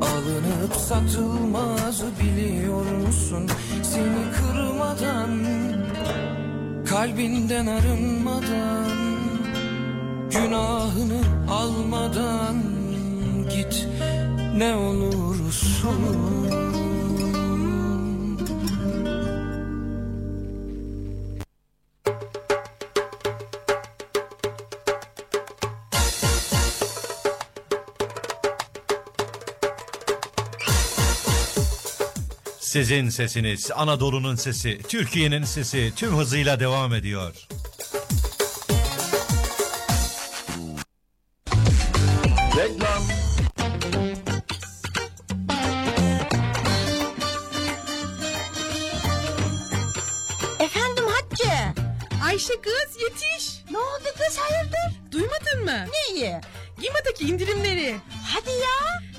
alınıp 0.00 0.74
satılmaz 0.74 2.02
biliyor 2.20 2.86
musun? 3.06 3.48
Seni 3.82 4.22
kırmadan 4.36 5.30
kalbinden 6.86 7.66
arınmadan 7.66 8.90
günahını 10.30 11.20
almadan 11.50 12.56
git. 13.50 13.88
Ne 14.56 14.74
olursun 14.74 16.39
Sizin 32.70 33.08
sesiniz, 33.08 33.70
Anadolu'nun 33.74 34.36
sesi, 34.36 34.78
Türkiye'nin 34.88 35.44
sesi 35.44 35.92
tüm 35.96 36.16
hızıyla 36.16 36.60
devam 36.60 36.94
ediyor. 36.94 37.34
Reklam. 42.56 43.02
Efendim 50.60 51.04
Hatice. 51.06 51.74
Ayşe 52.24 52.60
kız 52.60 53.02
yetiş. 53.02 53.64
Ne 53.70 53.78
oldu 53.78 54.08
kız 54.18 54.38
hayırdır? 54.38 55.12
Duymadın 55.12 55.64
mı? 55.64 55.86
Neyi? 55.92 56.40
Gima'daki 56.82 57.24
indirimleri. 57.24 57.96
Hadi 58.24 58.50
ya. 58.50 59.09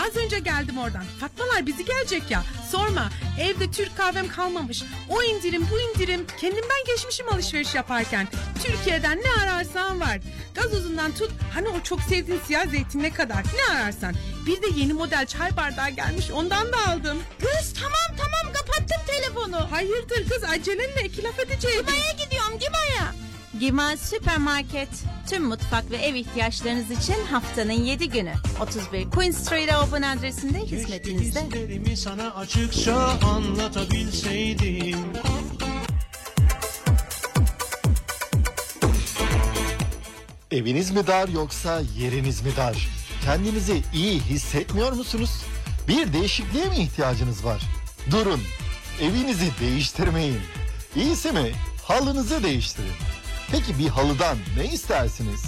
Az 0.00 0.16
önce 0.16 0.38
geldim 0.38 0.78
oradan. 0.78 1.04
Fatmalar 1.20 1.66
bizi 1.66 1.84
gelecek 1.84 2.30
ya. 2.30 2.44
Sorma 2.70 3.10
evde 3.40 3.70
Türk 3.70 3.96
kahvem 3.96 4.28
kalmamış. 4.28 4.82
O 5.08 5.22
indirim 5.22 5.66
bu 5.70 5.80
indirim. 5.80 6.26
Kendimden 6.40 6.84
geçmişim 6.86 7.28
alışveriş 7.28 7.74
yaparken. 7.74 8.28
Türkiye'den 8.64 9.18
ne 9.18 9.42
ararsan 9.42 10.00
var. 10.00 10.18
Gazozundan 10.54 11.12
tut 11.12 11.30
hani 11.54 11.68
o 11.68 11.80
çok 11.80 12.00
sevdiğin 12.00 12.40
siyah 12.46 12.66
zeytinine 12.66 13.10
kadar 13.10 13.44
ne 13.56 13.74
ararsan. 13.74 14.14
Bir 14.46 14.62
de 14.62 14.66
yeni 14.76 14.92
model 14.92 15.26
çay 15.26 15.56
bardağı 15.56 15.90
gelmiş 15.90 16.30
ondan 16.30 16.72
da 16.72 16.76
aldım. 16.88 17.18
Kız 17.40 17.74
tamam 17.74 18.18
tamam 18.18 18.54
kapattım 18.54 19.06
telefonu. 19.06 19.70
Hayırdır 19.70 20.28
kız 20.28 20.44
acelenle 20.44 21.04
iki 21.04 21.22
laf 21.22 21.38
edeceğim. 21.38 21.86
Gima'ya 21.86 22.12
gidiyorum 22.24 22.58
Gima'ya. 22.58 23.29
Gima 23.60 23.96
Süpermarket. 23.96 24.88
Tüm 25.30 25.44
mutfak 25.44 25.90
ve 25.90 25.96
ev 25.96 26.14
ihtiyaçlarınız 26.14 26.90
için 26.90 27.26
haftanın 27.30 27.72
7 27.72 28.08
günü. 28.08 28.32
31 28.60 29.10
Queen 29.10 29.30
Street 29.30 29.74
Open 29.74 30.02
adresinde 30.02 30.58
hizmetinizde. 30.58 31.40
Hislerimi 31.44 31.96
sana 31.96 32.34
açıkça 32.34 32.96
anlatabilseydim 33.24 34.98
Eviniz 40.50 40.90
mi 40.90 41.06
dar 41.06 41.28
yoksa 41.28 41.82
yeriniz 41.98 42.42
mi 42.42 42.50
dar? 42.56 42.88
Kendinizi 43.24 43.82
iyi 43.94 44.20
hissetmiyor 44.20 44.92
musunuz? 44.92 45.30
Bir 45.88 46.12
değişikliğe 46.12 46.66
mi 46.66 46.76
ihtiyacınız 46.76 47.44
var? 47.44 47.62
Durun, 48.10 48.40
evinizi 49.02 49.50
değiştirmeyin. 49.60 50.40
İyisi 50.96 51.32
mi? 51.32 51.52
Halınızı 51.84 52.42
değiştirin. 52.42 53.19
Peki 53.52 53.78
bir 53.78 53.88
halıdan 53.88 54.38
ne 54.56 54.64
istersiniz? 54.64 55.44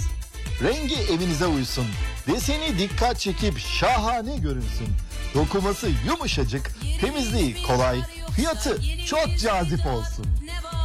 Rengi 0.63 0.95
evinize 0.95 1.45
uysun. 1.45 1.85
Deseni 2.27 2.79
dikkat 2.79 3.19
çekip 3.19 3.59
şahane 3.59 4.37
görünsün. 4.37 4.87
Dokuması 5.33 5.89
yumuşacık, 6.07 6.71
temizliği 7.01 7.63
kolay, 7.63 8.01
fiyatı 8.35 8.81
çok 9.05 9.39
cazip 9.39 9.85
olsun. 9.85 10.25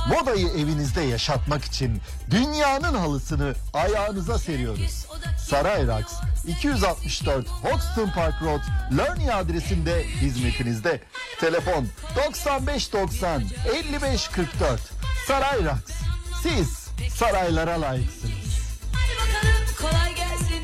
Modayı 0.09 0.49
evinizde 0.49 1.03
yaşatmak 1.03 1.64
için 1.64 2.01
dünyanın 2.31 2.95
halısını 2.95 3.55
ayağınıza 3.75 4.39
seriyoruz. 4.39 5.07
Saray 5.49 5.87
Raks 5.87 6.12
264 6.47 7.49
Hoxton 7.49 8.11
Park 8.11 8.43
Road, 8.43 8.61
Learning 8.99 9.31
adresinde 9.31 10.05
hizmetinizde. 10.21 11.01
Telefon 11.41 11.89
9590 12.16 13.43
5544. 13.75 14.81
Saray 15.27 15.64
Raks. 15.64 15.93
Siz 16.43 16.88
saraylara 17.14 17.80
layıksınız. 17.80 18.32
Kolay 19.80 20.14
gelsin. 20.14 20.62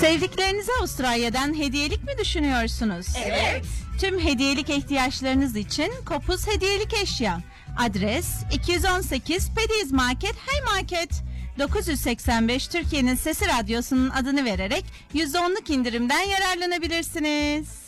Sevdiklerinize 0.00 0.72
Avustralya'dan 0.80 1.58
hediyelik 1.58 2.04
mi 2.04 2.12
düşünüyorsunuz? 2.18 3.06
Evet. 3.24 3.64
Tüm 4.00 4.20
hediyelik 4.20 4.70
ihtiyaçlarınız 4.70 5.56
için 5.56 5.92
Kopuz 6.06 6.46
Hediyelik 6.46 6.94
Eşya. 7.02 7.40
Adres 7.78 8.26
218 8.52 9.50
Pediz 9.54 9.92
Market 9.92 10.34
Hey 10.46 10.60
Market. 10.74 11.10
985 11.58 12.68
Türkiye'nin 12.68 13.14
Sesi 13.14 13.46
Radyosu'nun 13.46 14.10
adını 14.10 14.44
vererek 14.44 14.84
%10'luk 15.14 15.72
indirimden 15.72 16.20
yararlanabilirsiniz. 16.20 17.81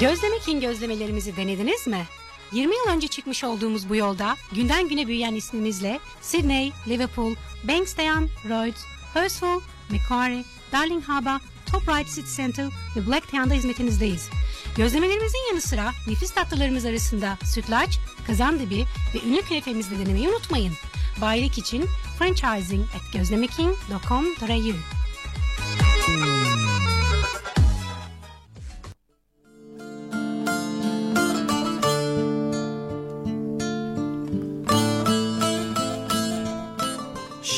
Gözleme 0.00 0.38
King 0.38 0.62
gözlemelerimizi 0.62 1.36
denediniz 1.36 1.86
mi? 1.86 2.04
20 2.52 2.74
yıl 2.76 2.86
önce 2.86 3.08
çıkmış 3.08 3.44
olduğumuz 3.44 3.88
bu 3.88 3.96
yolda 3.96 4.36
günden 4.52 4.88
güne 4.88 5.06
büyüyen 5.06 5.34
ismimizle 5.34 6.00
Sydney, 6.20 6.72
Liverpool, 6.88 7.34
Bankstown, 7.64 8.24
Rhodes, 8.48 8.84
Hurstville, 9.14 9.60
Macquarie, 9.90 10.44
Darling 10.72 11.04
Harbour, 11.04 11.40
Top 11.72 11.88
Right 11.88 12.14
City 12.14 12.36
Centre 12.36 12.68
ve 12.96 13.06
Blacktown'da 13.06 13.54
hizmetinizdeyiz. 13.54 14.28
Gözlemelerimizin 14.76 15.48
yanı 15.48 15.60
sıra 15.60 15.92
nefis 16.08 16.30
tatlılarımız 16.30 16.84
arasında 16.84 17.38
sütlaç, 17.44 17.98
kazandibi 18.26 18.84
ve 19.14 19.28
ünlü 19.28 19.42
künefemizi 19.42 19.90
de 19.90 20.06
denemeyi 20.06 20.28
unutmayın. 20.28 20.72
Bayilik 21.20 21.58
için 21.58 21.84
franchising 22.18 22.84
at 22.84 23.12
gözlemeking.com.au 23.12 24.74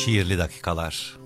Şiirli 0.08 0.38
dakikalar. 0.38 1.18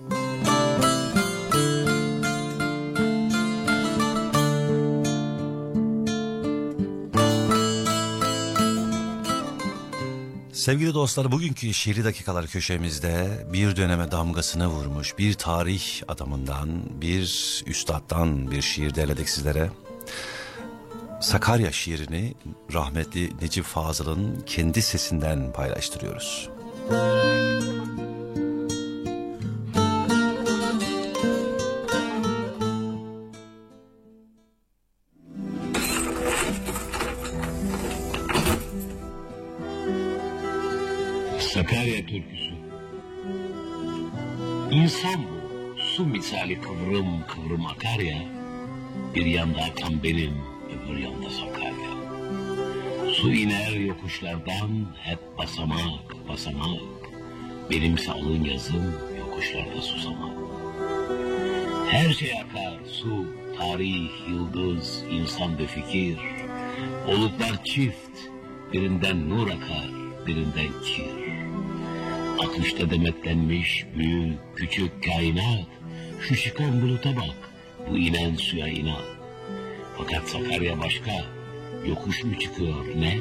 Sevgili 10.53 10.93
dostlar 10.93 11.31
bugünkü 11.31 11.73
şiiri 11.73 12.03
dakikalar 12.03 12.47
köşemizde 12.47 13.47
bir 13.53 13.75
döneme 13.75 14.11
damgasını 14.11 14.67
vurmuş 14.67 15.17
bir 15.17 15.33
tarih 15.33 15.83
adamından 16.07 16.69
bir 17.01 17.23
üstattan 17.67 18.51
bir 18.51 18.61
şiir 18.61 18.95
derledik 18.95 19.29
sizlere. 19.29 19.69
Sakarya 21.21 21.71
şiirini 21.71 22.33
rahmetli 22.73 23.31
Necip 23.41 23.65
Fazıl'ın 23.65 24.43
kendi 24.45 24.81
sesinden 24.81 25.53
paylaştırıyoruz. 25.53 26.49
Sakarya 26.89 28.12
su 45.93 46.05
misali 46.05 46.61
kıvrım 46.61 47.27
kıvrım 47.27 47.65
akar 47.65 47.99
ya. 47.99 48.21
Bir 49.15 49.25
yanda 49.25 49.59
akan 49.61 50.03
benim, 50.03 50.33
öbür 50.67 50.97
yanda 50.97 51.29
Sakarya. 51.29 51.93
Su 53.13 53.33
iner 53.33 53.71
yokuşlardan 53.71 54.85
hep 54.99 55.19
basamak 55.37 56.27
basamak. 56.29 56.81
Benimse 57.69 58.11
alın 58.11 58.43
yazım 58.43 58.93
yokuşlarda 59.19 59.81
susamak. 59.81 60.37
Her 61.87 62.13
şey 62.13 62.31
akar, 62.41 62.79
su, 62.87 63.25
tarih, 63.57 64.09
yıldız, 64.29 65.03
insan 65.11 65.57
ve 65.57 65.67
fikir. 65.67 66.17
Oluklar 67.07 67.63
çift, 67.63 68.17
birinden 68.73 69.29
nur 69.29 69.47
akar, 69.47 69.89
birinden 70.27 70.81
kir. 70.85 71.23
Akışta 72.39 72.89
demetlenmiş 72.89 73.85
büyük 73.97 74.37
küçük 74.55 75.03
kainat. 75.03 75.82
Şu 76.27 76.35
çıkan 76.35 76.81
buluta 76.81 77.15
bak, 77.15 77.35
bu 77.89 77.97
inen 77.97 78.35
suya 78.35 78.67
inat. 78.67 79.03
Fakat 79.97 80.29
Sakarya 80.29 80.79
başka, 80.79 81.11
yokuş 81.85 82.23
mu 82.23 82.39
çıkıyor 82.39 82.85
ne? 82.95 83.17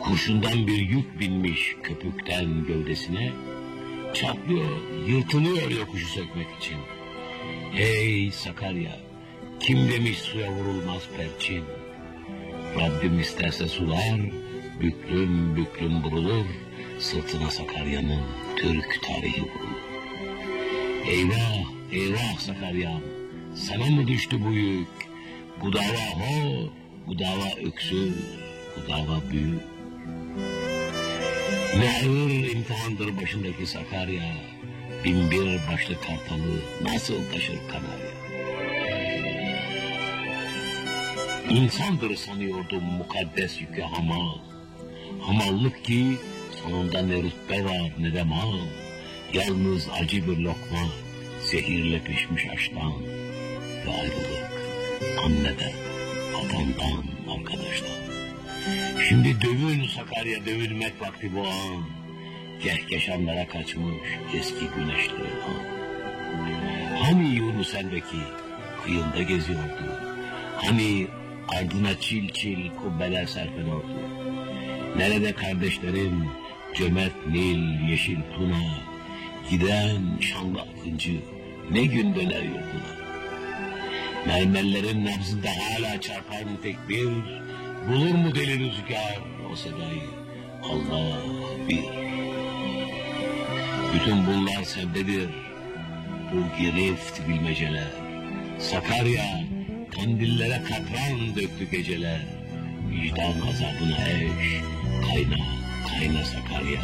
Kurşundan 0.00 0.66
bir 0.66 0.78
yük 0.78 1.20
binmiş 1.20 1.76
köpükten 1.82 2.66
gövdesine. 2.66 3.32
Çatlıyor, 4.14 4.70
yırtınıyor 5.06 5.70
yokuşu 5.70 6.06
sökmek 6.06 6.46
için. 6.60 6.76
Hey 7.72 8.30
Sakarya, 8.30 9.00
kim 9.60 9.88
demiş 9.88 10.18
suya 10.18 10.52
vurulmaz 10.52 11.02
perçin? 11.16 11.64
Rabbim 12.80 13.20
isterse 13.20 13.68
sular, 13.68 14.20
büklüm 14.80 15.56
büklüm 15.56 16.02
vurulur, 16.04 16.46
sırtına 16.98 17.50
Sakarya'nın 17.50 18.22
Türk 18.56 19.02
tarihi 19.02 19.42
vurulur. 19.42 19.82
Eyvah, 21.06 21.81
eyvah 21.92 22.38
Sakarya'm, 22.38 23.02
sana 23.54 23.86
mı 23.86 24.08
düştü 24.08 24.44
bu 24.44 24.52
yük? 24.52 24.88
Bu 25.60 25.72
dava 25.72 25.82
ho, 26.14 26.70
bu 27.06 27.18
dava 27.18 27.66
öksüz, 27.66 28.14
bu 28.76 28.92
dava 28.92 29.20
büyük. 29.32 29.62
Ne 31.76 31.90
ağır 31.90 32.30
imtihandır 32.30 33.22
başındaki 33.22 33.66
Sakarya, 33.66 34.34
Bin 35.04 35.30
bir 35.30 35.60
başlı 35.72 35.94
kartalı 35.94 36.62
nasıl 36.82 37.14
taşır 37.32 37.58
kanarya? 37.68 38.12
İnsandır 41.50 42.16
sanıyordum 42.16 42.84
mukaddes 42.84 43.60
yükü 43.60 43.82
hamal. 43.82 44.38
Hamallık 45.20 45.84
ki 45.84 46.16
sonunda 46.62 47.02
ne 47.02 47.16
rütbe 47.16 47.64
var 47.64 47.92
ne 47.98 48.14
de 48.14 48.22
mal. 48.22 48.58
Yalnız 49.32 49.88
acı 50.00 50.28
bir 50.28 50.36
lokma, 50.36 50.88
zehirle 51.52 52.00
pişmiş 52.04 52.46
aştan. 52.48 52.92
Ve 53.86 53.90
ayrılık 54.00 54.52
anneden, 55.24 55.72
vatandan, 56.32 57.04
arkadaştan. 57.34 58.02
Şimdi 59.08 59.40
dövül 59.42 59.88
Sakarya 59.88 60.46
dövülmek 60.46 60.92
vakti 61.00 61.30
bu 61.34 61.40
an. 61.40 61.82
Kehkeşanlara 62.62 63.48
kaçmış 63.48 64.08
eski 64.34 64.66
güneşli 64.76 65.12
an. 65.48 65.64
Hani 67.04 67.28
Yunus 67.28 67.74
Emre'ki 67.74 68.16
kıyında 68.84 69.22
geziyordu. 69.22 69.84
Hani 70.56 71.06
ardına 71.48 72.00
çil 72.00 72.28
çil 72.28 72.70
kubbeler 72.70 73.26
serpiliyordu. 73.26 74.00
Nerede 74.96 75.32
kardeşlerim 75.32 76.26
cömert 76.74 77.26
Nil, 77.26 77.88
yeşil 77.88 78.18
Tuna, 78.34 78.78
giden 79.50 80.20
şanlı 80.20 80.60
akıncı 80.60 81.12
ne 81.70 81.84
gün 81.84 82.14
döner 82.14 82.42
yurduna. 82.42 82.92
Mermerlerin 84.26 85.06
nabzında 85.06 85.48
hala 85.48 86.00
çarpan 86.00 86.56
tekbir, 86.62 87.08
bulur 87.88 88.14
mu 88.14 88.34
deli 88.34 88.58
rüzgar 88.58 89.18
o 89.52 89.56
sedayı? 89.56 90.02
Allah 90.62 91.16
bir. 91.68 91.84
Bütün 93.94 94.26
bunlar 94.26 94.62
sebdedir, 94.62 95.28
bu 96.32 96.62
girift 96.62 97.28
bilmeceler. 97.28 97.90
Sakarya, 98.58 99.40
kandillere 99.94 100.62
katran 100.62 101.36
döktü 101.36 101.70
geceler. 101.70 102.20
Vicdan 102.90 103.48
azabına 103.50 104.08
eş, 104.08 104.62
kayna, 105.06 105.44
kayna 105.88 106.24
Sakarya. 106.24 106.82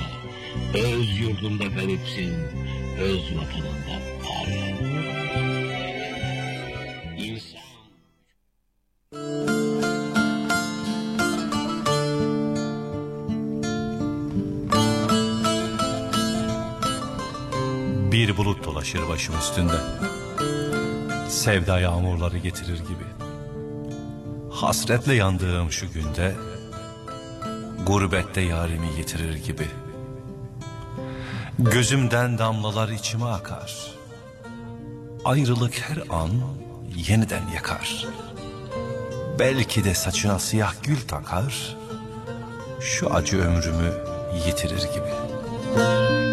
Öz 0.74 1.20
yurdunda 1.20 1.64
garipsin, 1.64 2.34
öz 2.98 3.36
vatanında 3.36 3.98
fare. 4.22 4.67
Dolaşır 18.94 19.08
başım 19.08 19.38
üstünde. 19.38 19.80
Sevda 21.28 21.80
yağmurları 21.80 22.38
getirir 22.38 22.78
gibi. 22.78 23.04
Hasretle 24.50 25.14
yandığım 25.14 25.72
şu 25.72 25.92
günde 25.92 26.34
gurbette 27.86 28.40
yarimi 28.40 28.86
yitirir 28.98 29.34
gibi. 29.34 29.66
Gözümden 31.58 32.38
damlalar 32.38 32.88
içime 32.88 33.24
akar. 33.24 33.94
Ayrılık 35.24 35.74
her 35.80 36.02
an 36.10 36.30
yeniden 37.08 37.48
yakar. 37.54 38.06
Belki 39.38 39.84
de 39.84 39.94
saçına 39.94 40.38
siyah 40.38 40.74
gül 40.82 41.00
takar. 41.08 41.76
Şu 42.80 43.14
acı 43.14 43.38
ömrümü 43.38 43.92
yitirir 44.46 44.82
gibi. 44.82 46.27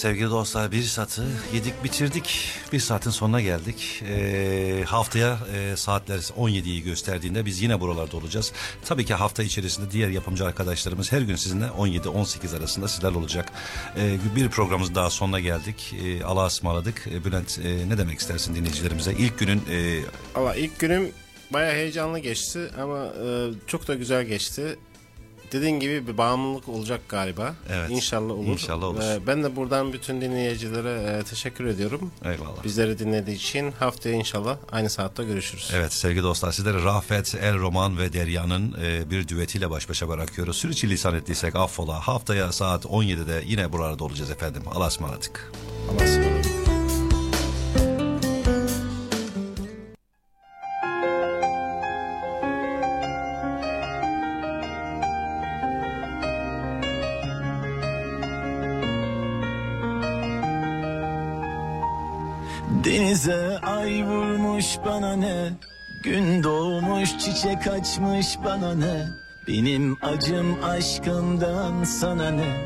Sevgili 0.00 0.30
dostlar 0.30 0.72
bir 0.72 0.82
saatı 0.82 1.26
yedik 1.54 1.84
bitirdik. 1.84 2.48
Bir 2.72 2.80
saatin 2.80 3.10
sonuna 3.10 3.40
geldik. 3.40 4.02
Ee, 4.08 4.84
haftaya 4.86 5.38
e, 5.54 5.76
saatler 5.76 6.18
17'yi 6.18 6.82
gösterdiğinde 6.82 7.46
biz 7.46 7.62
yine 7.62 7.80
buralarda 7.80 8.16
olacağız. 8.16 8.52
Tabii 8.84 9.04
ki 9.04 9.14
hafta 9.14 9.42
içerisinde 9.42 9.90
diğer 9.90 10.08
yapımcı 10.08 10.46
arkadaşlarımız 10.46 11.12
her 11.12 11.20
gün 11.20 11.36
sizinle 11.36 11.64
17-18 11.64 12.56
arasında 12.56 12.88
sizler 12.88 13.12
olacak. 13.12 13.52
Ee, 13.96 14.18
bir 14.36 14.48
programımız 14.48 14.94
daha 14.94 15.10
sonuna 15.10 15.40
geldik. 15.40 15.94
Ee, 16.04 16.24
Allah'a 16.24 16.46
ısmarladık. 16.46 17.06
Ee, 17.06 17.24
Bülent 17.24 17.58
e, 17.58 17.88
ne 17.88 17.98
demek 17.98 18.18
istersin 18.18 18.54
dinleyicilerimize? 18.54 19.12
İlk 19.12 19.38
günün 19.38 19.62
e, 19.70 20.00
Valla 20.34 20.54
ilk 20.54 20.78
günüm 20.78 21.12
baya 21.50 21.72
heyecanlı 21.72 22.18
geçti 22.18 22.60
ama 22.80 23.04
e, 23.06 23.50
çok 23.66 23.88
da 23.88 23.94
güzel 23.94 24.24
geçti. 24.24 24.78
Dediğin 25.52 25.80
gibi 25.80 26.06
bir 26.06 26.18
bağımlılık 26.18 26.68
olacak 26.68 27.00
galiba. 27.08 27.54
Evet. 27.70 27.90
İnşallah 27.90 28.34
olur. 28.34 28.46
İnşallah 28.46 28.86
olur. 28.86 29.00
Ve 29.00 29.26
ben 29.26 29.44
de 29.44 29.56
buradan 29.56 29.92
bütün 29.92 30.20
dinleyicilere 30.20 31.18
e, 31.18 31.22
teşekkür 31.22 31.64
ediyorum. 31.64 32.10
Eyvallah. 32.24 32.64
Bizleri 32.64 32.98
dinlediği 32.98 33.36
için 33.36 33.72
haftaya 33.72 34.14
inşallah 34.14 34.56
aynı 34.72 34.90
saatte 34.90 35.24
görüşürüz. 35.24 35.70
Evet 35.74 35.92
sevgili 35.92 36.22
dostlar 36.22 36.52
sizleri 36.52 36.84
Rafet, 36.84 37.34
El 37.34 37.58
Roman 37.58 37.98
ve 37.98 38.12
Derya'nın 38.12 38.76
e, 38.82 39.10
bir 39.10 39.28
düetiyle 39.28 39.70
baş 39.70 39.88
başa 39.88 40.08
bırakıyoruz. 40.08 40.56
Sürçülisan 40.56 41.14
ettiysek 41.14 41.56
affola. 41.56 42.00
Haftaya 42.08 42.52
saat 42.52 42.84
17'de 42.84 43.42
yine 43.46 43.72
burada 43.72 44.04
olacağız 44.04 44.30
efendim. 44.30 44.62
Allah'a 44.74 44.88
ısmarladık. 44.88 45.52
Allah'a 45.90 46.04
ısmarladık. 46.04 46.59
Bana 64.90 65.16
ne? 65.16 65.50
Gün 66.02 66.42
doğmuş 66.42 67.18
çiçek 67.18 67.66
açmış 67.66 68.26
bana 68.44 68.74
ne? 68.74 69.08
Benim 69.48 69.96
acım 70.02 70.64
aşkımdan 70.64 71.84
sana 71.84 72.30
ne? 72.30 72.56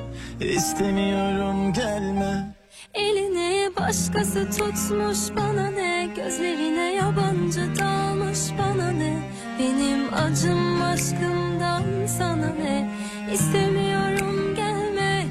İstemiyorum 0.41 1.72
gelme. 1.72 2.57
Elini 2.95 3.70
başkası 3.77 4.51
tutmuş 4.51 5.18
bana 5.37 5.70
ne? 5.70 6.09
Gözlerine 6.16 6.95
yabancı 6.95 7.79
dalmış 7.79 8.39
bana 8.59 8.91
ne? 8.91 9.22
Benim 9.59 10.14
acım 10.14 10.83
aşkımdan 10.83 12.07
sana 12.07 12.49
ne? 12.49 12.91
İstemiyorum 13.33 14.55
gelme. 14.55 15.27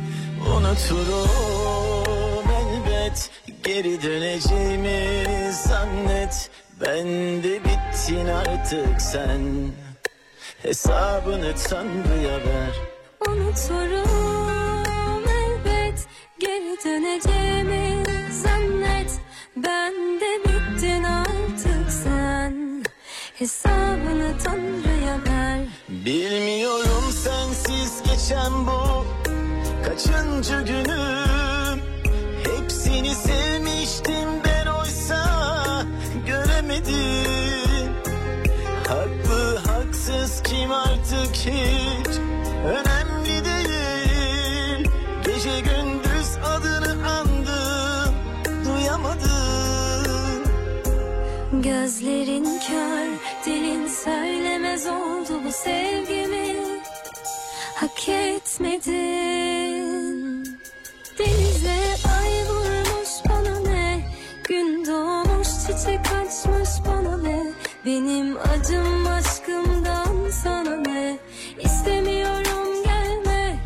Unuturum 0.57 2.43
elbet 2.51 3.29
Geri 3.63 4.01
döneceğimi 4.01 5.51
zannet 5.51 6.49
Ben 6.85 7.07
de 7.43 7.59
bittin 7.63 8.27
artık 8.27 9.01
sen. 9.01 9.41
Hesabını 10.61 11.53
Tanrı'ya 11.69 12.37
ver. 12.37 12.73
Unuturum 13.27 15.23
elbet. 15.27 16.07
Geri 16.39 16.77
döneceğimi 16.85 18.03
zannet. 18.31 19.11
Ben 19.57 19.93
de 19.93 20.39
bittin 20.45 21.03
artık 21.03 21.91
sen. 22.03 22.83
Hesabını 23.39 24.37
Tanrı'ya 24.43 25.19
ver. 25.27 25.59
Bilmiyorum 25.89 27.03
sensiz 27.23 28.03
geçen 28.03 28.67
bu 28.67 29.05
Kaçıncı 29.85 30.61
günüm. 30.61 31.79
Hepsini 32.43 33.15
sevmiştim 33.15 34.43
ben 34.45 34.52
kim 40.63 40.71
artık 40.71 41.35
hiç 41.35 42.17
Önemli 42.65 43.45
değil. 43.45 44.87
Gece 45.25 45.59
gündüz 45.59 46.37
adını 46.45 47.07
andım 47.07 48.13
Duyamadım 48.65 50.43
Gözlerin 51.61 52.45
kör, 52.45 53.07
dilin 53.45 53.87
söylemez 53.87 54.87
oldu 54.87 55.41
bu 55.45 55.51
sevgimi. 55.51 56.55
Hak 57.75 58.09
etmedin. 58.09 59.63
Denize 61.19 61.81
ay 62.19 62.31
vurmuş 62.49 63.09
bana 63.29 63.59
ne? 63.59 64.11
Gün 64.43 64.85
doğmuş 64.85 65.47
çiçek 65.47 65.99
açmış 65.99 66.69
bana 66.87 67.17
ne? 67.17 67.53
Benim 67.85 68.37
acım 68.37 69.07
aşkımdan 69.07 70.12
sana 70.43 70.75
ne? 70.75 71.17
İstemiyorum 71.59 72.83
gelme. 72.83 73.59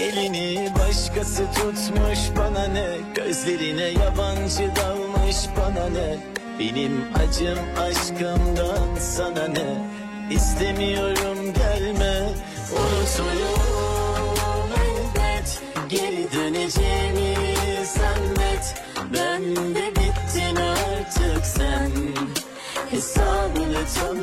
Elini 0.00 0.68
başkası 0.78 1.42
unutmuş 1.42 2.18
bana 2.38 2.66
ne? 2.66 2.86
Gözlerine 3.14 3.84
yabancı 3.84 4.70
dalmış 4.76 5.36
bana 5.58 5.88
ne? 5.88 6.16
Benim 6.58 7.04
acım 7.14 7.58
aşkımdan 7.80 8.98
sana 9.00 9.48
ne? 9.48 9.88
İstemiyorum 10.30 11.52
gelme. 11.54 12.28
Unuturum 12.72 14.70
elbet. 14.84 15.62
Geri 15.88 16.28
döneceğimi 16.32 17.34
zannet. 17.84 18.74
Ben 19.14 19.56
de 19.74 19.90
bittin 19.90 20.56
artık 20.56 21.46
sen. 21.46 21.90
Hesabını 22.90 23.78
tam 24.00 24.16